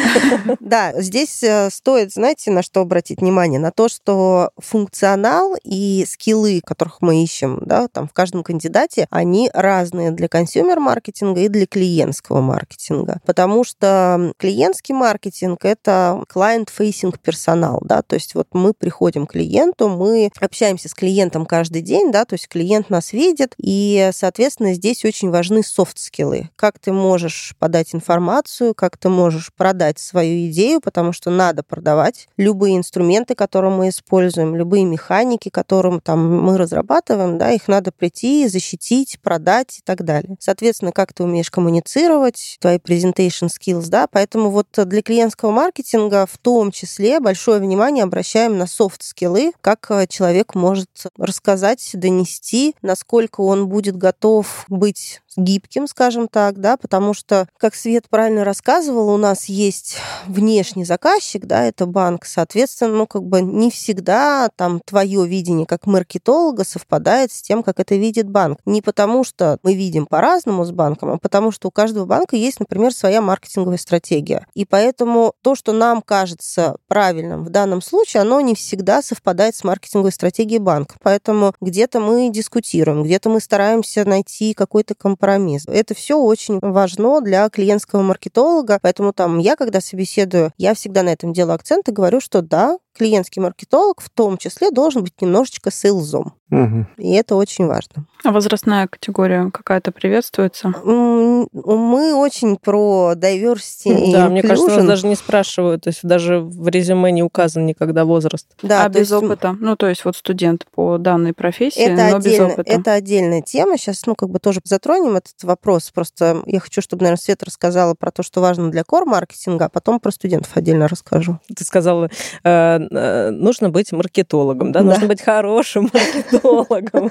Да, 0.58 0.92
здесь 1.00 1.42
э, 1.42 1.70
стоит, 1.70 2.12
знаете, 2.12 2.50
на 2.50 2.62
что 2.62 2.80
обратить 2.80 3.20
внимание? 3.20 3.60
На 3.60 3.70
то, 3.70 3.88
что 3.88 4.50
функционал 4.58 5.54
и 5.62 6.04
скиллы, 6.06 6.60
которых 6.64 6.98
мы 7.00 7.22
ищем, 7.22 7.60
да, 7.62 7.88
там 7.88 8.08
в 8.08 8.12
каждом 8.12 8.42
кандидате, 8.42 9.06
они 9.10 9.50
разные 9.54 10.10
для 10.10 10.28
консюмер-маркетинга 10.28 11.40
и 11.40 11.48
для 11.48 11.66
клиентского 11.66 12.40
маркетинга. 12.40 13.20
Потому 13.24 13.64
что 13.64 14.32
клиентский 14.36 14.94
маркетинг— 14.94 15.60
это 15.64 16.22
client-facing 16.34 17.16
персонал, 17.22 17.80
да, 17.82 18.02
То 18.10 18.16
есть 18.16 18.34
вот 18.34 18.48
мы 18.52 18.74
приходим 18.74 19.24
к 19.24 19.32
клиенту, 19.32 19.88
мы 19.88 20.32
общаемся 20.40 20.88
с 20.88 20.94
клиентом 20.94 21.46
каждый 21.46 21.80
день, 21.80 22.10
да, 22.10 22.24
то 22.24 22.34
есть 22.34 22.48
клиент 22.48 22.90
нас 22.90 23.12
видит, 23.12 23.54
и, 23.56 24.10
соответственно, 24.12 24.74
здесь 24.74 25.04
очень 25.04 25.30
важны 25.30 25.62
софт-скиллы. 25.62 26.50
Как 26.56 26.80
ты 26.80 26.92
можешь 26.92 27.54
подать 27.60 27.94
информацию, 27.94 28.74
как 28.74 28.96
ты 28.96 29.08
можешь 29.08 29.52
продать 29.54 30.00
свою 30.00 30.48
идею, 30.50 30.80
потому 30.80 31.12
что 31.12 31.30
надо 31.30 31.62
продавать 31.62 32.26
любые 32.36 32.76
инструменты, 32.76 33.36
которые 33.36 33.72
мы 33.72 33.90
используем, 33.90 34.56
любые 34.56 34.84
механики, 34.84 35.48
которым 35.48 36.00
там 36.00 36.42
мы 36.42 36.58
разрабатываем, 36.58 37.38
да, 37.38 37.52
их 37.52 37.68
надо 37.68 37.92
прийти, 37.92 38.48
защитить, 38.48 39.20
продать 39.22 39.78
и 39.78 39.82
так 39.84 40.04
далее. 40.04 40.36
Соответственно, 40.40 40.90
как 40.90 41.12
ты 41.12 41.22
умеешь 41.22 41.50
коммуницировать, 41.50 42.56
твои 42.60 42.78
presentation 42.78 43.48
skills, 43.48 43.86
да, 43.86 44.08
поэтому 44.10 44.50
вот 44.50 44.66
для 44.74 45.00
клиентского 45.00 45.52
маркетинга 45.52 46.26
в 46.26 46.38
том 46.38 46.72
числе 46.72 47.20
большое 47.20 47.60
внимание 47.60 47.99
обращаем 48.00 48.58
на 48.58 48.66
софт-скиллы, 48.66 49.52
как 49.60 49.90
э, 49.90 50.06
человек 50.08 50.54
может 50.54 51.06
рассказать, 51.16 51.90
донести, 51.94 52.74
насколько 52.82 53.40
он 53.40 53.68
будет 53.68 53.96
готов 53.96 54.64
быть 54.68 55.22
гибким, 55.36 55.86
скажем 55.86 56.28
так, 56.28 56.60
да, 56.60 56.76
потому 56.76 57.14
что, 57.14 57.48
как 57.56 57.74
Свет 57.74 58.08
правильно 58.08 58.44
рассказывал, 58.44 59.10
у 59.10 59.16
нас 59.16 59.46
есть 59.46 59.96
внешний 60.26 60.84
заказчик, 60.84 61.46
да, 61.46 61.64
это 61.64 61.86
банк, 61.86 62.26
соответственно, 62.26 62.92
ну, 62.94 63.06
как 63.06 63.24
бы 63.24 63.40
не 63.40 63.70
всегда 63.70 64.50
там 64.56 64.80
твое 64.84 65.26
видение 65.26 65.66
как 65.66 65.86
маркетолога 65.86 66.64
совпадает 66.64 67.32
с 67.32 67.42
тем, 67.42 67.62
как 67.62 67.80
это 67.80 67.94
видит 67.94 68.28
банк. 68.28 68.58
Не 68.64 68.82
потому, 68.82 69.24
что 69.24 69.58
мы 69.62 69.74
видим 69.74 70.06
по-разному 70.06 70.64
с 70.64 70.72
банком, 70.72 71.10
а 71.10 71.18
потому, 71.18 71.52
что 71.52 71.68
у 71.68 71.70
каждого 71.70 72.06
банка 72.06 72.36
есть, 72.36 72.60
например, 72.60 72.92
своя 72.92 73.22
маркетинговая 73.22 73.78
стратегия. 73.78 74.46
И 74.54 74.64
поэтому 74.64 75.34
то, 75.42 75.54
что 75.54 75.72
нам 75.72 76.02
кажется 76.02 76.76
правильным 76.88 77.44
в 77.44 77.50
данном 77.50 77.82
случае, 77.82 78.22
оно 78.22 78.40
не 78.40 78.54
всегда 78.54 79.02
совпадает 79.02 79.54
с 79.54 79.64
маркетинговой 79.64 80.12
стратегией 80.12 80.58
банка. 80.58 80.96
Поэтому 81.02 81.54
где-то 81.60 82.00
мы 82.00 82.30
дискутируем, 82.30 83.02
где-то 83.04 83.28
мы 83.30 83.40
стараемся 83.40 84.04
найти 84.04 84.54
какой-то 84.54 84.94
компромисс 84.94 85.19
компромисс. 85.20 85.64
Это 85.66 85.94
все 85.94 86.18
очень 86.18 86.58
важно 86.60 87.20
для 87.20 87.48
клиентского 87.48 88.02
маркетолога, 88.02 88.78
поэтому 88.80 89.12
там 89.12 89.38
я, 89.38 89.56
когда 89.56 89.80
собеседую, 89.80 90.52
я 90.56 90.74
всегда 90.74 91.02
на 91.02 91.10
этом 91.10 91.32
делаю 91.32 91.54
акцент 91.54 91.88
и 91.88 91.92
говорю, 91.92 92.20
что 92.20 92.42
да, 92.42 92.78
клиентский 92.96 93.40
маркетолог 93.40 94.00
в 94.00 94.10
том 94.10 94.38
числе 94.38 94.70
должен 94.70 95.02
быть 95.02 95.20
немножечко 95.20 95.70
сейлзом. 95.70 96.34
Угу. 96.50 96.86
И 96.98 97.12
это 97.12 97.36
очень 97.36 97.66
важно. 97.66 98.06
А 98.24 98.32
возрастная 98.32 98.88
категория 98.88 99.50
какая-то 99.52 99.92
приветствуется? 99.92 100.74
Мы 100.84 102.14
очень 102.14 102.56
про 102.56 103.12
diversity 103.14 104.12
Да, 104.12 104.28
мне 104.28 104.42
кажется, 104.42 104.76
нас 104.76 104.84
даже 104.84 105.06
не 105.06 105.14
спрашивают, 105.14 105.84
то 105.84 105.90
есть 105.90 106.00
даже 106.02 106.40
в 106.40 106.68
резюме 106.68 107.12
не 107.12 107.22
указан 107.22 107.66
никогда 107.66 108.04
возраст. 108.04 108.48
Да, 108.62 108.84
а 108.84 108.88
без 108.88 109.10
есть... 109.10 109.12
опыта? 109.12 109.56
Ну, 109.58 109.76
то 109.76 109.88
есть 109.88 110.04
вот 110.04 110.16
студент 110.16 110.66
по 110.74 110.98
данной 110.98 111.32
профессии, 111.32 111.80
это 111.80 112.10
но 112.10 112.16
отдельно, 112.16 112.44
без 112.46 112.52
опыта. 112.52 112.72
Это 112.72 112.92
отдельная 112.94 113.42
тема. 113.42 113.78
Сейчас, 113.78 114.04
ну, 114.06 114.16
как 114.16 114.28
бы 114.30 114.40
тоже 114.40 114.60
затронем 114.64 115.16
этот 115.16 115.42
вопрос. 115.44 115.90
Просто 115.92 116.42
я 116.46 116.58
хочу, 116.58 116.82
чтобы, 116.82 117.02
наверное, 117.02 117.22
Света 117.22 117.46
рассказала 117.46 117.94
про 117.94 118.10
то, 118.10 118.22
что 118.22 118.40
важно 118.40 118.70
для 118.70 118.82
кор-маркетинга, 118.82 119.66
а 119.66 119.68
потом 119.68 120.00
про 120.00 120.10
студентов 120.10 120.50
отдельно 120.56 120.88
расскажу. 120.88 121.38
Ты 121.54 121.64
сказала, 121.64 122.10
э, 122.42 122.79
нужно 122.88 123.70
быть 123.70 123.92
маркетологом, 123.92 124.72
да? 124.72 124.80
да? 124.80 124.86
Нужно 124.86 125.06
быть 125.06 125.20
хорошим 125.20 125.90
маркетологом. 125.92 127.10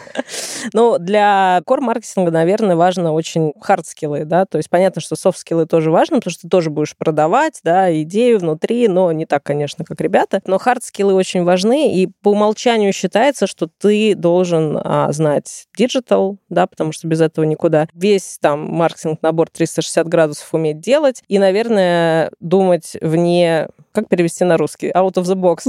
Но 0.73 0.97
для 0.97 1.61
core-маркетинга, 1.65 2.31
наверное, 2.31 2.75
важно 2.75 3.13
очень 3.13 3.53
хард-скиллы, 3.61 4.25
да, 4.25 4.45
то 4.45 4.57
есть 4.57 4.69
понятно, 4.69 5.01
что 5.01 5.15
софт-скиллы 5.15 5.65
тоже 5.65 5.91
важны, 5.91 6.17
потому 6.17 6.31
что 6.31 6.43
ты 6.43 6.49
тоже 6.49 6.69
будешь 6.69 6.95
продавать, 6.95 7.59
да, 7.63 7.93
идею 8.01 8.39
внутри, 8.39 8.87
но 8.87 9.11
не 9.11 9.25
так, 9.25 9.43
конечно, 9.43 9.85
как 9.85 9.99
ребята. 10.01 10.41
Но 10.45 10.57
хард-скиллы 10.57 11.13
очень 11.13 11.43
важны, 11.43 11.95
и 11.95 12.07
по 12.21 12.29
умолчанию 12.29 12.93
считается, 12.93 13.47
что 13.47 13.67
ты 13.67 14.15
должен 14.15 14.79
а, 14.83 15.11
знать 15.11 15.67
диджитал, 15.77 16.37
да, 16.49 16.67
потому 16.67 16.91
что 16.91 17.07
без 17.07 17.21
этого 17.21 17.45
никуда. 17.45 17.87
Весь 17.93 18.37
там 18.41 18.65
маркетинг-набор 18.71 19.49
360 19.49 20.07
градусов 20.07 20.53
уметь 20.53 20.79
делать, 20.79 21.23
и, 21.27 21.39
наверное, 21.39 22.31
думать 22.39 22.97
вне 23.01 23.67
как 23.91 24.07
перевести 24.07 24.43
на 24.43 24.57
русский? 24.57 24.89
Out 24.89 25.13
of 25.13 25.23
the 25.23 25.35
box. 25.35 25.65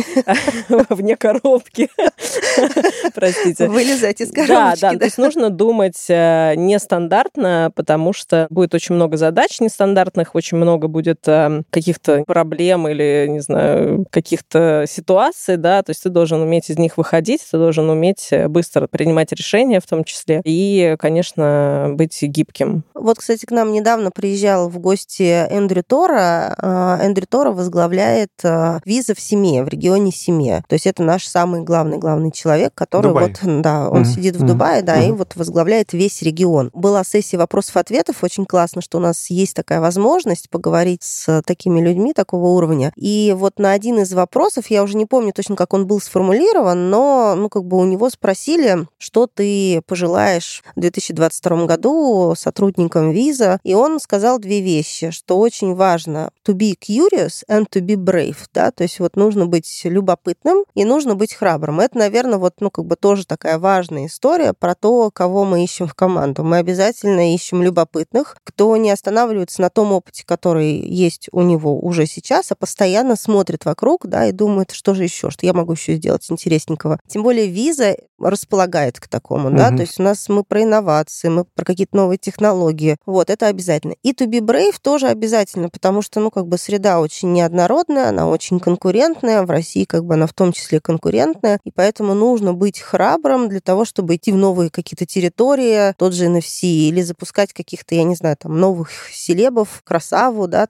Вне 0.90 1.16
коробки. 1.16 1.88
Простите. 3.14 3.68
Вылезать 3.68 4.20
из 4.20 4.30
коробки. 4.30 4.52
Да, 4.52 4.74
да. 4.80 4.98
То 4.98 5.04
есть 5.04 5.18
нужно 5.18 5.50
думать 5.50 6.04
э, 6.08 6.54
нестандартно, 6.56 7.72
потому 7.74 8.12
что 8.12 8.46
будет 8.50 8.74
очень 8.74 8.94
много 8.94 9.16
задач 9.16 9.60
нестандартных, 9.60 10.34
очень 10.34 10.58
много 10.58 10.88
будет 10.88 11.26
э, 11.26 11.62
каких-то 11.70 12.24
проблем 12.26 12.88
или, 12.88 13.26
не 13.28 13.40
знаю, 13.40 14.06
каких-то 14.10 14.84
ситуаций, 14.86 15.56
да, 15.56 15.82
то 15.82 15.90
есть 15.90 16.02
ты 16.02 16.10
должен 16.10 16.40
уметь 16.40 16.70
из 16.70 16.78
них 16.78 16.98
выходить, 16.98 17.42
ты 17.50 17.56
должен 17.56 17.88
уметь 17.88 18.28
э, 18.32 18.48
быстро 18.48 18.86
принимать 18.86 19.32
решения 19.32 19.80
в 19.80 19.86
том 19.86 20.04
числе 20.04 20.42
и, 20.44 20.96
конечно, 20.98 21.90
быть 21.94 22.22
гибким. 22.22 22.84
Вот, 22.94 23.18
кстати, 23.18 23.46
к 23.46 23.50
нам 23.50 23.72
недавно 23.72 24.10
приезжал 24.10 24.68
в 24.68 24.78
гости 24.78 25.22
Эндрю 25.22 25.82
Тора. 25.82 26.98
Эндрю 27.02 27.26
Тора 27.26 27.52
возглавляет 27.52 28.09
возглавляет 28.10 28.30
э, 28.42 28.80
виза 28.84 29.14
в 29.14 29.20
семье, 29.20 29.64
в 29.64 29.68
регионе 29.68 30.12
семье. 30.12 30.64
То 30.68 30.74
есть 30.74 30.86
это 30.86 31.02
наш 31.02 31.26
самый 31.26 31.62
главный 31.62 31.98
главный 31.98 32.32
человек, 32.32 32.72
который 32.74 33.08
Дубай. 33.08 33.28
вот, 33.28 33.62
да, 33.62 33.88
он 33.88 34.02
mm-hmm. 34.02 34.04
сидит 34.04 34.36
в 34.36 34.46
Дубае, 34.46 34.82
да, 34.82 34.98
mm-hmm. 34.98 35.08
и 35.08 35.12
вот 35.12 35.36
возглавляет 35.36 35.92
весь 35.92 36.22
регион. 36.22 36.70
Была 36.72 37.04
сессия 37.04 37.38
вопросов-ответов, 37.38 38.22
очень 38.22 38.46
классно, 38.46 38.82
что 38.82 38.98
у 38.98 39.00
нас 39.00 39.30
есть 39.30 39.54
такая 39.54 39.80
возможность 39.80 40.50
поговорить 40.50 41.02
с 41.02 41.42
такими 41.42 41.80
людьми 41.80 42.12
такого 42.12 42.48
уровня. 42.48 42.92
И 42.96 43.34
вот 43.36 43.58
на 43.58 43.72
один 43.72 44.00
из 44.00 44.12
вопросов, 44.12 44.68
я 44.68 44.82
уже 44.82 44.96
не 44.96 45.06
помню 45.06 45.32
точно, 45.32 45.56
как 45.56 45.72
он 45.74 45.86
был 45.86 46.00
сформулирован, 46.00 46.90
но, 46.90 47.34
ну, 47.36 47.48
как 47.48 47.64
бы 47.64 47.78
у 47.78 47.84
него 47.84 48.10
спросили, 48.10 48.86
что 48.98 49.26
ты 49.26 49.82
пожелаешь 49.86 50.62
в 50.76 50.80
2022 50.80 51.66
году 51.66 52.34
сотрудникам 52.36 53.10
виза, 53.10 53.60
и 53.62 53.74
он 53.74 54.00
сказал 54.00 54.38
две 54.38 54.60
вещи, 54.60 55.10
что 55.10 55.38
очень 55.38 55.74
важно 55.74 56.30
to 56.46 56.54
be 56.54 56.74
curious 56.76 57.44
and 57.48 57.66
to 57.70 57.80
be 57.80 57.96
brave, 58.00 58.38
да, 58.52 58.70
то 58.70 58.82
есть 58.82 58.98
вот 59.00 59.16
нужно 59.16 59.46
быть 59.46 59.82
любопытным 59.84 60.64
и 60.74 60.84
нужно 60.84 61.14
быть 61.14 61.34
храбрым. 61.34 61.80
Это, 61.80 61.98
наверное, 61.98 62.38
вот, 62.38 62.54
ну, 62.60 62.70
как 62.70 62.86
бы 62.86 62.96
тоже 62.96 63.26
такая 63.26 63.58
важная 63.58 64.06
история 64.06 64.52
про 64.52 64.74
то, 64.74 65.10
кого 65.10 65.44
мы 65.44 65.62
ищем 65.64 65.86
в 65.86 65.94
команду. 65.94 66.42
Мы 66.44 66.58
обязательно 66.58 67.34
ищем 67.34 67.62
любопытных, 67.62 68.36
кто 68.44 68.76
не 68.76 68.90
останавливается 68.90 69.60
на 69.60 69.70
том 69.70 69.92
опыте, 69.92 70.24
который 70.26 70.80
есть 70.80 71.28
у 71.32 71.42
него 71.42 71.78
уже 71.78 72.06
сейчас, 72.06 72.50
а 72.52 72.54
постоянно 72.54 73.16
смотрит 73.16 73.64
вокруг, 73.64 74.06
да, 74.06 74.26
и 74.26 74.32
думает, 74.32 74.70
что 74.72 74.94
же 74.94 75.04
еще, 75.04 75.30
что 75.30 75.46
я 75.46 75.52
могу 75.52 75.72
еще 75.72 75.94
сделать 75.94 76.26
интересненького. 76.30 76.98
Тем 77.08 77.22
более 77.22 77.46
виза 77.46 77.96
располагает 78.18 79.00
к 79.00 79.08
такому, 79.08 79.48
угу. 79.48 79.56
да, 79.56 79.70
то 79.70 79.80
есть 79.80 79.98
у 79.98 80.02
нас 80.02 80.28
мы 80.28 80.44
про 80.44 80.62
инновации, 80.62 81.28
мы 81.28 81.44
про 81.44 81.64
какие-то 81.64 81.96
новые 81.96 82.18
технологии. 82.18 82.96
Вот, 83.06 83.30
это 83.30 83.46
обязательно. 83.46 83.94
И 84.02 84.12
to 84.12 84.26
be 84.26 84.40
brave 84.40 84.76
тоже 84.80 85.08
обязательно, 85.08 85.68
потому 85.68 86.02
что, 86.02 86.20
ну, 86.20 86.30
как 86.30 86.46
бы 86.46 86.58
среда 86.58 87.00
очень 87.00 87.32
неоднородная, 87.32 87.89
модная, 87.90 88.08
она 88.08 88.28
очень 88.28 88.60
конкурентная, 88.60 89.42
в 89.42 89.50
России 89.50 89.84
как 89.84 90.04
бы 90.04 90.14
она 90.14 90.26
в 90.26 90.32
том 90.32 90.52
числе 90.52 90.80
конкурентная, 90.80 91.58
и 91.64 91.70
поэтому 91.70 92.14
нужно 92.14 92.54
быть 92.54 92.80
храбрым 92.80 93.48
для 93.48 93.60
того, 93.60 93.84
чтобы 93.84 94.16
идти 94.16 94.32
в 94.32 94.36
новые 94.36 94.70
какие-то 94.70 95.06
территории, 95.06 95.92
тот 95.96 96.14
же 96.14 96.26
NFC, 96.26 96.62
или 96.62 97.02
запускать 97.02 97.52
каких-то, 97.52 97.94
я 97.94 98.04
не 98.04 98.14
знаю, 98.14 98.36
там, 98.36 98.58
новых 98.58 98.90
селебов, 99.12 99.82
красаву, 99.84 100.46
да, 100.46 100.68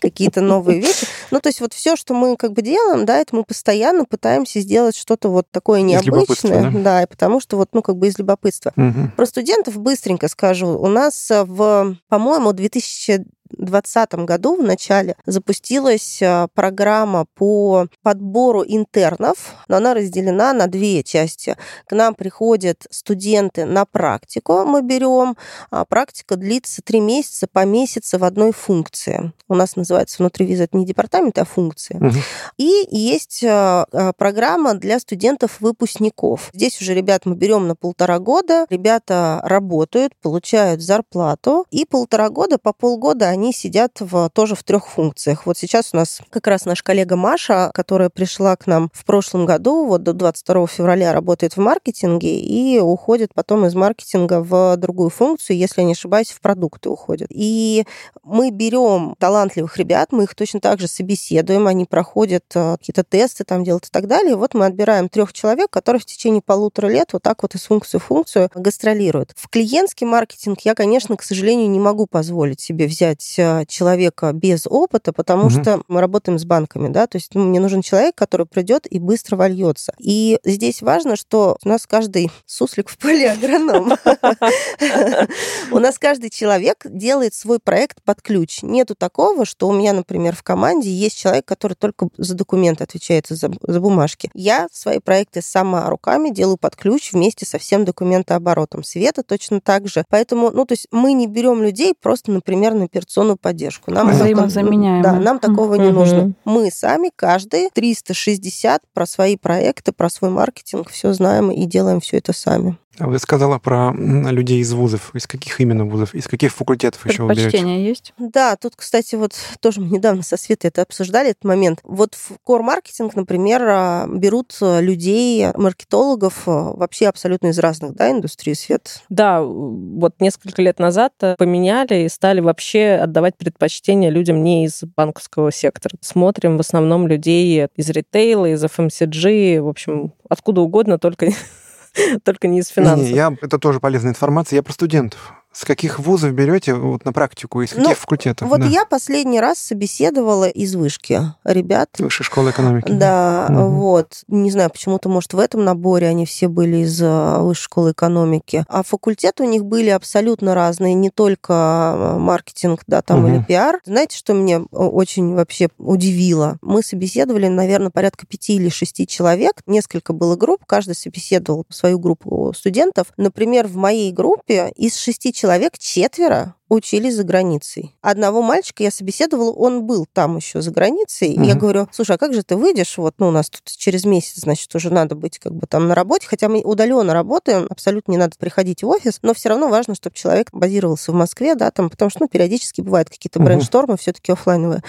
какие-то 0.00 0.40
новые 0.40 0.80
вещи. 0.80 1.06
Ну, 1.30 1.40
то 1.40 1.48
есть 1.48 1.60
вот 1.60 1.72
все, 1.72 1.96
что 1.96 2.14
мы 2.14 2.36
как 2.36 2.52
бы 2.52 2.62
делаем, 2.62 3.04
да, 3.06 3.18
это 3.18 3.34
мы 3.34 3.42
постоянно 3.42 4.04
пытаемся 4.04 4.60
сделать 4.60 4.96
что-то 4.96 5.28
вот 5.28 5.46
такое 5.50 5.80
необычное. 5.80 6.70
Да? 6.70 6.78
да, 6.78 7.02
и 7.02 7.06
потому 7.06 7.40
что 7.40 7.56
вот, 7.56 7.70
ну, 7.72 7.82
как 7.82 7.96
бы 7.96 8.06
из 8.06 8.18
любопытства. 8.18 8.72
Угу. 8.76 9.12
Про 9.16 9.26
студентов 9.26 9.76
быстренько 9.78 10.28
скажу. 10.28 10.78
У 10.78 10.86
нас 10.86 11.28
в, 11.30 11.96
по-моему, 12.08 12.52
2000 12.52 13.24
2020 13.50 14.14
году 14.26 14.56
в 14.56 14.62
начале 14.62 15.16
запустилась 15.26 16.20
а, 16.22 16.48
программа 16.54 17.26
по 17.34 17.86
подбору 18.02 18.64
интернов, 18.66 19.54
но 19.68 19.76
она 19.76 19.94
разделена 19.94 20.52
на 20.52 20.66
две 20.66 21.02
части. 21.02 21.56
К 21.86 21.92
нам 21.92 22.14
приходят 22.14 22.86
студенты 22.90 23.64
на 23.64 23.84
практику, 23.84 24.64
мы 24.64 24.82
берем. 24.82 25.36
А 25.70 25.84
практика 25.84 26.36
длится 26.36 26.82
три 26.82 27.00
месяца 27.00 27.46
по 27.50 27.64
месяцу 27.64 28.18
в 28.18 28.24
одной 28.24 28.52
функции. 28.52 29.32
У 29.48 29.54
нас 29.54 29.76
называется 29.76 30.16
внутри 30.18 30.46
виза 30.46 30.64
это 30.64 30.76
не 30.76 30.86
департамент, 30.86 31.38
а 31.38 31.44
функции. 31.44 31.96
Угу. 31.96 32.18
И 32.58 32.88
есть 32.90 33.44
а, 33.44 33.86
программа 34.16 34.74
для 34.74 34.98
студентов-выпускников. 34.98 36.50
Здесь 36.52 36.80
уже 36.80 36.94
ребят 36.94 37.22
мы 37.24 37.34
берем 37.34 37.68
на 37.68 37.74
полтора 37.74 38.18
года. 38.18 38.66
Ребята 38.70 39.40
работают, 39.44 40.14
получают 40.20 40.82
зарплату, 40.82 41.66
и 41.70 41.84
полтора 41.84 42.30
года 42.30 42.58
по 42.58 42.72
полгода 42.72 43.28
они 43.36 43.52
сидят 43.52 44.00
в, 44.00 44.30
тоже 44.30 44.54
в 44.54 44.64
трех 44.64 44.88
функциях. 44.88 45.46
Вот 45.46 45.58
сейчас 45.58 45.90
у 45.92 45.96
нас 45.96 46.20
как 46.30 46.46
раз 46.46 46.64
наш 46.64 46.82
коллега 46.82 47.16
Маша, 47.16 47.70
которая 47.74 48.08
пришла 48.08 48.56
к 48.56 48.66
нам 48.66 48.90
в 48.94 49.04
прошлом 49.04 49.44
году, 49.44 49.86
вот 49.86 50.02
до 50.02 50.14
22 50.14 50.66
февраля 50.66 51.12
работает 51.12 51.52
в 51.54 51.60
маркетинге 51.60 52.40
и 52.40 52.80
уходит 52.80 53.34
потом 53.34 53.66
из 53.66 53.74
маркетинга 53.74 54.40
в 54.40 54.76
другую 54.78 55.10
функцию, 55.10 55.58
если 55.58 55.82
не 55.82 55.92
ошибаюсь, 55.92 56.30
в 56.30 56.40
продукты 56.40 56.88
уходит. 56.88 57.28
И 57.30 57.84
мы 58.24 58.50
берем 58.50 59.14
талантливых 59.18 59.76
ребят, 59.76 60.12
мы 60.12 60.24
их 60.24 60.34
точно 60.34 60.60
так 60.60 60.80
же 60.80 60.88
собеседуем, 60.88 61.66
они 61.66 61.84
проходят 61.84 62.44
э, 62.54 62.76
какие-то 62.78 63.04
тесты 63.04 63.44
там 63.44 63.64
делают 63.64 63.86
и 63.86 63.90
так 63.90 64.06
далее. 64.06 64.36
Вот 64.36 64.54
мы 64.54 64.64
отбираем 64.64 65.10
трех 65.10 65.34
человек, 65.34 65.70
которые 65.70 66.00
в 66.00 66.06
течение 66.06 66.40
полутора 66.40 66.88
лет 66.88 67.12
вот 67.12 67.22
так 67.22 67.42
вот 67.42 67.54
из 67.54 67.64
функции 67.64 67.98
в 67.98 68.04
функцию 68.04 68.50
гастролируют. 68.54 69.32
В 69.36 69.48
клиентский 69.48 70.06
маркетинг 70.06 70.60
я, 70.62 70.74
конечно, 70.74 71.16
к 71.16 71.22
сожалению, 71.22 71.68
не 71.68 71.78
могу 71.78 72.06
позволить 72.06 72.60
себе 72.60 72.86
взять 72.86 73.25
человека 73.34 74.32
без 74.32 74.66
опыта, 74.66 75.12
потому 75.12 75.46
угу. 75.46 75.50
что 75.50 75.82
мы 75.88 76.00
работаем 76.00 76.38
с 76.38 76.44
банками, 76.44 76.88
да, 76.88 77.06
то 77.06 77.16
есть 77.16 77.34
ну, 77.34 77.44
мне 77.44 77.60
нужен 77.60 77.82
человек, 77.82 78.14
который 78.14 78.46
придет 78.46 78.86
и 78.90 78.98
быстро 78.98 79.36
вольется. 79.36 79.94
И 79.98 80.38
здесь 80.44 80.82
важно, 80.82 81.16
что 81.16 81.56
у 81.64 81.68
нас 81.68 81.86
каждый 81.86 82.30
суслик 82.46 82.88
в 82.88 82.98
поле 82.98 83.30
агроном. 83.30 83.92
У 85.70 85.78
нас 85.78 85.98
каждый 85.98 86.30
человек 86.30 86.84
делает 86.84 87.34
свой 87.34 87.58
проект 87.58 88.02
под 88.02 88.22
ключ. 88.22 88.62
Нету 88.62 88.94
такого, 88.94 89.44
что 89.44 89.68
у 89.68 89.72
меня, 89.72 89.92
например, 89.92 90.34
в 90.34 90.42
команде 90.42 90.90
есть 90.90 91.18
человек, 91.18 91.44
который 91.44 91.74
только 91.74 92.08
за 92.16 92.34
документы 92.34 92.84
отвечает, 92.84 93.26
за, 93.28 93.50
за 93.60 93.80
бумажки. 93.80 94.30
Я 94.34 94.68
свои 94.72 94.98
проекты 94.98 95.42
сама 95.42 95.88
руками 95.90 96.30
делаю 96.30 96.56
под 96.56 96.76
ключ 96.76 97.12
вместе 97.12 97.44
со 97.46 97.58
всем 97.58 97.84
документооборотом. 97.84 98.84
Света 98.84 99.22
точно 99.22 99.60
так 99.60 99.88
же. 99.88 100.04
Поэтому, 100.08 100.50
ну, 100.50 100.64
то 100.64 100.72
есть 100.72 100.86
мы 100.90 101.12
не 101.12 101.26
берем 101.26 101.62
людей 101.62 101.94
просто, 102.00 102.30
например, 102.30 102.74
на 102.74 102.84
операционную 102.84 103.15
поддержку. 103.36 103.90
Нам 103.90 104.10
Взаимозаменяемо. 104.10 105.02
Да, 105.02 105.12
нам 105.14 105.38
такого 105.38 105.74
не 105.74 105.90
нужно. 105.90 106.32
Мы 106.44 106.70
сами 106.70 107.10
каждый 107.14 107.70
360 107.72 108.82
про 108.92 109.06
свои 109.06 109.36
проекты, 109.36 109.92
про 109.92 110.08
свой 110.10 110.30
маркетинг 110.30 110.90
все 110.90 111.12
знаем 111.12 111.50
и 111.50 111.64
делаем 111.66 112.00
все 112.00 112.18
это 112.18 112.32
сами. 112.32 112.76
Вы 112.98 113.18
сказала 113.18 113.58
про 113.58 113.92
людей 113.94 114.60
из 114.60 114.72
вузов. 114.72 115.14
Из 115.14 115.26
каких 115.26 115.60
именно 115.60 115.84
вузов? 115.84 116.14
Из 116.14 116.26
каких 116.26 116.52
факультетов 116.52 117.06
еще 117.06 117.22
вы 117.22 117.34
берете? 117.34 117.58
есть? 117.84 118.12
Да, 118.18 118.56
тут, 118.56 118.74
кстати, 118.76 119.14
вот 119.14 119.32
тоже 119.60 119.80
мы 119.80 119.88
недавно 119.88 120.22
со 120.22 120.36
Светой 120.36 120.68
это 120.68 120.82
обсуждали, 120.82 121.30
этот 121.30 121.44
момент. 121.44 121.80
Вот 121.82 122.14
в 122.14 122.32
core-маркетинг, 122.46 123.14
например, 123.14 123.62
а, 123.68 124.06
берут 124.08 124.56
людей, 124.60 125.46
маркетологов 125.54 126.42
а, 126.46 126.72
вообще 126.72 127.08
абсолютно 127.08 127.48
из 127.48 127.58
разных 127.58 127.94
да, 127.94 128.10
индустрий, 128.10 128.54
Свет? 128.54 129.02
Да, 129.08 129.42
вот 129.42 130.20
несколько 130.20 130.62
лет 130.62 130.78
назад 130.78 131.12
э, 131.20 131.36
поменяли 131.36 132.04
и 132.04 132.08
стали 132.08 132.40
вообще 132.40 132.98
отдавать 133.02 133.36
предпочтение 133.36 134.10
людям 134.10 134.42
не 134.42 134.64
из 134.64 134.82
банковского 134.96 135.52
сектора. 135.52 135.96
Смотрим 136.00 136.56
в 136.56 136.60
основном 136.60 137.06
людей 137.06 137.66
из 137.76 137.90
ритейла, 137.90 138.46
из 138.46 138.64
FMCG, 138.64 139.60
в 139.60 139.68
общем, 139.68 140.12
откуда 140.28 140.62
угодно, 140.62 140.98
только 140.98 141.28
только 142.24 142.48
не 142.48 142.60
из 142.60 142.68
финансов. 142.68 143.06
Не, 143.06 143.14
я, 143.14 143.36
это 143.40 143.58
тоже 143.58 143.80
полезная 143.80 144.12
информация. 144.12 144.56
Я 144.56 144.62
про 144.62 144.72
студентов. 144.72 145.34
С 145.56 145.64
каких 145.64 145.98
вузов 145.98 146.32
берете 146.32 146.74
вот 146.74 147.06
на 147.06 147.14
практику, 147.14 147.62
из 147.62 147.70
каких 147.70 147.88
ну, 147.88 147.94
факультетов? 147.94 148.46
Вот 148.46 148.60
да. 148.60 148.66
я 148.66 148.84
последний 148.84 149.40
раз 149.40 149.56
собеседовала 149.56 150.46
из 150.50 150.74
вышки 150.74 151.22
ребят. 151.44 151.88
Высшей 151.98 152.24
школы 152.24 152.50
экономики. 152.50 152.92
Да, 152.92 153.46
угу. 153.48 153.70
вот. 153.70 154.22
Не 154.28 154.50
знаю, 154.50 154.68
почему-то, 154.68 155.08
может, 155.08 155.32
в 155.32 155.38
этом 155.38 155.64
наборе 155.64 156.08
они 156.08 156.26
все 156.26 156.48
были 156.48 156.84
из 156.84 157.00
а, 157.02 157.38
высшей 157.38 157.64
школы 157.64 157.92
экономики. 157.92 158.66
А 158.68 158.82
факультеты 158.82 159.44
у 159.44 159.46
них 159.46 159.64
были 159.64 159.88
абсолютно 159.88 160.54
разные, 160.54 160.92
не 160.92 161.08
только 161.08 161.54
а, 161.54 162.18
маркетинг, 162.18 162.82
да, 162.86 163.00
там 163.00 163.24
угу. 163.24 163.28
или 163.28 163.42
пиар. 163.42 163.80
Знаете, 163.86 164.18
что 164.18 164.34
мне 164.34 164.58
очень 164.58 165.36
вообще 165.36 165.70
удивило? 165.78 166.58
Мы 166.60 166.82
собеседовали, 166.82 167.46
наверное, 167.48 167.88
порядка 167.88 168.26
пяти 168.26 168.56
или 168.56 168.68
шести 168.68 169.06
человек. 169.06 169.62
Несколько 169.66 170.12
было 170.12 170.36
групп, 170.36 170.66
каждый 170.66 170.94
собеседовал 170.94 171.64
свою 171.70 171.98
группу 171.98 172.52
студентов. 172.54 173.06
Например, 173.16 173.66
в 173.66 173.76
моей 173.76 174.12
группе 174.12 174.70
из 174.76 174.96
шести 174.96 175.32
человек 175.32 175.45
человек 175.46 175.78
четверо 175.78 176.56
учились 176.68 177.14
за 177.14 177.24
границей. 177.24 177.94
Одного 178.00 178.42
мальчика 178.42 178.82
я 178.82 178.90
собеседовала, 178.90 179.52
он 179.52 179.84
был 179.84 180.06
там 180.12 180.36
еще 180.36 180.60
за 180.60 180.70
границей. 180.70 181.34
Угу. 181.34 181.44
Я 181.44 181.54
говорю, 181.54 181.88
слушай, 181.92 182.16
а 182.16 182.18
как 182.18 182.34
же 182.34 182.42
ты 182.42 182.56
выйдешь? 182.56 182.98
Вот, 182.98 183.14
ну, 183.18 183.28
у 183.28 183.30
нас 183.30 183.48
тут 183.48 183.62
через 183.64 184.04
месяц, 184.04 184.40
значит, 184.40 184.74
уже 184.74 184.90
надо 184.90 185.14
быть 185.14 185.38
как 185.38 185.54
бы 185.54 185.66
там 185.66 185.88
на 185.88 185.94
работе. 185.94 186.26
Хотя 186.26 186.48
мы 186.48 186.62
удаленно 186.62 187.12
работаем, 187.12 187.66
абсолютно 187.70 188.12
не 188.12 188.18
надо 188.18 188.36
приходить 188.38 188.82
в 188.82 188.88
офис, 188.88 189.20
но 189.22 189.34
все 189.34 189.48
равно 189.48 189.68
важно, 189.68 189.94
чтобы 189.94 190.16
человек 190.16 190.48
базировался 190.52 191.12
в 191.12 191.14
Москве, 191.14 191.54
да, 191.54 191.70
там, 191.70 191.88
потому 191.88 192.10
что, 192.10 192.22
ну, 192.22 192.28
периодически 192.28 192.80
бывают 192.80 193.08
какие-то 193.08 193.38
угу. 193.38 193.46
брейнштормы 193.46 193.96
все-таки 193.96 194.32
офлайновые. 194.32 194.82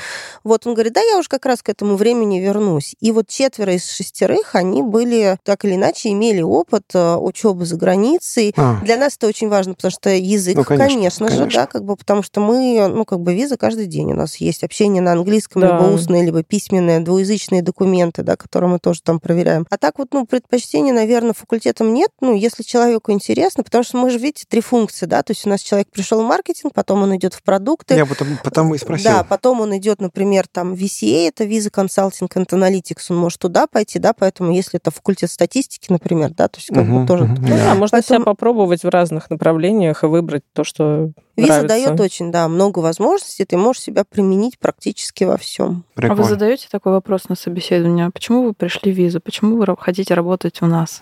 Вот 0.43 0.65
он 0.65 0.73
говорит, 0.73 0.93
да, 0.93 1.01
я 1.01 1.17
уже 1.17 1.29
как 1.29 1.45
раз 1.45 1.61
к 1.61 1.69
этому 1.69 1.95
времени 1.95 2.39
вернусь. 2.39 2.95
И 2.99 3.11
вот 3.11 3.27
четверо 3.27 3.73
из 3.73 3.89
шестерых, 3.89 4.55
они 4.55 4.81
были 4.81 5.37
так 5.43 5.63
или 5.65 5.75
иначе 5.75 6.09
имели 6.09 6.41
опыт 6.41 6.83
э, 6.93 7.15
учебы 7.15 7.65
за 7.65 7.75
границей. 7.75 8.53
А. 8.57 8.79
Для 8.83 8.97
нас 8.97 9.15
это 9.15 9.27
очень 9.27 9.49
важно, 9.49 9.73
потому 9.75 9.91
что 9.91 10.09
язык, 10.09 10.55
ну, 10.55 10.63
конечно, 10.63 10.87
конечно, 10.87 11.27
конечно. 11.27 11.49
же, 11.49 11.57
да, 11.57 11.66
как 11.67 11.83
бы, 11.83 11.95
потому 11.95 12.23
что 12.23 12.39
мы, 12.41 12.87
ну, 12.87 13.05
как 13.05 13.19
бы 13.19 13.33
виза 13.33 13.57
каждый 13.57 13.85
день 13.87 14.11
у 14.11 14.15
нас 14.15 14.37
есть. 14.37 14.63
Общение 14.63 15.01
на 15.01 15.13
английском, 15.13 15.61
да. 15.61 15.77
либо 15.77 15.89
устное, 15.93 16.23
либо 16.23 16.43
письменное, 16.43 16.99
двуязычные 16.99 17.61
документы, 17.61 18.23
да, 18.23 18.35
которые 18.35 18.69
мы 18.69 18.79
тоже 18.79 19.01
там 19.01 19.19
проверяем. 19.19 19.65
А 19.69 19.77
так 19.77 19.99
вот, 19.99 20.09
ну, 20.13 20.25
предпочтения, 20.25 20.93
наверное, 20.93 21.33
факультетом 21.33 21.93
нет, 21.93 22.09
ну, 22.21 22.35
если 22.35 22.63
человеку 22.63 23.11
интересно, 23.11 23.63
потому 23.63 23.83
что 23.83 23.97
мы 23.97 24.09
же, 24.09 24.17
видите, 24.17 24.45
три 24.47 24.61
функции, 24.61 25.05
да, 25.05 25.23
то 25.23 25.31
есть 25.31 25.45
у 25.45 25.49
нас 25.49 25.61
человек 25.61 25.89
пришел 25.91 26.23
в 26.23 26.27
маркетинг, 26.27 26.73
потом 26.73 27.03
он 27.03 27.15
идет 27.15 27.33
в 27.33 27.43
продукты. 27.43 27.95
Я 27.95 28.05
потом, 28.05 28.27
потом 28.43 28.73
и 28.73 28.77
спросил. 28.77 29.11
Да, 29.11 29.23
потом 29.23 29.61
он 29.61 29.75
идет, 29.77 30.01
например, 30.01 30.45
там, 30.51 30.73
VCA, 30.73 31.27
это 31.27 31.43
виза 31.43 31.69
консалтинг 31.69 32.35
and 32.35 32.47
analytics, 32.47 33.05
он 33.09 33.17
может 33.17 33.39
туда 33.39 33.67
пойти, 33.67 33.99
да, 33.99 34.13
поэтому 34.13 34.51
если 34.51 34.79
это 34.79 34.91
факультет 34.91 35.31
статистики, 35.31 35.91
например, 35.91 36.31
да, 36.31 36.47
то 36.47 36.57
есть 36.57 36.69
как 36.69 36.83
угу, 36.83 37.01
бы 37.01 37.07
тоже... 37.07 37.25
Угу, 37.25 37.47
да, 37.47 37.75
можно 37.75 37.97
поэтому... 37.97 38.19
себя 38.19 38.25
попробовать 38.25 38.83
в 38.83 38.89
разных 38.89 39.29
направлениях 39.29 40.03
и 40.03 40.07
выбрать 40.07 40.43
то, 40.53 40.63
что 40.63 41.11
Виза 41.37 41.56
нравится. 41.63 41.87
дает 41.87 41.99
очень, 41.99 42.31
да, 42.31 42.47
много 42.47 42.79
возможностей, 42.79 43.45
ты 43.45 43.57
можешь 43.57 43.81
себя 43.81 44.03
применить 44.03 44.59
практически 44.59 45.23
во 45.23 45.37
всем. 45.37 45.83
Прикольно. 45.93 46.21
А 46.21 46.23
вы 46.23 46.29
задаете 46.29 46.67
такой 46.69 46.93
вопрос 46.93 47.29
на 47.29 47.35
собеседование? 47.35 48.09
Почему 48.11 48.43
вы 48.43 48.53
пришли 48.53 48.91
в 48.91 48.95
визу? 48.95 49.19
Почему 49.21 49.57
вы 49.57 49.77
хотите 49.77 50.13
работать 50.13 50.61
у 50.61 50.65
нас? 50.65 51.01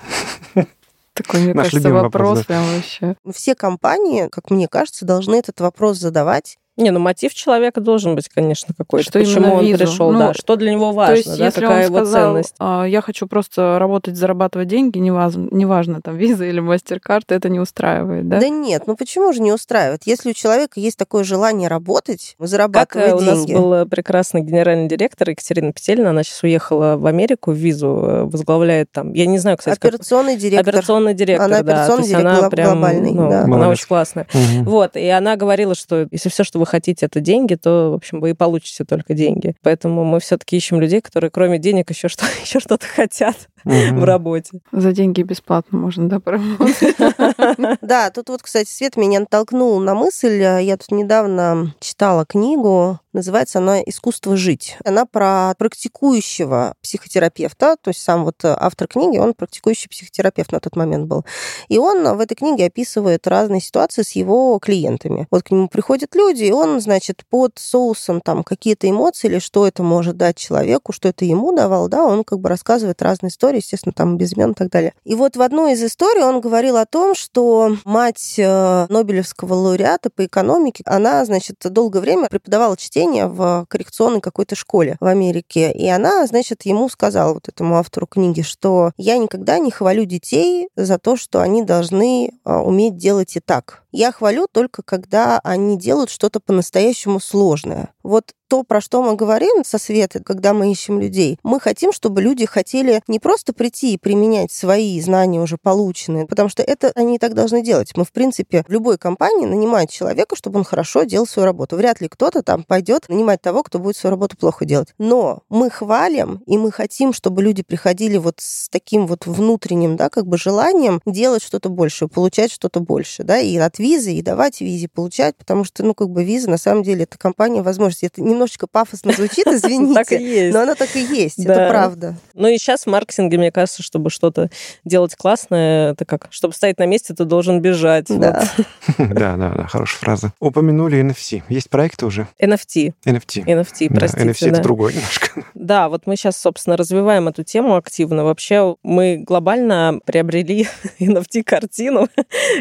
Такой, 1.14 1.40
мне 1.40 1.54
Наш 1.54 1.72
кажется, 1.72 1.94
вопрос, 1.94 2.12
вопрос 2.12 2.46
прям 2.46 2.64
вообще. 2.76 3.16
Все 3.34 3.56
компании, 3.56 4.28
как 4.30 4.50
мне 4.50 4.68
кажется, 4.68 5.06
должны 5.06 5.36
этот 5.36 5.62
вопрос 5.62 5.98
задавать 5.98 6.58
не, 6.78 6.92
ну 6.92 7.00
мотив 7.00 7.34
человека 7.34 7.80
должен 7.80 8.16
быть, 8.16 8.28
конечно, 8.28 8.74
какой-то. 8.78 9.10
Что 9.10 9.20
Почему 9.20 9.54
он 9.56 9.66
визу? 9.66 9.78
пришел, 9.78 10.12
ну, 10.12 10.20
да, 10.20 10.34
что 10.34 10.56
для 10.58 10.72
него 10.72 10.92
важно, 10.92 11.16
то 11.16 11.30
есть, 11.30 11.40
да, 11.40 11.52
какая 11.52 11.86
его 11.86 11.98
сказал, 12.00 12.34
ценность. 12.34 12.56
А, 12.60 12.84
я 12.84 13.02
хочу 13.02 13.28
просто 13.28 13.78
работать, 13.80 14.18
зарабатывать 14.18 14.68
деньги, 14.68 14.98
неважно, 14.98 15.48
неважно 15.52 16.02
там 16.02 16.18
виза 16.18 16.46
или 16.46 16.60
мастер-карта, 16.60 17.36
это 17.36 17.48
не 17.48 17.60
устраивает, 17.60 18.28
да? 18.28 18.40
Да 18.40 18.50
нет, 18.50 18.84
ну 18.88 18.96
почему 18.96 19.32
же 19.32 19.42
не 19.42 19.54
устраивает? 19.54 20.02
Если 20.06 20.32
у 20.32 20.34
человека 20.34 20.80
есть 20.80 20.98
такое 20.98 21.24
желание 21.24 21.70
работать, 21.70 22.36
зарабатывать 22.40 23.10
как 23.10 23.20
деньги. 23.20 23.30
у 23.30 23.32
нас 23.32 23.46
был 23.46 23.86
прекрасный 23.88 24.42
генеральный 24.42 24.90
директор 24.90 25.30
Екатерина 25.30 25.72
Петельна, 25.72 26.10
она 26.10 26.24
сейчас 26.24 26.44
уехала 26.44 26.98
в 26.98 27.06
Америку, 27.06 27.52
в 27.52 27.56
визу 27.56 27.88
э, 27.88 28.24
возглавляет 28.26 28.92
там, 28.92 29.14
я 29.14 29.26
не 29.26 29.40
знаю, 29.40 29.58
кстати, 29.58 29.78
операционный 29.78 30.34
как... 30.34 30.42
директор. 30.42 30.76
Операционный 30.76 31.14
директор, 31.14 31.46
она 31.46 31.62
да. 31.62 31.84
Операционный 31.84 32.08
директор 32.08 32.38
она 32.38 32.50
прям, 32.50 32.72
глобальный, 32.74 33.12
ну, 33.12 33.30
да. 33.30 33.44
Она 33.44 33.70
очень 33.70 33.88
классная. 33.88 34.28
Угу. 34.34 34.70
Вот, 34.70 34.96
и 34.98 35.08
она 35.08 35.38
говорила, 35.38 35.74
что 35.74 36.08
если 36.12 36.30
все, 36.30 36.44
что 36.44 36.60
вы 36.60 36.65
хотите, 36.66 37.06
это 37.06 37.20
деньги, 37.20 37.56
то, 37.56 37.92
в 37.92 37.94
общем, 37.94 38.20
вы 38.20 38.32
и 38.32 38.34
получите 38.34 38.84
только 38.86 39.14
деньги. 39.14 39.56
Поэтому 39.62 40.04
мы 40.04 40.20
все-таки 40.20 40.58
ищем 40.58 40.80
людей, 40.80 41.02
которые 41.02 41.32
кроме 41.32 41.60
денег 41.60 41.90
еще, 41.90 42.08
что, 42.08 42.26
еще 42.42 42.60
что-то 42.60 42.86
хотят 42.88 43.36
в 44.00 44.04
работе. 44.04 44.62
За 44.72 44.92
деньги 44.92 45.24
бесплатно 45.24 45.78
можно, 45.80 46.08
да, 46.08 46.20
поработать? 46.20 46.96
Да, 47.82 48.10
тут 48.12 48.30
вот, 48.30 48.42
кстати, 48.42 48.70
Свет 48.70 48.96
меня 48.96 49.20
натолкнул 49.20 49.80
на 49.80 49.96
мысль. 49.96 50.42
Я 50.42 50.78
тут 50.78 50.92
недавно 50.92 51.74
читала 51.80 52.26
книгу 52.26 53.00
Называется 53.16 53.60
она 53.60 53.82
«Искусство 53.82 54.36
жить». 54.36 54.76
Она 54.84 55.06
про 55.06 55.54
практикующего 55.58 56.74
психотерапевта, 56.82 57.78
то 57.82 57.92
есть 57.92 58.02
сам 58.02 58.26
вот 58.26 58.44
автор 58.44 58.90
книги, 58.90 59.18
он 59.18 59.34
практикующий 59.34 59.90
психотерапевт 59.90 60.52
на 60.52 60.60
тот 60.60 60.76
момент 60.76 61.08
был. 61.08 61.24
И 61.70 61.78
он 61.78 62.18
в 62.18 62.20
этой 62.20 62.36
книге 62.36 62.66
описывает 62.66 63.26
разные 63.26 63.62
ситуации 63.62 64.02
с 64.02 64.12
его 64.12 64.60
клиентами. 64.60 65.28
Вот 65.32 65.44
к 65.44 65.52
нему 65.52 65.70
приходят 65.70 66.14
люди, 66.14 66.44
и 66.44 66.52
он, 66.52 66.82
значит, 66.82 67.24
под 67.30 67.54
соусом 67.58 68.20
там 68.20 68.44
какие-то 68.44 68.90
эмоции 68.90 69.30
или 69.30 69.40
что 69.40 69.66
это 69.66 69.82
может 69.82 70.18
дать 70.18 70.36
человеку, 70.36 70.92
что 70.92 71.08
это 71.08 71.24
ему 71.24 71.56
давал, 71.56 71.88
да, 71.88 72.06
он 72.06 72.26
как 72.26 72.42
бы 72.42 72.50
рассказывает 72.50 73.02
разные 73.02 73.30
истории, 73.30 73.55
естественно, 73.58 73.94
там 73.94 74.18
без 74.18 74.34
имен 74.34 74.52
и 74.52 74.54
так 74.54 74.70
далее. 74.70 74.94
И 75.04 75.16
вот 75.16 75.36
в 75.36 75.42
одной 75.42 75.74
из 75.74 75.84
историй 75.84 76.24
он 76.24 76.42
говорил 76.42 76.78
о 76.78 76.86
том, 76.86 77.16
что 77.16 77.76
мать 77.86 78.36
э, 78.38 78.86
Нобелевского 78.90 79.54
лауреата 79.54 80.10
по 80.10 80.26
экономике, 80.26 80.84
она, 80.86 81.26
значит, 81.26 81.58
долгое 81.64 82.00
время 82.00 82.28
преподавала 82.30 82.78
чтение 82.78 83.28
в 83.28 83.66
коррекционной 83.70 84.22
какой-то 84.22 84.56
школе 84.56 84.98
в 85.00 85.06
Америке. 85.06 85.72
И 85.72 85.88
она, 85.88 86.26
значит, 86.28 86.64
ему 86.64 86.90
сказала, 86.90 87.34
вот 87.34 87.48
этому 87.48 87.78
автору 87.78 88.08
книги, 88.08 88.42
что 88.42 88.92
я 88.98 89.18
никогда 89.18 89.60
не 89.60 89.72
хвалю 89.72 90.06
детей 90.06 90.70
за 90.76 90.98
то, 90.98 91.16
что 91.16 91.42
они 91.42 91.64
должны 91.64 92.32
а, 92.44 92.62
уметь 92.62 92.98
делать 92.98 93.36
и 93.36 93.40
так. 93.40 93.85
Я 93.96 94.12
хвалю 94.12 94.48
только, 94.52 94.84
когда 94.84 95.40
они 95.46 95.78
делают 95.78 96.10
что-то 96.10 96.42
по-настоящему 96.42 97.22
сложное. 97.22 97.94
Вот 98.04 98.34
то, 98.48 98.64
про 98.64 98.80
что 98.80 99.02
мы 99.02 99.16
говорим 99.16 99.64
со 99.66 99.78
Светой, 99.78 100.22
когда 100.22 100.54
мы 100.54 100.72
ищем 100.72 101.00
людей, 101.00 101.40
мы 101.44 101.60
хотим, 101.60 101.92
чтобы 101.92 102.22
люди 102.22 102.46
хотели 102.46 103.02
не 103.08 103.20
просто 103.20 103.54
прийти 103.54 103.94
и 103.94 103.98
применять 103.98 104.52
свои 104.52 105.00
знания 105.02 105.42
уже 105.42 105.58
полученные, 105.58 106.28
потому 106.28 106.50
что 106.50 106.62
это 106.62 106.92
они 106.96 107.16
и 107.16 107.20
так 107.20 107.34
должны 107.34 107.64
делать. 107.64 107.94
Мы, 107.96 108.06
в 108.06 108.12
принципе, 108.12 108.64
в 108.68 108.72
любой 108.72 108.98
компании 108.98 109.46
нанимают 109.46 109.90
человека, 109.90 110.36
чтобы 110.36 110.60
он 110.60 110.64
хорошо 110.64 111.04
делал 111.04 111.26
свою 111.26 111.46
работу. 111.46 111.76
Вряд 111.76 112.02
ли 112.02 112.08
кто-то 112.08 112.44
там 112.44 112.64
пойдет 112.64 113.10
нанимать 113.10 113.42
того, 113.42 113.64
кто 113.64 113.80
будет 113.80 113.98
свою 113.98 114.12
работу 114.12 114.38
плохо 114.38 114.66
делать. 114.66 114.90
Но 114.98 115.40
мы 115.50 115.70
хвалим, 115.70 116.44
и 116.46 116.58
мы 116.58 116.72
хотим, 116.72 117.14
чтобы 117.14 117.42
люди 117.42 117.64
приходили 117.64 118.18
вот 118.18 118.36
с 118.40 118.70
таким 118.70 119.08
вот 119.08 119.26
внутренним, 119.26 119.96
да, 119.96 120.10
как 120.10 120.28
бы 120.28 120.38
желанием 120.38 121.02
делать 121.06 121.42
что-то 121.42 121.70
больше, 121.70 122.08
получать 122.08 122.52
что-то 122.52 122.80
больше, 122.80 123.24
да, 123.24 123.40
и 123.40 123.58
от 123.58 123.80
визы, 123.86 124.14
и 124.14 124.22
давать 124.22 124.62
визе, 124.62 124.88
получать, 124.88 125.36
потому 125.36 125.64
что, 125.64 125.84
ну, 125.84 125.94
как 125.94 126.10
бы 126.10 126.24
виза, 126.24 126.50
на 126.50 126.58
самом 126.58 126.84
деле, 126.84 127.04
это 127.04 127.18
компания 127.18 127.62
возможности. 127.62 128.06
Это 128.06 128.22
немножечко 128.22 128.68
пафосно 128.68 129.14
звучит, 129.14 129.48
извините. 129.48 130.52
Но 130.52 130.62
оно 130.62 130.76
так 130.76 130.96
и 130.96 131.02
есть, 131.02 131.40
это 131.40 131.68
правда. 131.70 132.18
Ну 132.34 132.48
и 132.48 132.58
сейчас 132.58 132.84
в 132.84 132.88
маркетинге, 132.88 133.38
мне 133.38 133.52
кажется, 133.52 133.84
чтобы 133.84 134.10
что-то 134.10 134.50
делать 134.84 135.16
классное, 135.16 135.92
это 135.92 136.06
как, 136.06 136.28
чтобы 136.32 136.54
стоять 136.54 136.80
на 136.80 136.86
месте, 136.86 137.14
ты 137.14 137.26
должен 137.26 137.62
бежать. 137.62 138.08
Да. 138.10 138.44
Да, 138.98 139.36
да, 139.38 139.68
хорошая 139.68 140.00
фраза. 140.00 140.34
Упомянули 140.40 141.00
NFC. 141.00 141.44
Есть 141.50 141.70
проекты 141.70 142.06
уже? 142.06 142.28
NFT. 142.42 142.94
NFT. 143.06 143.46
NFT, 143.46 143.94
простите. 143.94 144.24
NFC 144.24 144.50
это 144.50 144.62
другой 144.62 144.94
немножко. 144.94 145.44
Да, 145.54 145.90
вот 145.90 146.06
мы 146.06 146.16
сейчас, 146.16 146.38
собственно, 146.38 146.78
развиваем 146.78 147.28
эту 147.28 147.44
тему 147.44 147.76
активно. 147.76 148.24
Вообще 148.24 148.76
мы 148.84 149.18
глобально 149.18 150.00
приобрели 150.06 150.68
NFT-картину 151.00 152.08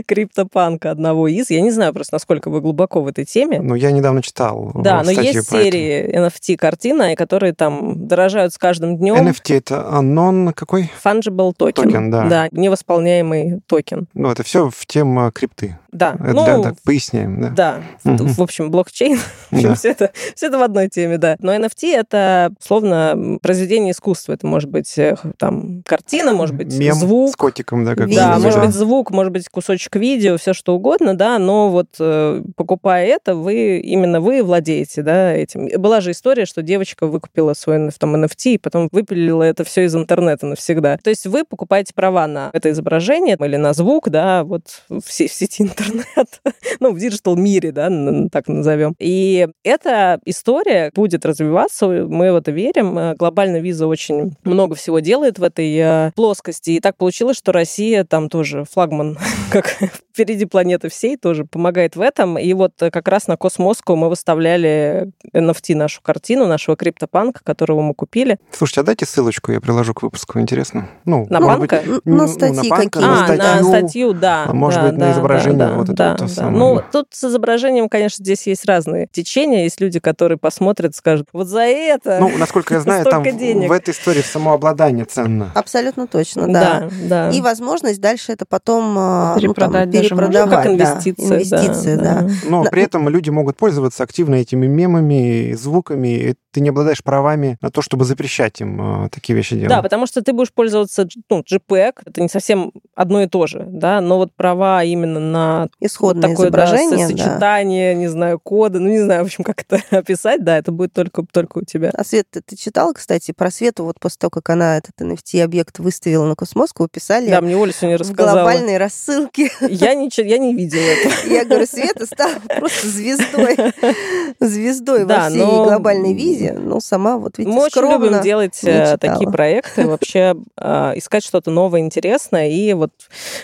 криптопанка 0.06 0.90
одного 0.90 1.13
из. 1.26 1.50
Я 1.50 1.60
не 1.60 1.70
знаю 1.70 1.92
просто, 1.94 2.14
насколько 2.14 2.50
вы 2.50 2.60
глубоко 2.60 3.00
в 3.00 3.06
этой 3.06 3.24
теме. 3.24 3.60
Ну, 3.60 3.74
я 3.74 3.90
недавно 3.90 4.22
читал 4.22 4.72
Да, 4.74 4.96
э, 5.00 5.04
но 5.04 5.12
статью 5.12 5.22
есть 5.22 5.48
про 5.48 5.56
это. 5.58 5.64
серии 5.64 6.16
NFT-картины, 6.18 7.14
которые 7.16 7.52
там 7.54 8.06
дорожают 8.06 8.52
с 8.52 8.58
каждым 8.58 8.96
днем. 8.98 9.16
NFT 9.16 9.56
это 9.56 9.86
а, 9.88 10.02
non 10.02 10.52
какой? 10.52 10.90
Fungible 11.04 11.52
token. 11.56 11.84
Токен, 11.84 12.10
да. 12.10 12.24
Да, 12.28 12.48
невосполняемый 12.52 13.60
токен. 13.66 14.06
Ну, 14.14 14.30
это 14.30 14.42
все 14.42 14.70
в 14.70 14.86
тему 14.86 15.30
крипты. 15.32 15.78
Да. 15.92 16.14
Это 16.20 16.32
ну, 16.32 16.44
да, 16.44 16.58
так, 16.60 16.74
поясняем, 16.84 17.40
да. 17.40 17.50
Да, 17.50 17.82
Мгм. 18.02 18.26
в 18.26 18.42
общем, 18.42 18.70
блокчейн, 18.70 19.16
в 19.50 19.54
общем, 19.54 19.68
Да. 19.68 19.74
все, 19.76 19.90
это, 19.90 20.10
все 20.34 20.46
это 20.48 20.58
в 20.58 20.62
одной 20.62 20.88
теме, 20.88 21.18
да. 21.18 21.36
Но 21.38 21.54
NFT— 21.54 21.94
это, 21.96 22.52
словно, 22.60 23.38
произведение 23.40 23.92
искусства. 23.92 24.32
Это 24.32 24.44
может 24.46 24.68
быть 24.70 24.98
э, 24.98 25.16
там 25.38 25.82
картина, 25.86 26.32
может 26.32 26.56
быть 26.56 26.76
Мем 26.76 26.94
звук. 26.96 27.32
с 27.32 27.36
котиком, 27.36 27.84
да, 27.84 27.94
как. 27.94 28.10
Да, 28.12 28.38
может 28.40 28.60
быть 28.60 28.74
звук, 28.74 29.12
может 29.12 29.32
быть 29.32 29.48
кусочек 29.48 29.94
видео, 29.94 30.36
все 30.36 30.52
что 30.52 30.74
угодно, 30.74 30.93
да, 31.00 31.38
но 31.38 31.70
вот 31.70 31.88
э, 31.98 32.42
покупая 32.56 33.06
это, 33.06 33.34
вы 33.34 33.78
именно 33.78 34.20
вы 34.20 34.42
владеете, 34.42 35.02
да, 35.02 35.32
этим. 35.32 35.68
Была 35.80 36.00
же 36.00 36.12
история, 36.12 36.46
что 36.46 36.62
девочка 36.62 37.06
выкупила 37.06 37.54
свой 37.54 37.90
там, 37.98 38.16
NFT 38.16 38.54
и 38.54 38.58
потом 38.58 38.88
выпилила 38.92 39.42
это 39.42 39.64
все 39.64 39.84
из 39.84 39.94
интернета 39.94 40.46
навсегда. 40.46 40.98
То 41.02 41.10
есть 41.10 41.26
вы 41.26 41.44
покупаете 41.44 41.92
права 41.94 42.26
на 42.26 42.50
это 42.52 42.70
изображение 42.70 43.36
или 43.40 43.56
на 43.56 43.72
звук, 43.72 44.08
да, 44.10 44.44
вот 44.44 44.82
в, 44.88 45.02
се- 45.10 45.28
в 45.28 45.32
сети 45.32 45.62
интернет, 45.62 46.40
ну, 46.80 46.92
в 46.92 46.98
диджитал 46.98 47.36
мире, 47.36 47.72
да, 47.72 47.90
так 48.30 48.48
назовем. 48.48 48.94
И 48.98 49.48
эта 49.64 50.20
история 50.24 50.90
будет 50.94 51.24
развиваться, 51.26 51.86
мы 51.86 52.32
в 52.32 52.36
это 52.36 52.50
верим. 52.50 52.98
Э, 52.98 53.14
Глобально 53.14 53.58
виза 53.60 53.86
очень 53.86 54.36
много 54.44 54.74
всего 54.74 55.00
делает 55.00 55.38
в 55.38 55.42
этой 55.42 55.74
э, 55.76 56.12
плоскости. 56.14 56.70
И 56.70 56.80
так 56.80 56.96
получилось, 56.96 57.36
что 57.36 57.52
Россия 57.52 58.04
там 58.04 58.28
тоже 58.28 58.64
флагман, 58.70 59.18
как 59.50 59.76
впереди 60.14 60.46
планеты 60.46 60.88
всей, 60.88 61.16
тоже 61.16 61.44
помогает 61.44 61.96
в 61.96 62.00
этом. 62.00 62.38
И 62.38 62.54
вот 62.54 62.80
э, 62.80 62.90
как 62.92 63.08
раз 63.08 63.26
на 63.26 63.36
Cosmoscow 63.36 63.96
мы 63.96 64.08
выставляли 64.08 65.10
NFT 65.34 65.74
нашу 65.74 66.00
картину, 66.02 66.46
нашего 66.46 66.76
криптопанка, 66.76 67.40
которого 67.42 67.82
мы 67.82 67.94
купили. 67.94 68.38
Слушайте, 68.52 68.82
а 68.82 68.84
дайте 68.84 69.06
ссылочку, 69.06 69.50
я 69.50 69.60
приложу 69.60 69.92
к 69.92 70.02
выпуску, 70.02 70.38
интересно. 70.38 70.88
Ну, 71.04 71.26
На 71.30 71.40
банка? 71.40 71.82
быть, 71.84 71.88
Н- 71.88 72.00
ну, 72.04 72.16
на 72.16 72.28
статьи 72.28 72.70
банка, 72.70 73.00
какие? 73.00 73.08
на 73.08 73.24
а, 73.24 73.28
на 73.28 73.34
статью. 73.34 73.68
статью, 73.68 74.12
да. 74.12 74.44
а 74.46 74.52
может 74.54 74.80
да, 74.80 74.86
быть, 74.88 74.98
на 74.98 75.06
да, 75.06 75.12
изображение 75.12 75.58
да, 75.58 75.72
вот 75.74 75.84
это 75.88 75.94
да, 75.94 76.10
вот 76.10 76.18
то 76.18 76.24
да. 76.26 76.30
самое. 76.30 76.58
Ну, 76.58 76.82
тут 76.92 77.08
с 77.10 77.24
изображением, 77.24 77.88
конечно, 77.88 78.22
здесь 78.24 78.46
есть 78.46 78.64
разные 78.66 79.08
течения. 79.10 79.64
Есть 79.64 79.80
люди, 79.80 79.98
которые 79.98 80.38
посмотрят, 80.38 80.94
скажут, 80.94 81.28
вот 81.32 81.48
за 81.48 81.62
это... 81.62 82.18
Ну, 82.20 82.30
насколько 82.38 82.74
я 82.74 82.80
знаю, 82.80 83.04
там 83.04 83.24
денег. 83.24 83.68
в 83.68 83.72
этой 83.72 83.90
истории 83.90 84.22
самообладание 84.22 85.06
ценно. 85.06 85.50
Абсолютно 85.56 86.06
точно, 86.06 86.46
да. 86.46 86.52
да, 86.52 86.90
да. 87.08 87.30
И 87.30 87.40
возможность 87.40 88.00
дальше 88.00 88.30
это 88.30 88.46
потом 88.46 88.96
а, 88.96 89.36
ну, 89.40 89.54
там, 89.54 89.90
Перепродавать. 90.08 90.50
как 90.50 90.64
да. 90.64 90.72
инвестиция. 90.74 91.28
да, 91.28 91.34
Инвестиция, 91.36 91.96
да. 91.98 92.28
Но 92.48 92.64
На- 92.64 92.70
при 92.70 92.82
этом 92.82 93.08
люди 93.08 93.30
могут 93.30 93.56
пользоваться 93.56 94.02
активно 94.02 94.36
этими 94.36 94.66
мемами, 94.66 95.52
звуками, 95.54 96.34
ты 96.54 96.60
не 96.60 96.68
обладаешь 96.68 97.02
правами 97.02 97.58
на 97.60 97.70
то, 97.72 97.82
чтобы 97.82 98.04
запрещать 98.04 98.60
им 98.60 99.04
э, 99.06 99.08
такие 99.10 99.34
вещи 99.34 99.56
делать. 99.56 99.70
Да, 99.70 99.82
потому 99.82 100.06
что 100.06 100.22
ты 100.22 100.32
будешь 100.32 100.52
пользоваться 100.52 101.08
ну, 101.28 101.40
JPEG, 101.40 101.94
это 102.06 102.22
не 102.22 102.28
совсем 102.28 102.70
одно 102.94 103.22
и 103.22 103.26
то 103.26 103.48
же, 103.48 103.64
да, 103.66 104.00
но 104.00 104.18
вот 104.18 104.32
права 104.32 104.84
именно 104.84 105.18
на 105.18 105.68
Исходное 105.80 106.30
такое 106.30 106.50
да, 106.50 106.64
изображение, 106.64 107.08
да. 107.08 107.12
сочетание, 107.16 107.94
не 107.96 108.06
знаю, 108.06 108.38
кода, 108.38 108.78
ну 108.78 108.88
не 108.88 109.00
знаю, 109.00 109.24
в 109.24 109.26
общем, 109.26 109.42
как 109.42 109.62
это 109.68 109.80
описать, 109.98 110.44
да, 110.44 110.56
это 110.56 110.70
будет 110.70 110.92
только, 110.92 111.24
только 111.30 111.58
у 111.58 111.62
тебя. 111.64 111.90
А 111.92 112.04
Свет, 112.04 112.26
ты, 112.30 112.40
ты 112.40 112.54
читала, 112.54 112.92
кстати, 112.92 113.32
про 113.32 113.50
Свету, 113.50 113.82
вот 113.84 113.98
после 113.98 114.18
того, 114.20 114.30
как 114.30 114.48
она 114.50 114.78
этот 114.78 114.92
NFT-объект 115.00 115.80
выставила 115.80 116.24
на 116.26 116.36
Космоску, 116.36 116.86
писали 116.86 117.30
Да, 117.30 117.40
мне 117.40 117.56
Оля 117.56 117.72
сегодня 117.72 117.96
в 117.98 118.00
рассказала. 118.02 118.32
глобальной 118.42 118.78
рассылке. 118.78 119.50
Я, 119.60 119.94
ничего, 119.94 120.28
я 120.28 120.38
не 120.38 120.54
видела 120.54 120.82
этого. 120.82 121.12
Я 121.34 121.44
говорю, 121.44 121.66
Света 121.66 122.06
стала 122.06 122.34
просто 122.60 122.86
звездой. 122.86 123.56
Звездой 124.40 125.04
Да, 125.04 125.24
во 125.24 125.28
всей 125.30 125.38
но- 125.40 125.64
глобальной 125.64 126.14
визе. 126.14 126.43
Ну, 126.52 126.80
сама 126.80 127.18
вот, 127.18 127.38
видите, 127.38 127.54
Мы 127.54 127.62
очень 127.62 127.70
скромно. 127.72 128.04
любим 128.04 128.22
делать 128.22 128.62
э, 128.64 128.96
такие 128.98 129.30
проекты, 129.30 129.86
вообще 129.86 130.36
э, 130.56 130.92
искать 130.96 131.24
что-то 131.24 131.50
новое, 131.50 131.80
интересное, 131.80 132.48
и 132.48 132.72
вот 132.74 132.92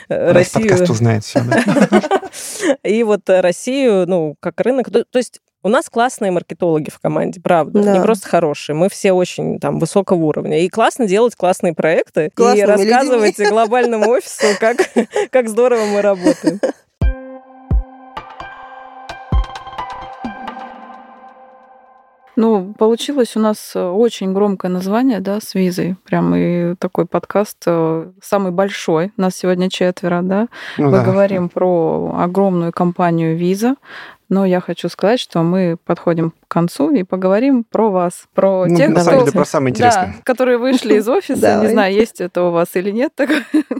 э, 0.08 0.32
Россию... 0.32 0.68
подкаст 0.68 0.90
узнает 0.90 1.24
все. 1.24 1.40
И 2.84 3.02
вот 3.02 3.22
Россию, 3.26 4.06
ну, 4.06 4.36
как 4.40 4.60
рынок... 4.60 4.90
То, 4.90 5.18
есть 5.18 5.40
у 5.62 5.68
нас 5.68 5.90
классные 5.90 6.30
маркетологи 6.30 6.90
в 6.90 6.98
команде, 6.98 7.40
правда. 7.40 7.82
Да. 7.82 7.96
Не 7.96 8.02
просто 8.02 8.28
хорошие. 8.28 8.74
Мы 8.74 8.88
все 8.88 9.12
очень 9.12 9.58
там 9.58 9.78
высокого 9.78 10.24
уровня. 10.24 10.60
И 10.64 10.68
классно 10.68 11.06
делать 11.06 11.34
классные 11.36 11.74
проекты 11.74 12.26
и 12.26 12.30
Классными 12.30 12.66
рассказывать 12.66 13.38
людьми. 13.38 13.50
глобальному 13.50 14.08
офису, 14.10 14.46
как, 14.58 14.78
как 15.30 15.48
здорово 15.48 15.84
мы 15.86 16.02
работаем. 16.02 16.60
Ну, 22.40 22.74
получилось 22.78 23.36
у 23.36 23.40
нас 23.40 23.72
э, 23.74 23.86
очень 23.86 24.32
громкое 24.32 24.68
название, 24.68 25.20
да, 25.20 25.40
с 25.40 25.54
визой. 25.54 25.96
Прям 26.04 26.34
и 26.34 26.74
такой 26.76 27.04
подкаст 27.04 27.58
э, 27.66 28.10
самый 28.22 28.50
большой. 28.50 29.12
Нас 29.18 29.36
сегодня 29.36 29.68
четверо, 29.68 30.22
да. 30.22 30.48
Ну 30.78 30.86
Мы 30.86 30.92
да. 30.92 31.04
говорим 31.04 31.50
про 31.50 32.16
огромную 32.18 32.72
компанию 32.72 33.36
Виза. 33.36 33.74
Но 34.30 34.46
я 34.46 34.60
хочу 34.60 34.88
сказать, 34.88 35.18
что 35.20 35.42
мы 35.42 35.76
подходим 35.84 36.30
к 36.30 36.34
концу 36.48 36.90
и 36.90 37.02
поговорим 37.02 37.64
про 37.64 37.90
вас, 37.90 38.24
про 38.32 38.64
Ну, 38.66 38.76
тех, 38.76 38.88
на 38.90 39.00
самом 39.02 39.18
кто- 39.18 39.24
деле, 39.26 39.36
про 39.36 39.44
самое 39.44 39.74
да, 39.74 39.78
интересное. 39.78 40.14
которые 40.24 40.56
вышли 40.58 40.94
из 40.94 41.08
офиса. 41.08 41.60
Не 41.62 41.68
знаю, 41.68 41.92
есть 41.92 42.20
это 42.20 42.44
у 42.44 42.50
вас 42.52 42.68
или 42.74 42.90
нет. 42.92 43.12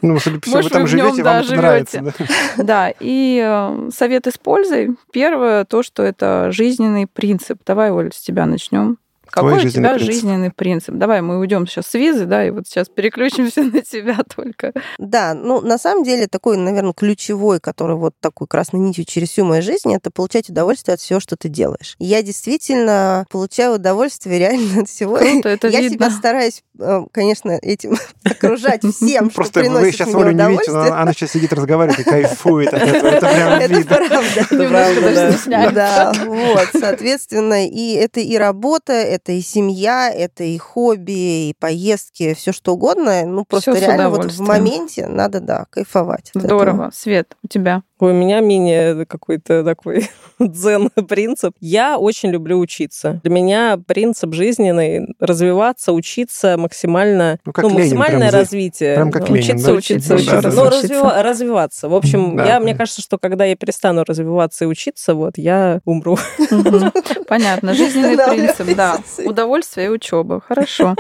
Ну, 0.03 0.19
судя 0.19 0.41
по 0.41 0.43
всему, 0.43 0.57
вы 0.57 0.59
Может, 0.59 0.73
там 0.73 0.83
вы 0.83 0.89
в 0.89 0.95
нём, 0.95 1.07
живете, 1.07 1.23
да, 1.23 1.43
вам 1.43 1.57
нравится. 1.57 2.01
да. 2.03 2.13
Да, 2.65 2.93
и 2.99 3.41
э, 3.43 3.89
советы 3.95 4.31
с 4.33 4.39
пользой. 4.39 4.97
Первое, 5.13 5.65
то, 5.65 5.83
что 5.85 6.03
это 6.03 6.49
жизненный 6.51 7.07
принцип. 7.07 7.61
Давай, 7.65 7.91
Оль, 7.93 8.13
с 8.13 8.21
тебя 8.21 8.45
начнем. 8.45 8.99
Твой 9.33 9.53
Какой 9.53 9.59
у 9.59 9.61
жизненный 9.61 9.89
тебя 9.89 9.95
принцип. 9.95 10.15
жизненный 10.15 10.51
принцип? 10.51 10.95
Давай 10.97 11.21
мы 11.23 11.39
уйдем 11.39 11.67
сейчас 11.67 11.87
с 11.87 11.95
визы, 11.95 12.27
да, 12.27 12.45
и 12.47 12.51
вот 12.51 12.67
сейчас 12.67 12.89
переключимся 12.89 13.63
на 13.65 13.81
тебя 13.83 14.19
только. 14.35 14.73
Да, 14.99 15.35
ну, 15.35 15.61
на 15.61 15.79
самом 15.79 16.05
деле, 16.05 16.27
такой, 16.27 16.57
наверное, 16.57 16.93
ключевой, 16.93 17.61
который 17.61 17.97
вот 17.97 18.15
такой 18.21 18.47
красной 18.47 18.81
нитью 18.81 19.05
через 19.05 19.31
всю 19.31 19.45
мою 19.45 19.63
жизнь, 19.63 19.95
это 19.95 20.11
получать 20.11 20.49
удовольствие 20.51 20.95
от 20.95 21.01
всего, 21.01 21.21
что 21.21 21.37
ты 21.37 21.49
делаешь. 21.49 21.97
Я 21.99 22.23
действительно 22.23 23.25
получаю 23.31 23.75
удовольствие 23.75 24.39
реально 24.39 24.83
от 24.83 24.89
всего. 24.89 25.17
Круто, 25.17 25.49
это 25.49 25.69
Я 25.69 25.81
видно. 25.81 25.97
себя 25.97 26.11
стараюсь, 26.11 26.63
э, 26.79 27.01
конечно, 27.13 27.53
этим 27.53 27.97
окружать 28.25 28.83
всем, 28.85 29.31
что 29.31 29.37
Просто 29.37 29.61
вы 29.61 29.67
приносит 29.67 29.93
сейчас 29.95 30.09
мне 30.09 30.23
Олю 30.25 30.33
не 30.33 30.51
видите, 30.53 30.73
но 30.73 30.81
она 30.95 31.13
сейчас 31.13 31.31
сидит, 31.33 31.53
разговаривает 31.53 32.01
и 32.01 32.05
кайфует 32.05 32.75
от 32.75 32.83
этого. 32.83 33.09
Это 33.09 33.27
прям 33.27 33.53
Это 33.61 33.75
видно. 33.75 33.97
правда. 33.97 34.15
Это 34.41 34.55
Немножко 34.55 34.69
правда, 34.71 35.01
даже 35.15 35.33
стесняюсь. 35.39 35.75
Да, 35.75 36.13
вот, 36.27 36.69
соответственно, 36.79 37.67
и 37.67 37.93
это 37.95 38.21
и 38.21 38.37
работа, 38.37 38.93
это 39.21 39.33
и 39.33 39.41
семья, 39.41 40.11
это 40.11 40.45
и 40.45 40.57
хобби, 40.57 41.51
и 41.51 41.55
поездки, 41.59 42.35
все 42.35 42.53
что 42.53 42.75
угодно. 42.75 43.25
Ну, 43.27 43.45
просто 43.45 43.73
Всё 43.75 43.81
реально 43.81 44.11
вот 44.11 44.33
в 44.33 44.41
моменте 44.41 45.07
надо, 45.07 45.41
да, 45.41 45.67
кайфовать. 45.71 46.31
Здорово. 46.35 46.91
Свет, 46.93 47.37
у 47.43 47.49
тебя? 47.49 47.83
У 48.01 48.07
меня 48.13 48.41
менее 48.41 49.05
какой-то 49.07 49.63
такой 49.65 50.09
дзенный 50.39 50.91
принцип. 51.09 51.55
Я 51.61 51.99
очень 51.99 52.31
люблю 52.31 52.59
учиться. 52.59 53.21
Для 53.23 53.33
меня 53.33 53.79
принцип 53.87 54.33
жизненный 54.35 55.15
развиваться, 55.21 55.93
учиться 55.93 56.57
максимально, 56.57 57.39
Ну, 57.45 57.53
как 57.53 57.65
Ленин, 57.65 57.79
максимальное 57.79 58.31
прям 58.31 58.41
развитие. 58.41 58.95
прям 58.95 59.11
как 59.11 59.29
Ленин, 59.29 59.41
учиться, 59.43 59.67
да? 59.67 59.73
учиться, 59.75 60.09
Ну, 60.15 60.19
учиться. 60.21 60.43
да, 60.43 60.51
Но 60.51 60.65
развиваться. 60.71 60.87
развива- 60.95 61.23
развиваться. 61.23 61.89
В 61.89 61.95
общем, 61.95 62.37
Да. 62.37 62.47
я, 62.47 62.61
мне 62.61 62.75
кажется, 62.75 63.03
что 63.03 63.19
когда 63.19 63.45
я 63.45 63.55
перестану 63.57 64.05
развиваться 64.07 64.65
и 64.65 64.67
учиться, 64.67 65.15
вот 65.15 65.37
я 65.37 65.81
умру. 65.85 66.17
Понятно. 67.29 67.75
Жизненный 67.75 68.17
принцип, 68.17 68.75
да. 68.77 68.99
Удовольствие 69.25 69.87
и 69.87 69.91
учеба. 69.91 70.41
Хорошо. 70.47 70.95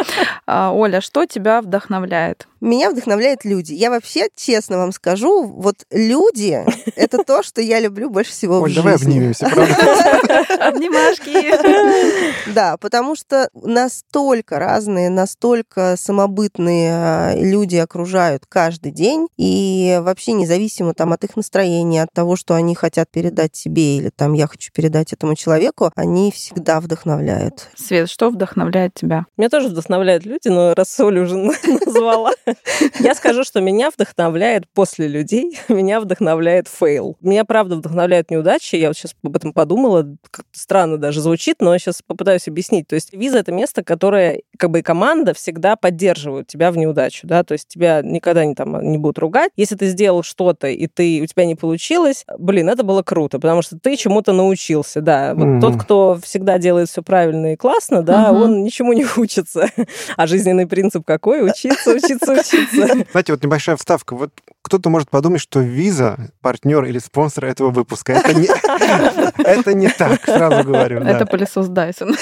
А, 0.46 0.72
Оля, 0.72 1.00
что 1.00 1.26
тебя 1.26 1.60
вдохновляет? 1.62 2.46
Меня 2.60 2.90
вдохновляют 2.90 3.44
люди. 3.44 3.72
Я 3.72 3.90
вообще, 3.90 4.28
честно 4.36 4.76
вам 4.78 4.92
скажу, 4.92 5.44
вот 5.46 5.76
люди— 5.90 6.62
это 6.96 7.22
то, 7.24 7.42
что 7.42 7.60
я 7.60 7.80
люблю 7.80 8.10
больше 8.10 8.32
всего 8.32 8.60
в 8.60 8.66
жизни. 8.66 8.80
давай 8.80 8.94
обнимемся, 8.96 9.48
правда? 9.52 10.68
Обнимашки. 10.68 12.50
Да, 12.52 12.76
потому 12.76 13.16
что 13.16 13.48
настолько 13.54 14.58
разные, 14.58 15.10
настолько 15.10 15.96
самобытные 15.96 16.92
а, 16.92 17.34
люди 17.34 17.76
окружают 17.76 18.44
каждый 18.48 18.92
день, 18.92 19.28
и 19.36 19.98
вообще 20.02 20.32
независимо 20.32 20.94
там 20.94 21.12
от 21.12 21.24
их 21.24 21.36
настроения, 21.36 22.02
от 22.02 22.12
того, 22.12 22.36
что 22.36 22.54
они 22.54 22.74
хотят 22.74 23.10
передать 23.10 23.56
себе 23.56 23.96
или 23.96 24.10
там 24.10 24.32
я 24.34 24.46
хочу 24.46 24.70
передать 24.72 25.12
этому 25.12 25.34
человеку, 25.34 25.90
они 25.94 26.30
всегда 26.32 26.80
вдохновляют. 26.80 27.68
Свет, 27.76 28.08
что 28.08 28.30
вдохновляет 28.30 28.94
тебя? 28.94 29.26
Меня 29.36 29.48
тоже 29.48 29.68
вдохновляют 29.68 30.24
люди, 30.24 30.48
но 30.48 30.74
раз 30.74 30.98
Оля 31.00 31.22
уже 31.22 31.36
назвала, 31.36 32.32
я 33.00 33.14
скажу, 33.14 33.44
что 33.44 33.60
меня 33.60 33.90
вдохновляет 33.90 34.64
после 34.72 35.08
людей, 35.08 35.58
меня 35.68 36.00
вдохновляет 36.00 36.68
fail. 36.80 37.16
Меня, 37.20 37.44
правда, 37.44 37.76
вдохновляют 37.76 38.30
неудачи. 38.30 38.76
Я 38.76 38.88
вот 38.88 38.96
сейчас 38.96 39.14
об 39.22 39.36
этом 39.36 39.52
подумала, 39.52 40.06
странно 40.52 40.96
даже 40.96 41.20
звучит, 41.20 41.56
но 41.60 41.72
я 41.72 41.78
сейчас 41.78 42.00
попытаюсь 42.06 42.48
объяснить. 42.48 42.86
То 42.88 42.94
есть 42.94 43.12
виза— 43.12 43.38
это 43.40 43.52
место, 43.52 43.84
которое, 43.84 44.40
как 44.58 44.70
бы 44.70 44.78
и 44.80 44.82
команда 44.82 45.34
всегда 45.34 45.76
поддерживают 45.76 46.46
тебя 46.48 46.70
в 46.70 46.76
неудачу, 46.76 47.26
да, 47.26 47.44
то 47.44 47.52
есть 47.52 47.68
тебя 47.68 48.00
никогда 48.02 48.44
не, 48.44 48.54
там, 48.54 48.80
не 48.90 48.98
будут 48.98 49.18
ругать. 49.18 49.52
Если 49.56 49.76
ты 49.76 49.86
сделал 49.88 50.22
что-то, 50.22 50.68
и 50.68 50.86
ты, 50.86 51.20
у 51.22 51.26
тебя 51.26 51.44
не 51.44 51.54
получилось, 51.54 52.24
блин, 52.38 52.68
это 52.68 52.82
было 52.82 53.02
круто, 53.02 53.38
потому 53.38 53.62
что 53.62 53.78
ты 53.78 53.96
чему-то 53.96 54.32
научился, 54.32 55.00
да. 55.00 55.34
Вот 55.34 55.46
Мгм. 55.46 55.60
тот, 55.60 55.76
кто 55.82 56.18
всегда 56.22 56.58
делает 56.58 56.88
все 56.88 57.02
правильно 57.02 57.52
и 57.52 57.56
классно, 57.56 58.02
да, 58.02 58.32
Мгм. 58.32 58.42
он 58.42 58.64
ничему 58.64 58.92
не 58.92 59.04
учится. 59.16 59.68
А 60.16 60.26
жизненный 60.26 60.66
принцип 60.66 61.04
какой? 61.04 61.44
Учиться, 61.44 61.90
учиться, 61.92 62.32
учиться. 62.32 62.86
Знаете, 63.10 63.32
вот 63.32 63.42
небольшая 63.42 63.76
вставка. 63.76 64.14
Вот 64.16 64.30
кто-то 64.62 64.88
может 64.90 65.10
подумать, 65.10 65.40
что 65.40 65.60
Виза 65.60 66.30
партнер 66.40 66.69
или 66.78 66.98
спонсор 66.98 67.46
этого 67.46 67.70
выпуска. 67.70 68.12
Это 68.12 68.34
не, 68.34 68.46
это 69.44 69.74
не 69.74 69.88
так, 69.88 70.24
сразу 70.24 70.64
говорю. 70.64 71.00
да. 71.00 71.10
Это 71.10 71.26
пылесос 71.26 71.68
Dyson. 71.68 72.14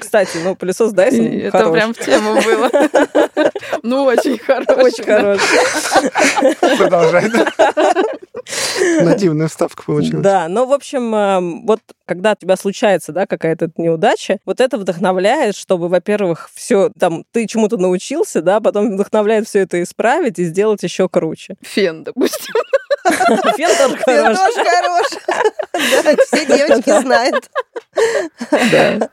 Кстати, 0.00 0.38
ну, 0.42 0.54
пылесос 0.56 0.92
Dyson 0.92 1.28
И 1.28 1.38
Это 1.40 1.70
прям 1.70 1.94
в 1.94 1.98
тему 1.98 2.34
было. 2.40 2.70
Ну, 3.82 4.04
очень 4.04 4.38
хороший. 4.46 4.82
Очень 4.82 5.04
хорош. 5.04 5.40
Продолжай. 6.78 7.30
Нативная 9.02 9.48
вставка 9.48 9.82
получилась. 9.82 10.22
Да, 10.22 10.48
но, 10.48 10.66
в 10.66 10.72
общем, 10.72 11.14
эм, 11.14 11.66
вот 11.66 11.80
когда 12.06 12.32
у 12.32 12.34
тебя 12.34 12.56
случается, 12.56 13.12
да, 13.12 13.26
какая-то 13.26 13.70
неудача, 13.76 14.38
вот 14.46 14.60
это 14.60 14.78
вдохновляет, 14.78 15.56
чтобы, 15.56 15.88
во-первых, 15.88 16.50
все 16.54 16.90
там, 16.98 17.24
ты 17.32 17.46
чему-то 17.46 17.76
научился, 17.76 18.40
да, 18.40 18.60
потом 18.60 18.94
вдохновляет 18.94 19.46
все 19.46 19.60
это 19.60 19.82
исправить 19.82 20.38
и 20.38 20.44
сделать 20.44 20.82
еще 20.82 21.08
круче. 21.08 21.56
Фен, 21.62 22.04
допустим. 22.04 22.54
Фен 23.56 23.70
тоже 23.76 23.96
хорош. 23.98 24.38
тоже 24.38 24.64
хорош. 24.64 25.06
Да, 25.72 26.16
все 26.24 26.46
девочки 26.46 27.00
знают. 27.02 27.50
Да. 28.50 29.10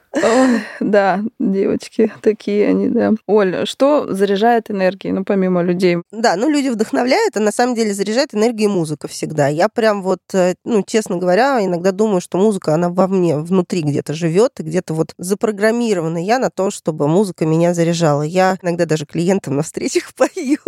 Да, 0.80 1.22
девочки, 1.40 2.12
такие 2.22 2.70
они, 2.70 2.88
да. 2.90 3.12
Оль, 3.28 3.66
что 3.66 4.14
заряжает 4.14 4.72
энергией, 4.72 5.14
ну, 5.14 5.26
помимо 5.26 5.62
людей? 5.62 5.98
Да, 6.12 6.36
ну 6.36 6.50
люди 6.50 6.70
вдохновляют, 6.70 7.36
а 7.36 7.42
на 7.42 7.52
самом 7.52 7.76
деле 7.76 7.94
заряжает 7.94 8.34
энергией 8.34 8.68
музыка 8.68 9.08
всегда. 9.08 9.48
Я 9.48 9.68
прям 9.68 10.02
вот, 10.02 10.22
э, 10.34 10.56
ну, 10.64 10.84
честно 10.84 11.18
говоря, 11.18 11.64
иногда 11.64 11.92
думаю, 11.92 12.22
что 12.22 12.38
музыка, 12.38 12.74
она 12.74 12.90
во 12.90 13.08
мне, 13.08 13.38
внутри 13.38 13.82
где-то 13.82 14.14
живет, 14.14 14.60
и 14.60 14.64
где-то 14.64 14.94
вот 14.94 15.14
запрограммирована 15.18 16.24
я 16.24 16.40
на 16.40 16.50
то, 16.50 16.72
чтобы 16.72 17.08
музыка 17.08 17.46
меня 17.46 17.74
заряжала. 17.74 18.22
Я 18.22 18.58
иногда 18.62 18.86
даже 18.86 19.06
клиентам 19.06 19.58
на 19.58 19.64
встречах 19.64 20.14
пою. 20.16 20.60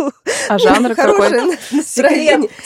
А 0.48 0.58
жанр 0.58 0.94
какой? 0.94 1.56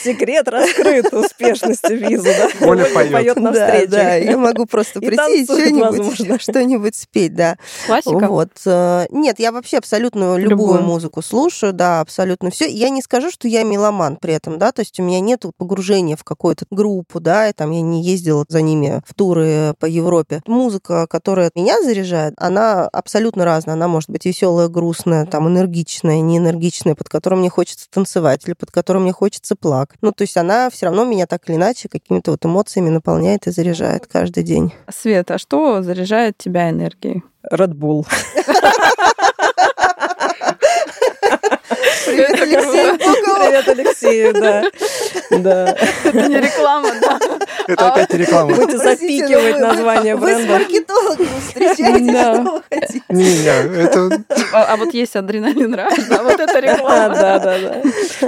Секрет. 0.03 0.42
Секрет 0.45 1.07
раскрыт 1.09 1.13
успешности 1.13 1.93
визы, 1.93 2.29
да? 2.59 2.67
Оля 2.67 2.85
поёт. 2.93 3.37
на 3.37 3.51
Да, 3.51 3.65
встрече. 3.67 3.87
да, 3.87 4.15
я 4.15 4.37
могу 4.37 4.65
просто 4.65 4.99
И 4.99 5.05
прийти 5.05 5.41
и 5.41 5.45
что-нибудь, 5.45 6.41
что-нибудь 6.41 6.95
спеть, 6.95 7.35
да. 7.35 7.57
Классика? 7.85 8.27
Вот. 8.27 8.49
э, 8.65 9.05
Нет, 9.11 9.39
я 9.39 9.51
вообще 9.51 9.77
абсолютно 9.77 10.35
любую 10.37 10.53
Любую. 10.53 10.81
музыку 10.83 11.21
слушаю, 11.21 11.73
да, 11.73 11.99
абсолютно 12.01 12.49
все. 12.51 12.67
Я 12.69 12.89
не 12.89 13.01
скажу, 13.01 13.31
что 13.31 13.47
я 13.47 13.63
меломан 13.63 14.17
при 14.17 14.33
этом, 14.33 14.57
да, 14.59 14.71
то 14.71 14.81
есть 14.81 14.99
у 14.99 15.03
меня 15.03 15.19
нет 15.19 15.43
погружения 15.57 16.15
в 16.15 16.23
какую-то 16.23 16.65
группу, 16.71 17.19
да, 17.19 17.49
и 17.49 17.53
там 17.53 17.71
я 17.71 17.81
не 17.81 18.03
ездила 18.03 18.45
за 18.47 18.61
ними 18.61 19.01
в 19.05 19.13
туры 19.13 19.73
по 19.79 19.85
Европе. 19.85 20.41
Музыка, 20.47 21.07
которая 21.07 21.51
меня 21.55 21.81
заряжает, 21.81 22.33
она 22.37 22.87
абсолютно 22.87 23.45
разная. 23.45 23.73
Она 23.73 23.87
может 23.87 24.09
быть 24.09 24.25
веселая, 24.25 24.67
грустная, 24.67 25.25
там, 25.25 25.47
энергичная, 25.47 26.21
неэнергичная, 26.21 26.95
под 26.95 27.09
которой 27.09 27.35
мне 27.35 27.49
хочется 27.49 27.87
танцевать 27.91 28.41
или 28.45 28.53
под 28.53 28.71
которой 28.71 28.99
мне 28.99 29.11
хочется 29.11 29.55
плакать. 29.55 29.97
Ну, 30.01 30.11
то 30.11 30.23
есть 30.23 30.32
она 30.37 30.69
все 30.69 30.85
равно 30.87 31.05
меня 31.05 31.27
так 31.27 31.47
или 31.47 31.55
иначе 31.55 31.89
какими-то 31.89 32.31
вот 32.31 32.45
эмоциями 32.45 32.89
наполняет 32.89 33.47
и 33.47 33.51
заряжает 33.51 34.07
каждый 34.07 34.43
день. 34.43 34.73
Свет, 34.89 35.31
а 35.31 35.37
что 35.37 35.81
заряжает 35.81 36.37
тебя 36.37 36.69
энергией? 36.69 37.23
Red 37.51 37.73
Bull. 37.73 38.05
Привет, 42.05 42.41
Алексей! 42.41 42.97
Привет, 42.97 43.67
Алексею, 43.67 44.33
да. 44.33 44.63
Да. 45.39 45.75
Это 46.03 46.27
не 46.29 46.37
реклама, 46.37 46.89
да? 47.01 47.19
Это 47.67 47.91
опять 47.91 48.13
реклама. 48.13 48.53
Будете 48.55 48.77
запикивать 48.77 49.59
название 49.59 50.15
Вы 50.15 50.31
с 50.31 50.35
бренда. 50.35 50.53
маркетологом 50.53 51.27
встречаетесь, 51.47 52.13
Да. 52.13 52.33
что 52.35 52.43
вы 52.43 52.61
хотите? 52.69 53.01
Не-не, 53.09 53.81
это... 53.83 54.23
А, 54.53 54.73
а 54.73 54.77
вот 54.77 54.93
есть 54.93 55.15
адреналин 55.15 55.73
раш, 55.73 55.93
да, 56.07 56.21
вот 56.23 56.39
это 56.39 56.57
А, 56.57 56.61
реклама. 56.61 57.15
да, 57.15 57.39
да, 57.39 57.57
да. 57.59 57.81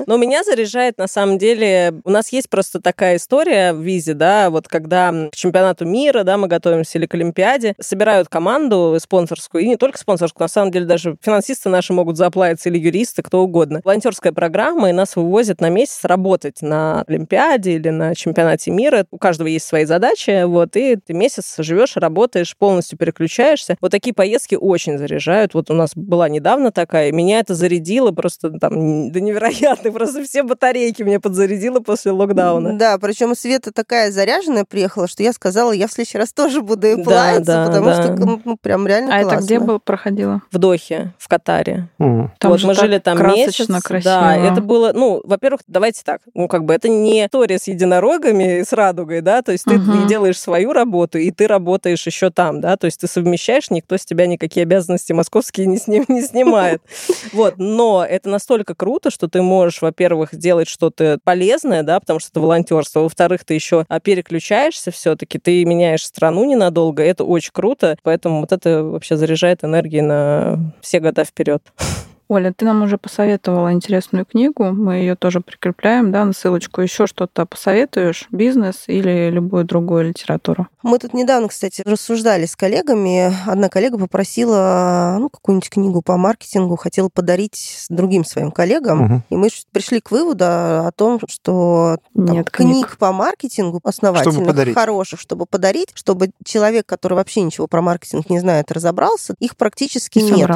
Но 0.08 0.18
меня 0.18 0.44
заряжает, 0.44 0.98
на 0.98 1.08
самом 1.08 1.38
деле, 1.38 1.94
у 2.04 2.10
нас 2.10 2.30
есть 2.30 2.50
просто 2.50 2.82
такая 2.82 3.18
история 3.18 3.74
в 3.74 3.82
визе, 3.82 4.14
да, 4.16 4.50
вот 4.50 4.68
когда 4.68 5.12
к 5.32 5.36
чемпионату 5.36 5.86
мира, 5.86 6.24
да, 6.24 6.38
мы 6.38 6.48
готовимся 6.48 6.98
или 6.98 7.06
к 7.06 7.14
Олимпиаде, 7.14 7.76
собирают 7.80 8.30
команду 8.30 8.98
спонсорскую, 9.00 9.64
и 9.64 9.68
не 9.68 9.76
только 9.78 10.00
спонсорскую, 10.00 10.46
на 10.46 10.50
самом 10.50 10.72
деле 10.72 10.86
даже 10.86 11.18
финансисты 11.22 11.70
наши 11.70 11.94
могут 11.94 12.18
заплатиться 12.18 12.70
или 12.70 12.80
юристы, 12.80 13.22
кто 13.22 13.42
угодно. 13.42 13.65
Волонтерская 13.84 14.32
программа, 14.32 14.90
и 14.90 14.94
нас 14.94 15.16
вывозят 15.16 15.62
на 15.62 15.70
месяц 15.70 16.00
работать 16.04 16.62
на 16.62 17.04
Олимпиаде 17.08 17.74
или 17.74 17.90
на 17.90 18.16
чемпионате 18.16 18.72
мира. 18.72 19.06
У 19.12 19.18
каждого 19.18 19.48
есть 19.48 19.66
свои 19.68 19.86
задачи, 19.86 20.44
вот, 20.46 20.76
и 20.76 20.96
ты 20.96 21.14
месяц 21.14 21.56
живешь, 21.60 21.96
работаешь, 21.98 22.56
полностью 22.58 22.98
переключаешься. 22.98 23.78
Вот 23.82 23.92
такие 23.92 24.14
поездки 24.14 24.56
очень 24.56 24.98
заряжают. 24.98 25.54
Вот 25.54 25.70
у 25.70 25.74
нас 25.74 25.92
была 25.96 26.30
недавно 26.30 26.72
такая, 26.72 27.12
меня 27.12 27.40
это 27.40 27.56
зарядило 27.56 28.12
просто 28.12 28.52
там 28.60 29.12
до 29.12 29.22
невероятно, 29.22 29.92
просто 29.92 30.24
все 30.24 30.44
батарейки 30.44 31.04
мне 31.04 31.20
подзарядило 31.20 31.80
после 31.80 32.12
локдауна. 32.12 32.78
Да, 32.78 32.98
причем 32.98 33.36
Света 33.36 33.72
такая 33.72 34.12
заряженная 34.12 34.66
приехала, 34.66 35.08
что 35.08 35.24
я 35.24 35.34
сказала, 35.34 35.72
я 35.72 35.88
в 35.88 35.92
следующий 35.92 36.18
раз 36.18 36.34
тоже 36.34 36.62
буду 36.62 36.88
и 36.88 36.96
Да, 36.96 37.04
плавиться, 37.04 37.46
да, 37.46 37.66
потому 37.68 37.86
да. 37.86 37.94
что 38.04 38.14
ну, 38.16 38.42
ну, 38.44 38.58
прям 38.58 38.88
реально 38.88 39.16
А 39.16 39.22
классно. 39.22 39.36
это 39.38 39.46
где 39.46 39.60
было, 39.60 39.80
проходило? 39.80 40.42
В 40.52 40.58
Дохе, 40.58 41.14
в 41.18 41.28
Катаре. 41.28 41.88
М. 42.00 42.32
Там 42.40 42.52
вот 42.52 42.64
мы 42.64 42.74
жили 42.74 42.98
там 43.00 43.18
красочно, 43.18 43.52
месяц. 43.60 43.84
красиво. 43.84 44.14
Да, 44.14 44.36
это 44.36 44.62
было, 44.62 44.92
ну, 44.94 45.22
во-первых, 45.24 45.62
давайте 45.68 46.02
так, 46.04 46.22
ну, 46.34 46.48
как 46.48 46.66
бы 46.66 46.74
это 46.74 46.90
не 46.90 47.26
история 47.26 47.60
с 47.60 47.68
единорогами 47.68 48.60
и 48.60 48.64
с 48.64 48.74
радугой, 48.74 49.22
да, 49.22 49.42
то 49.42 49.52
есть 49.52 49.66
ты 49.66 49.76
и 49.76 50.06
делаешь 50.08 50.40
свою 50.40 50.74
работу, 50.74 51.18
и 51.18 51.32
ты 51.32 51.48
работаешь 51.48 52.06
еще 52.06 52.30
там, 52.30 52.62
да, 52.62 52.78
то 52.78 52.86
есть 52.86 53.00
ты 53.00 53.08
совмещаешь, 53.08 53.70
никто 53.70 53.98
с 53.98 54.06
тебя 54.06 54.28
никакие 54.28 54.64
обязанности 54.64 55.14
московские 55.14 55.68
не, 55.68 55.78
сни- 55.78 56.04
не 56.08 56.22
снимает. 56.22 56.82
Вот, 57.32 57.56
но 57.58 58.06
это 58.08 58.30
настолько 58.30 58.76
круто, 58.76 59.10
что 59.10 59.28
ты 59.28 59.42
можешь, 59.42 59.82
во-первых, 59.82 60.36
делать 60.36 60.68
что-то 60.68 61.20
полезное, 61.24 61.84
да, 61.84 62.00
потому 62.00 62.20
что 62.20 62.30
это 62.32 62.40
волонтерство, 62.40 63.02
во-вторых, 63.02 63.44
ты 63.44 63.54
еще 63.54 63.86
а, 63.88 64.00
переключаешься 64.00 64.92
все-таки, 64.92 65.40
ты 65.40 65.66
меняешь 65.66 66.06
страну 66.06 66.46
ненадолго, 66.46 67.04
это 67.04 67.24
очень 67.24 67.52
круто, 67.52 67.98
поэтому 68.04 68.42
вот 68.42 68.52
это 68.52 68.84
вообще 68.84 69.18
заряжает 69.18 69.64
энергией 69.64 70.02
на 70.02 70.74
все 70.82 71.00
года 71.00 71.24
вперед. 71.26 71.62
Оля, 72.28 72.52
ты 72.56 72.66
нам 72.66 72.82
уже 72.82 72.98
посоветовала 72.98 73.72
интересную 73.72 74.26
книгу, 74.26 74.72
мы 74.72 74.96
ее 74.96 75.16
тоже 75.16 75.42
прикрепляем, 75.42 76.12
да, 76.12 76.26
на 76.26 76.34
ссылочку. 76.34 76.82
Еще 76.82 77.06
что-то 77.06 77.46
посоветуешь? 77.46 78.28
Бизнес 78.32 78.86
или 78.88 79.30
любую 79.30 79.64
другую 79.64 80.10
литературу? 80.10 80.68
Мы 80.82 80.98
тут 80.98 81.14
недавно, 81.14 81.50
кстати, 81.50 81.84
рассуждали 81.86 82.46
с 82.46 82.56
коллегами. 82.56 83.32
Одна 83.48 83.70
коллега 83.70 84.00
попросила 84.00 85.18
ну, 85.20 85.30
какую-нибудь 85.30 85.70
книгу 85.70 86.02
по 86.02 86.18
маркетингу, 86.18 86.76
хотела 86.78 87.10
подарить 87.10 87.86
другим 87.90 88.26
своим 88.26 88.52
коллегам. 88.52 89.06
Угу. 89.06 89.22
И 89.30 89.36
мы 89.36 89.50
пришли 89.72 90.02
к 90.02 90.10
выводу 90.10 90.46
о 90.46 90.92
том, 90.96 91.20
что 91.28 91.98
там, 92.16 92.26
Нет, 92.26 92.50
книг. 92.50 92.72
книг 92.72 92.98
по 92.98 93.12
маркетингу 93.12 93.82
основательных, 93.84 94.50
чтобы 94.50 94.74
хороших, 94.74 95.20
чтобы 95.20 95.46
подарить, 95.46 95.90
чтобы 95.94 96.32
человек, 96.44 96.88
который 96.88 97.14
вообще 97.14 97.42
ничего 97.42 97.68
про 97.68 97.82
маркетинг 97.82 98.30
не 98.32 98.40
знает, 98.40 98.72
разобрался, 98.72 99.36
их 99.40 99.56
практически 99.58 100.20
нет. 100.20 100.50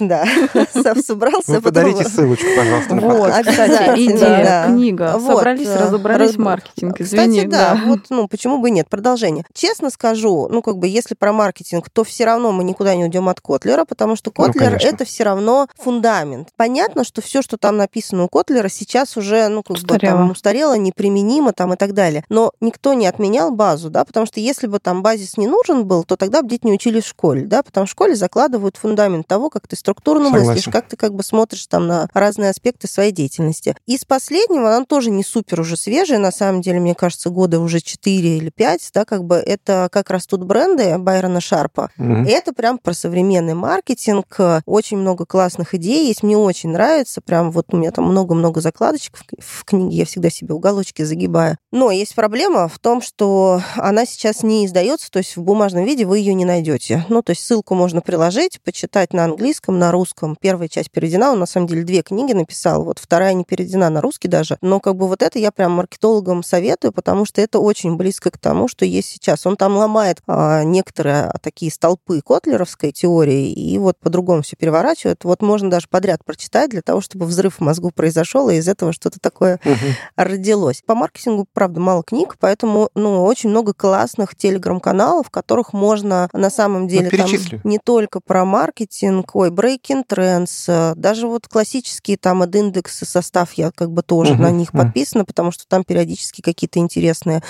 Да, 0.00 0.24
собрался. 1.08 1.52
Вы 1.52 1.60
подарите 1.60 2.04
ссылочку, 2.04 2.46
пожалуйста. 2.56 2.94
Вот, 2.94 3.32
кстати, 3.46 4.04
идея, 4.06 4.66
книга. 4.66 5.18
Собрались, 5.18 5.66
э, 5.66 5.84
разобрались 5.84 6.36
маркетинг. 6.36 7.00
Извини. 7.00 7.38
Кстати, 7.38 7.50
да, 7.50 7.80
вот, 7.86 8.00
ну, 8.10 8.28
почему 8.28 8.58
бы 8.58 8.70
нет? 8.70 8.88
Продолжение 8.88 9.44
честно 9.52 9.90
скажу, 9.90 10.48
ну, 10.50 10.62
как 10.62 10.78
бы, 10.78 10.86
если 10.86 11.14
про 11.14 11.32
маркетинг, 11.32 11.90
то 11.90 12.04
все 12.04 12.24
равно 12.24 12.52
мы 12.52 12.64
никуда 12.64 12.94
не 12.94 13.04
уйдем 13.04 13.28
от 13.28 13.40
Котлера, 13.40 13.84
потому 13.84 14.16
что 14.16 14.32
ну, 14.36 14.44
Котлер 14.44 14.72
ну, 14.72 14.78
это 14.80 15.04
все 15.04 15.24
равно 15.24 15.68
фундамент. 15.76 16.50
Понятно, 16.56 17.04
что 17.04 17.20
все, 17.20 17.42
что 17.42 17.56
там 17.56 17.76
написано 17.76 18.24
у 18.24 18.28
Котлера, 18.28 18.68
сейчас 18.68 19.16
уже, 19.16 19.48
ну, 19.48 19.62
как 19.62 19.76
устарело. 19.76 20.12
бы, 20.12 20.18
там, 20.18 20.30
устарело, 20.30 20.76
неприменимо 20.76 21.52
там 21.52 21.72
и 21.74 21.76
так 21.76 21.92
далее. 21.92 22.24
Но 22.28 22.52
никто 22.60 22.94
не 22.94 23.06
отменял 23.06 23.50
базу, 23.50 23.90
да, 23.90 24.04
потому 24.04 24.26
что 24.26 24.40
если 24.40 24.66
бы 24.66 24.78
там 24.78 25.02
базис 25.02 25.36
не 25.36 25.46
нужен 25.46 25.86
был, 25.86 26.04
то 26.04 26.16
тогда 26.16 26.42
бы 26.42 26.48
дети 26.48 26.66
не 26.66 26.72
учили 26.72 27.00
в 27.00 27.06
школе, 27.06 27.42
да, 27.42 27.62
потому 27.62 27.86
что 27.86 27.88
в 27.88 27.96
школе 27.98 28.14
закладывают 28.14 28.76
фундамент 28.76 29.26
того, 29.26 29.50
как 29.50 29.66
ты 29.66 29.76
структурно 29.76 30.26
Согласен. 30.26 30.48
мыслишь, 30.48 30.72
как 30.72 30.88
ты 30.88 30.96
как 30.98 31.14
бы 31.14 31.22
смотришь 31.22 31.66
там 31.66 31.86
на 31.86 32.08
разные 32.12 32.50
аспекты 32.50 32.86
своей 32.88 33.12
деятельности. 33.12 33.76
Из 33.86 34.04
последнего, 34.04 34.76
он 34.76 34.84
тоже 34.84 35.10
не 35.10 35.24
супер 35.24 35.60
уже 35.60 35.76
свежий, 35.76 36.18
на 36.18 36.32
самом 36.32 36.60
деле, 36.60 36.80
мне 36.80 36.94
кажется, 36.94 37.30
года 37.30 37.60
уже 37.60 37.80
4 37.80 38.36
или 38.36 38.50
5, 38.50 38.90
да, 38.92 39.04
как 39.04 39.24
бы 39.24 39.36
это 39.36 39.88
как 39.90 40.10
растут 40.10 40.44
бренды 40.44 40.98
Байрона 40.98 41.40
Шарпа. 41.40 41.90
Mm-hmm. 41.98 42.28
Это 42.28 42.52
прям 42.52 42.78
про 42.78 42.92
современный 42.92 43.54
маркетинг. 43.54 44.36
Очень 44.66 44.98
много 44.98 45.24
классных 45.24 45.74
идей 45.74 46.08
есть. 46.08 46.22
Мне 46.22 46.36
очень 46.36 46.70
нравится. 46.70 47.20
Прям 47.20 47.50
вот 47.50 47.72
у 47.72 47.76
меня 47.76 47.90
там 47.90 48.04
много-много 48.06 48.60
закладочек 48.60 49.18
в 49.38 49.64
книге. 49.64 49.96
Я 49.96 50.04
всегда 50.04 50.30
себе 50.30 50.54
уголочки 50.54 51.02
загибаю. 51.02 51.56
Но 51.72 51.90
есть 51.90 52.14
проблема 52.14 52.68
в 52.68 52.78
том, 52.78 53.00
что 53.00 53.62
она 53.76 54.06
сейчас 54.06 54.42
не 54.42 54.66
издается, 54.66 55.10
то 55.10 55.18
есть 55.18 55.36
в 55.36 55.42
бумажном 55.42 55.84
виде 55.84 56.04
вы 56.04 56.18
ее 56.18 56.34
не 56.34 56.44
найдете. 56.44 57.04
Ну, 57.08 57.22
то 57.22 57.30
есть 57.30 57.44
ссылку 57.44 57.74
можно 57.74 58.00
приложить, 58.00 58.60
почитать 58.62 59.12
на 59.12 59.24
английском, 59.24 59.78
на 59.78 59.92
русском. 59.92 60.36
Первая 60.40 60.68
часть 60.68 60.87
переведена. 60.88 61.32
Он, 61.32 61.38
на 61.38 61.46
самом 61.46 61.66
деле, 61.66 61.84
две 61.84 62.02
книги 62.02 62.32
написал. 62.32 62.84
Вот 62.84 62.98
вторая 62.98 63.34
не 63.34 63.44
переведена 63.44 63.90
на 63.90 64.00
русский 64.00 64.28
даже. 64.28 64.58
Но 64.60 64.80
как 64.80 64.96
бы 64.96 65.08
вот 65.08 65.22
это 65.22 65.38
я 65.38 65.52
прям 65.52 65.72
маркетологам 65.72 66.42
советую, 66.42 66.92
потому 66.92 67.24
что 67.24 67.40
это 67.40 67.58
очень 67.58 67.96
близко 67.96 68.30
к 68.30 68.38
тому, 68.38 68.68
что 68.68 68.84
есть 68.84 69.08
сейчас. 69.08 69.46
Он 69.46 69.56
там 69.56 69.76
ломает 69.76 70.18
а, 70.26 70.62
некоторые 70.64 71.32
такие 71.42 71.70
столпы 71.70 72.20
котлеровской 72.20 72.92
теории 72.92 73.52
и 73.52 73.78
вот 73.78 73.98
по-другому 73.98 74.42
все 74.42 74.56
переворачивает. 74.56 75.24
Вот 75.24 75.42
можно 75.42 75.70
даже 75.70 75.88
подряд 75.88 76.24
прочитать 76.24 76.70
для 76.70 76.82
того, 76.82 77.00
чтобы 77.00 77.26
взрыв 77.26 77.56
в 77.56 77.60
мозгу 77.60 77.90
произошел, 77.90 78.48
и 78.50 78.56
из 78.56 78.68
этого 78.68 78.92
что-то 78.92 79.18
такое 79.20 79.60
угу. 79.64 79.74
родилось. 80.16 80.82
По 80.86 80.94
маркетингу, 80.94 81.46
правда, 81.52 81.80
мало 81.80 82.02
книг, 82.02 82.36
поэтому 82.38 82.90
ну, 82.94 83.24
очень 83.24 83.50
много 83.50 83.74
классных 83.74 84.36
телеграм-каналов, 84.36 85.28
в 85.28 85.30
которых 85.30 85.72
можно 85.72 86.28
на 86.32 86.50
самом 86.50 86.82
ну, 86.82 86.88
деле 86.88 87.08
ну, 87.12 87.18
там 87.18 87.30
не 87.64 87.78
только 87.78 88.20
про 88.20 88.44
маркетинг, 88.44 89.34
ой, 89.34 89.50
breaking 89.50 90.04
trends, 90.08 90.68
даже 90.96 91.26
вот 91.26 91.48
классические 91.48 92.16
там 92.16 92.42
от 92.42 92.54
индексы 92.54 93.04
состав 93.04 93.52
я 93.54 93.70
как 93.70 93.90
бы 93.90 94.02
тоже 94.02 94.34
угу. 94.34 94.42
на 94.42 94.50
них 94.50 94.70
угу. 94.70 94.82
подписана, 94.82 95.24
потому 95.24 95.50
что 95.50 95.64
там 95.68 95.84
периодически 95.84 96.40
какие-то 96.40 96.78
интересные. 96.78 97.42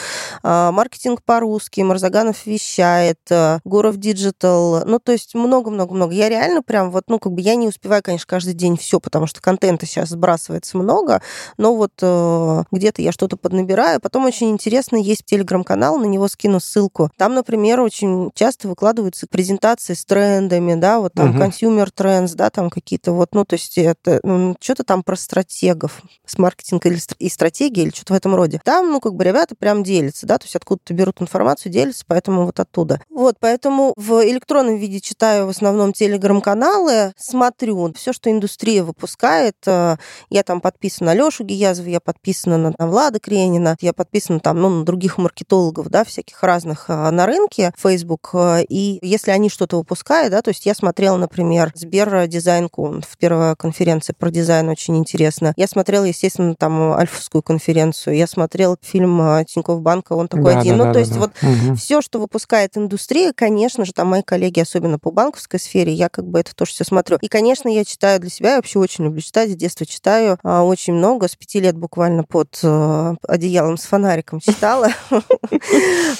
А, 0.42 0.72
маркетинг 0.72 1.22
по-русски, 1.22 1.80
Марзаганов 1.80 2.46
вещает, 2.46 3.18
э, 3.30 3.58
Гуров 3.64 3.96
Digital. 3.96 4.84
Ну, 4.84 4.98
то 4.98 5.12
есть 5.12 5.34
много-много-много. 5.34 6.12
Я 6.12 6.28
реально 6.28 6.62
прям 6.62 6.90
вот, 6.90 7.04
ну, 7.08 7.18
как 7.18 7.32
бы 7.32 7.40
я 7.40 7.54
не 7.54 7.68
успеваю, 7.68 8.02
конечно, 8.02 8.26
каждый 8.26 8.54
день 8.54 8.76
все, 8.76 9.00
потому 9.00 9.26
что 9.26 9.40
контента 9.40 9.86
сейчас 9.86 10.10
сбрасывается 10.10 10.76
много, 10.76 11.22
но 11.56 11.74
вот 11.74 11.92
э, 12.02 12.64
где-то 12.70 13.02
я 13.02 13.12
что-то 13.12 13.36
поднабираю. 13.36 14.00
Потом 14.00 14.24
очень 14.24 14.50
интересно, 14.50 14.96
есть 14.96 15.24
телеграм-канал, 15.24 15.98
на 15.98 16.06
него 16.06 16.28
скину 16.28 16.60
ссылку. 16.60 17.10
Там, 17.16 17.34
например, 17.34 17.80
очень 17.80 18.30
часто 18.34 18.68
выкладываются 18.68 19.26
презентации 19.26 19.94
с 19.94 20.04
трендами, 20.04 20.74
да, 20.74 21.00
вот 21.00 21.12
там 21.14 21.30
угу. 21.30 21.38
consumer 21.38 21.88
trends, 21.94 22.34
да, 22.34 22.50
там 22.50 22.70
какие-то 22.70 23.12
вот, 23.18 23.34
ну, 23.34 23.44
то 23.44 23.54
есть 23.54 23.76
это 23.78 24.20
ну, 24.22 24.56
что-то 24.60 24.84
там 24.84 25.02
про 25.02 25.16
стратегов 25.16 26.02
с 26.24 26.38
маркетинга 26.38 26.88
или 26.88 26.98
и 27.18 27.28
стратегии 27.28 27.82
или 27.82 27.90
что-то 27.90 28.14
в 28.14 28.16
этом 28.16 28.34
роде. 28.34 28.60
Там, 28.64 28.90
ну, 28.90 29.00
как 29.00 29.14
бы 29.14 29.24
ребята 29.24 29.54
прям 29.54 29.82
делятся, 29.82 30.26
да, 30.26 30.38
то 30.38 30.44
есть 30.44 30.56
откуда-то 30.56 30.94
берут 30.94 31.20
информацию, 31.20 31.72
делится, 31.72 32.04
поэтому 32.06 32.46
вот 32.46 32.60
оттуда. 32.60 33.00
Вот, 33.10 33.36
поэтому 33.40 33.92
в 33.96 34.24
электронном 34.24 34.76
виде 34.76 35.00
читаю 35.00 35.46
в 35.46 35.50
основном 35.50 35.92
телеграм-каналы, 35.92 37.12
смотрю 37.16 37.92
все, 37.94 38.12
что 38.12 38.30
индустрия 38.30 38.82
выпускает. 38.82 39.56
Э, 39.66 39.96
я 40.30 40.42
там 40.42 40.60
подписана 40.60 41.08
на 41.08 41.14
Лешу 41.14 41.44
Гиязова, 41.44 41.88
я 41.88 42.00
подписана 42.00 42.58
на, 42.58 42.74
на 42.76 42.86
Влада 42.86 43.18
Кренина, 43.18 43.76
я 43.80 43.92
подписана 43.92 44.40
там, 44.40 44.60
ну, 44.60 44.68
на 44.68 44.84
других 44.84 45.16
маркетологов, 45.16 45.88
да, 45.88 46.04
всяких 46.04 46.42
разных 46.42 46.86
э, 46.88 47.10
на 47.10 47.24
рынке, 47.26 47.72
Facebook. 47.76 48.30
Э, 48.34 48.62
и 48.62 48.98
если 49.02 49.30
они 49.30 49.48
что-то 49.48 49.78
выпускают, 49.78 50.32
да, 50.32 50.42
то 50.42 50.50
есть 50.50 50.66
я 50.66 50.74
смотрела, 50.74 51.16
например, 51.16 51.72
Сбер 51.74 52.26
Дизайн 52.26 52.68
в 52.70 53.07
первая 53.18 53.54
конференция 53.54 54.14
про 54.14 54.30
дизайн 54.30 54.68
очень 54.68 54.96
интересно. 54.96 55.54
Я 55.56 55.66
смотрела, 55.66 56.04
естественно, 56.04 56.54
там 56.54 56.92
Альфовскую 56.92 57.42
конференцию, 57.42 58.16
я 58.16 58.26
смотрела 58.26 58.76
фильм 58.82 59.44
Тинькофф 59.46 59.80
Банка, 59.80 60.12
он 60.12 60.28
такой 60.28 60.54
да, 60.54 60.60
один. 60.60 60.78
Да, 60.78 60.84
ну, 60.84 60.84
да, 60.84 60.92
то 60.92 60.98
есть 60.98 61.14
да. 61.14 61.20
вот 61.20 61.32
Угу. 61.42 61.76
Все, 61.76 62.00
что 62.00 62.18
выпускает 62.18 62.76
индустрия, 62.76 63.32
конечно 63.32 63.84
же, 63.84 63.92
там 63.92 64.08
мои 64.08 64.22
коллеги, 64.22 64.60
особенно 64.60 64.98
по 64.98 65.10
банковской 65.10 65.60
сфере, 65.60 65.92
я 65.92 66.08
как 66.08 66.26
бы 66.26 66.40
это 66.40 66.54
тоже 66.54 66.72
все 66.72 66.84
смотрю. 66.84 67.18
И, 67.20 67.28
конечно, 67.28 67.68
я 67.68 67.84
читаю 67.84 68.20
для 68.20 68.30
себя, 68.30 68.50
я 68.50 68.56
вообще 68.56 68.78
очень 68.78 69.04
люблю 69.04 69.20
читать, 69.20 69.50
с 69.50 69.56
детства 69.56 69.86
читаю 69.86 70.38
а, 70.42 70.62
очень 70.64 70.94
много, 70.94 71.28
с 71.28 71.36
пяти 71.36 71.60
лет 71.60 71.76
буквально 71.76 72.24
под 72.24 72.58
э, 72.62 73.14
одеялом 73.26 73.76
с 73.76 73.84
фонариком 73.84 74.40
читала. 74.40 74.88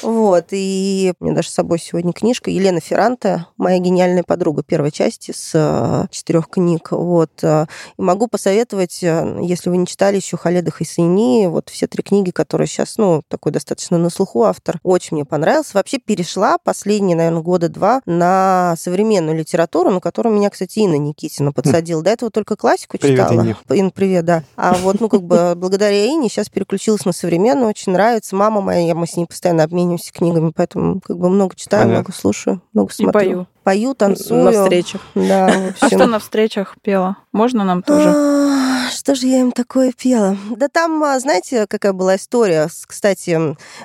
Вот, 0.02 0.46
и 0.50 1.12
у 1.20 1.24
меня 1.24 1.34
даже 1.36 1.48
с 1.48 1.54
собой 1.54 1.78
сегодня 1.78 2.12
книжка 2.12 2.50
Елена 2.50 2.80
Ферранте, 2.80 3.46
моя 3.56 3.78
гениальная 3.78 4.22
подруга 4.22 4.62
первой 4.62 4.90
части 4.90 5.32
с 5.32 5.52
э, 5.54 6.06
четырех 6.10 6.48
книг. 6.48 6.77
Вот, 6.90 7.30
э, 7.42 7.66
и 7.96 8.02
могу 8.02 8.28
посоветовать, 8.28 9.02
если 9.02 9.70
вы 9.70 9.76
не 9.76 9.86
читали 9.86 10.16
еще 10.16 10.36
Халеда 10.36 10.70
Хайсейни, 10.70 11.46
вот 11.46 11.68
все 11.68 11.86
три 11.86 12.02
книги, 12.02 12.30
которые 12.30 12.66
сейчас, 12.66 12.98
ну, 12.98 13.22
такой 13.28 13.52
достаточно 13.52 13.98
на 13.98 14.10
слуху 14.10 14.44
автор, 14.44 14.80
очень 14.82 15.16
мне 15.16 15.24
понравился. 15.24 15.72
Вообще 15.74 15.98
перешла 15.98 16.58
последние, 16.58 17.16
наверное, 17.16 17.42
года 17.42 17.68
два 17.68 18.00
на 18.06 18.74
современную 18.78 19.36
литературу, 19.36 19.90
на 19.90 20.00
которую 20.00 20.34
меня, 20.34 20.50
кстати, 20.50 20.80
Инна 20.80 20.96
Никитина 20.96 21.52
подсадила. 21.52 22.02
До 22.02 22.10
этого 22.10 22.30
только 22.30 22.56
классику 22.56 22.98
привет, 22.98 23.28
читала. 23.28 23.40
Инне. 23.42 23.56
Инна, 23.70 23.90
привет, 23.90 24.24
да. 24.24 24.44
А 24.56 24.74
вот, 24.74 25.00
ну, 25.00 25.08
как 25.08 25.22
бы 25.22 25.54
благодаря 25.56 26.06
Ине 26.06 26.28
сейчас 26.28 26.48
переключилась 26.48 27.04
на 27.04 27.12
современную, 27.12 27.68
очень 27.68 27.92
нравится. 27.92 28.36
Мама 28.36 28.60
моя, 28.60 28.94
мы 28.94 29.06
с 29.06 29.16
ней 29.16 29.26
постоянно 29.26 29.64
обмениваемся 29.64 30.12
книгами, 30.12 30.52
поэтому 30.54 31.00
как 31.00 31.18
бы 31.18 31.28
много 31.28 31.54
читаю, 31.56 31.84
Понятно. 31.84 32.00
много 32.00 32.12
слушаю, 32.12 32.62
много 32.72 32.92
смотрю. 32.92 33.20
И 33.20 33.24
пою 33.24 33.46
пою, 33.68 33.92
танцую. 33.94 34.44
На 34.44 34.52
встречах. 34.52 35.02
Да, 35.14 35.74
А 35.80 35.88
что 35.88 36.06
на 36.06 36.18
встречах 36.18 36.76
пела? 36.80 37.18
Можно 37.32 37.64
нам 37.64 37.82
тоже? 37.82 38.08
А, 38.08 38.88
что 38.90 39.14
же 39.14 39.26
я 39.26 39.40
им 39.40 39.52
такое 39.52 39.92
пела? 39.92 40.38
Да 40.56 40.68
там, 40.68 41.04
а, 41.04 41.20
знаете, 41.20 41.66
какая 41.66 41.92
была 41.92 42.16
история? 42.16 42.68
Кстати, 42.86 43.38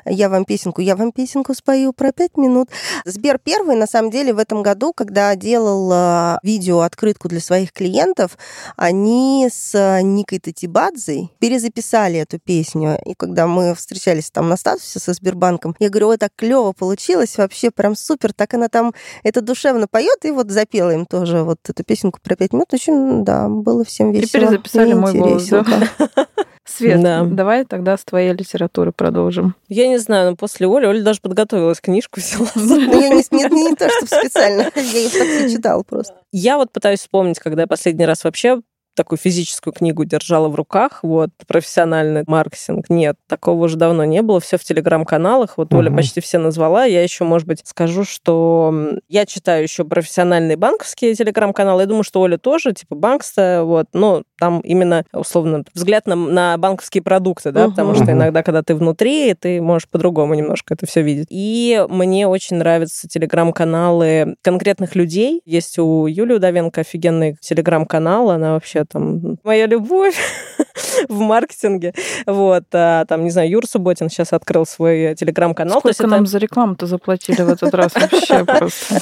я 0.05 0.29
вам 0.29 0.45
песенку, 0.45 0.79
я 0.79 0.95
вам 0.95 1.11
песенку 1.11 1.53
спою 1.53 1.91
про 1.91 2.13
пять 2.13 2.37
минут. 2.37 2.69
Сбер 3.03 3.39
первый, 3.39 3.75
на 3.75 3.85
самом 3.85 4.09
деле, 4.09 4.33
в 4.33 4.37
этом 4.37 4.63
году, 4.63 4.93
когда 4.93 5.35
делал 5.35 5.89
а, 5.91 6.39
видео-открытку 6.43 7.27
для 7.27 7.41
своих 7.41 7.73
клиентов, 7.73 8.37
они 8.77 9.49
с 9.51 9.99
Никой 10.01 10.39
Татибадзой 10.39 11.29
перезаписали 11.39 12.19
эту 12.19 12.39
песню. 12.39 12.97
И 13.05 13.15
когда 13.15 13.47
мы 13.47 13.75
встречались 13.75 14.31
там 14.31 14.47
на 14.47 14.55
статусе 14.55 14.99
со 14.99 15.11
Сбербанком, 15.11 15.75
я 15.79 15.89
говорю, 15.89 16.07
ой, 16.07 16.17
так 16.17 16.31
клево 16.37 16.71
получилось, 16.71 17.37
вообще 17.37 17.69
прям 17.69 17.97
супер, 17.97 18.31
так 18.31 18.53
она 18.53 18.69
там, 18.69 18.93
это 19.23 19.41
душа 19.41 19.72
душевно 19.73 19.87
поет, 19.87 20.25
и 20.25 20.31
вот 20.31 20.49
запела 20.51 20.91
им 20.91 21.05
тоже 21.05 21.43
вот 21.43 21.57
эту 21.67 21.83
песенку 21.83 22.19
про 22.21 22.35
пять 22.35 22.53
минут. 22.53 22.73
Очень, 22.73 23.23
да, 23.23 23.47
было 23.49 23.83
всем 23.83 24.11
весело. 24.11 24.27
Теперь 24.27 24.47
записали 24.49 24.93
мой 24.93 25.13
голос. 25.13 25.47
Да? 25.47 25.65
Свет, 26.65 27.01
да. 27.01 27.25
давай 27.25 27.65
тогда 27.65 27.97
с 27.97 28.05
твоей 28.05 28.31
литературы 28.31 28.93
продолжим. 28.93 29.55
Я 29.67 29.87
не 29.87 29.97
знаю, 29.97 30.31
но 30.31 30.35
после 30.37 30.65
Оли, 30.65 30.85
Оля 30.85 31.03
даже 31.03 31.19
подготовилась, 31.19 31.81
книжку 31.81 32.19
взяла. 32.21 32.47
Ну, 32.55 33.01
я 33.01 33.09
не, 33.09 33.23
не, 33.31 33.69
не 33.69 33.75
то, 33.75 33.89
чтобы 33.89 34.07
специально, 34.07 34.61
я 34.75 34.99
их 34.99 35.11
так 35.11 35.51
читала 35.51 35.83
просто. 35.83 36.15
Я 36.31 36.57
вот 36.57 36.71
пытаюсь 36.71 36.99
вспомнить, 36.99 37.39
когда 37.39 37.63
я 37.63 37.67
последний 37.67 38.05
раз 38.05 38.23
вообще 38.23 38.61
такую 38.95 39.17
физическую 39.17 39.73
книгу 39.73 40.05
держала 40.05 40.47
в 40.47 40.55
руках, 40.55 40.99
вот, 41.03 41.29
профессиональный 41.47 42.23
маркетинг. 42.27 42.89
Нет, 42.89 43.17
такого 43.27 43.65
уже 43.65 43.77
давно 43.77 44.03
не 44.05 44.21
было. 44.21 44.39
Все 44.39 44.57
в 44.57 44.63
телеграм-каналах. 44.63 45.57
Вот 45.57 45.73
Оля 45.73 45.91
почти 45.91 46.21
все 46.21 46.37
назвала. 46.37 46.85
Я 46.85 47.03
еще, 47.03 47.23
может 47.23 47.47
быть, 47.47 47.61
скажу, 47.65 48.03
что 48.03 48.73
я 49.07 49.25
читаю 49.25 49.63
еще 49.63 49.83
профессиональные 49.83 50.57
банковские 50.57 51.15
телеграм-каналы. 51.15 51.81
Я 51.81 51.87
думаю, 51.87 52.03
что 52.03 52.21
Оля 52.21 52.37
тоже, 52.37 52.73
типа 52.73 52.95
Банкста, 52.95 53.63
вот, 53.63 53.87
но 53.93 54.23
там 54.39 54.59
именно, 54.61 55.05
условно, 55.13 55.63
взгляд 55.73 56.07
на, 56.07 56.15
на 56.15 56.57
банковские 56.57 57.03
продукты, 57.03 57.51
да, 57.51 57.69
потому 57.69 57.95
что 57.95 58.11
иногда, 58.11 58.43
когда 58.43 58.63
ты 58.63 58.75
внутри, 58.75 59.33
ты 59.33 59.61
можешь 59.61 59.87
по-другому 59.87 60.33
немножко 60.33 60.73
это 60.73 60.85
все 60.85 61.01
видеть. 61.01 61.27
И 61.29 61.85
мне 61.89 62.27
очень 62.27 62.57
нравятся 62.57 63.07
телеграм-каналы 63.07 64.35
конкретных 64.41 64.95
людей. 64.95 65.41
Есть 65.45 65.77
у 65.79 66.07
Юлии 66.07 66.35
Удовенко 66.35 66.81
офигенный 66.81 67.37
телеграм-канал, 67.39 68.31
она 68.31 68.53
вообще 68.53 68.85
там 68.85 69.37
моя 69.43 69.65
любовь 69.65 70.17
в 71.09 71.19
маркетинге. 71.19 71.93
Вот, 72.25 72.63
а, 72.73 73.05
там, 73.05 73.23
не 73.23 73.29
знаю, 73.29 73.49
Юр 73.49 73.65
Субботин 73.65 74.09
сейчас 74.09 74.33
открыл 74.33 74.65
свой 74.65 75.15
телеграм-канал. 75.15 75.79
Сколько 75.79 76.07
нам 76.07 76.23
это... 76.23 76.31
за 76.31 76.37
рекламу-то 76.39 76.85
заплатили 76.85 77.41
в 77.41 77.49
этот 77.49 77.73
раз 77.73 77.93
вообще 77.95 78.45
просто? 78.45 78.99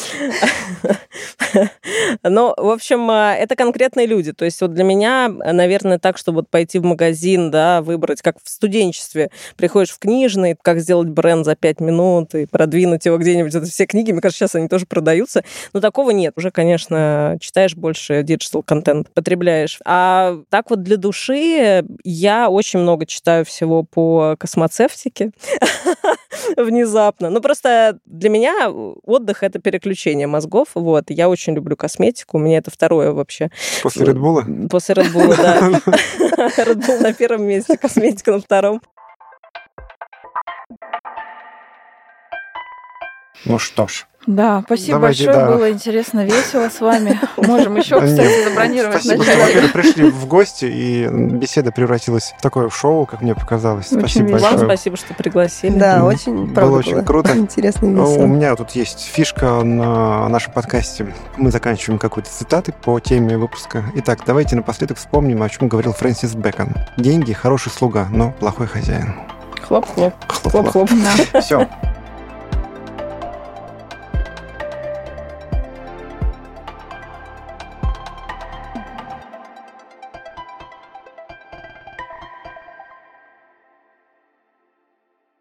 Ну, 2.23 2.53
в 2.57 2.69
общем, 2.69 3.09
а, 3.09 3.33
это 3.35 3.55
конкретные 3.55 4.07
люди. 4.07 4.31
То 4.31 4.45
есть 4.45 4.61
вот 4.61 4.73
для 4.73 4.83
меня, 4.83 5.27
наверное, 5.29 5.99
так, 5.99 6.17
чтобы 6.17 6.37
вот 6.37 6.49
пойти 6.49 6.79
в 6.79 6.83
магазин, 6.83 7.51
да, 7.51 7.81
выбрать, 7.81 8.21
как 8.21 8.37
в 8.41 8.49
студенчестве, 8.49 9.31
приходишь 9.57 9.91
в 9.91 9.99
книжный, 9.99 10.55
как 10.61 10.79
сделать 10.79 11.09
бренд 11.09 11.45
за 11.45 11.55
пять 11.55 11.79
минут 11.79 12.35
и 12.35 12.45
продвинуть 12.45 13.05
его 13.05 13.17
где-нибудь. 13.17 13.53
Это 13.53 13.65
все 13.65 13.85
книги, 13.85 14.11
мне 14.11 14.21
кажется, 14.21 14.39
сейчас 14.39 14.55
они 14.55 14.67
тоже 14.67 14.85
продаются. 14.85 15.43
Но 15.73 15.81
такого 15.81 16.11
нет. 16.11 16.33
Уже, 16.37 16.51
конечно, 16.51 17.37
читаешь 17.41 17.75
больше 17.75 18.23
digital 18.23 18.63
контент, 18.63 19.09
потребляешь. 19.13 19.79
А 19.85 20.37
так 20.49 20.69
вот 20.69 20.83
для 20.83 20.97
души 20.97 21.60
я 22.03 22.49
очень 22.49 22.79
много 22.79 23.05
читаю 23.05 23.45
всего 23.45 23.83
по 23.83 24.35
космоцевтике 24.39 25.31
внезапно. 26.57 27.29
Ну, 27.29 27.41
просто 27.41 27.99
для 28.05 28.29
меня 28.29 28.69
отдых— 28.69 29.41
это 29.43 29.59
переключение 29.59 30.27
мозгов. 30.27 30.69
Вот. 30.75 31.05
Я 31.09 31.29
очень 31.29 31.53
люблю 31.53 31.75
косметику. 31.75 32.37
У 32.37 32.39
меня 32.39 32.57
это 32.57 32.71
второе 32.71 33.11
вообще. 33.11 33.49
После 33.81 34.05
Red 34.05 34.17
Bull'а? 34.17 34.45
После 34.69 34.95
Red 34.95 35.07
Bull'а, 35.07 35.35
да. 35.35 35.69
Red 36.63 36.79
Bull 36.79 36.99
на 36.99 37.13
первом 37.13 37.43
месте, 37.43 37.77
косметика 37.77 38.31
на 38.31 38.39
втором. 38.39 38.81
Ну 43.45 43.57
что 43.57 43.87
ж, 43.87 44.05
да, 44.27 44.61
спасибо 44.65 44.99
Давайте, 44.99 45.25
большое, 45.25 45.45
да. 45.45 45.51
было 45.51 45.71
интересно, 45.71 46.25
весело 46.25 46.69
с 46.69 46.79
вами. 46.79 47.19
Можем 47.37 47.75
еще, 47.75 47.99
кстати, 47.99 48.43
забронировать 48.49 49.03
начало. 49.03 49.67
пришли 49.73 50.11
в 50.11 50.27
гости, 50.27 50.65
и 50.65 51.07
беседа 51.07 51.71
превратилась 51.71 52.33
в 52.37 52.41
такое 52.41 52.69
шоу, 52.69 53.07
как 53.07 53.21
мне 53.21 53.33
показалось. 53.33 53.87
спасибо 53.87 54.31
большое. 54.31 54.57
Вам 54.57 54.65
спасибо, 54.65 54.97
что 54.97 55.13
пригласили. 55.15 55.77
Да, 55.77 56.05
очень, 56.05 56.53
Было 56.53 56.77
очень 56.77 57.03
круто. 57.03 57.35
Интересно 57.35 57.87
и 57.87 57.89
весело. 57.89 58.23
У 58.23 58.27
меня 58.27 58.55
тут 58.55 58.71
есть 58.71 59.05
фишка 59.05 59.63
на 59.63 60.29
нашем 60.29 60.53
подкасте. 60.53 61.13
Мы 61.37 61.49
заканчиваем 61.49 61.97
какой-то 61.97 62.29
цитаты 62.29 62.73
по 62.73 62.99
теме 62.99 63.37
выпуска. 63.37 63.83
Итак, 63.95 64.19
давайте 64.25 64.55
напоследок 64.55 64.97
вспомним, 64.97 65.41
о 65.41 65.49
чем 65.49 65.67
говорил 65.67 65.93
Фрэнсис 65.93 66.35
Бэкон. 66.35 66.75
Деньги– 66.97 67.33
хороший 67.33 67.71
слуга, 67.71 68.07
но 68.11 68.31
плохой 68.39 68.67
хозяин. 68.67 69.15
Хлоп-хлоп. 69.63 70.13
Хлоп-хлоп. 70.27 70.89
Все. 71.41 71.67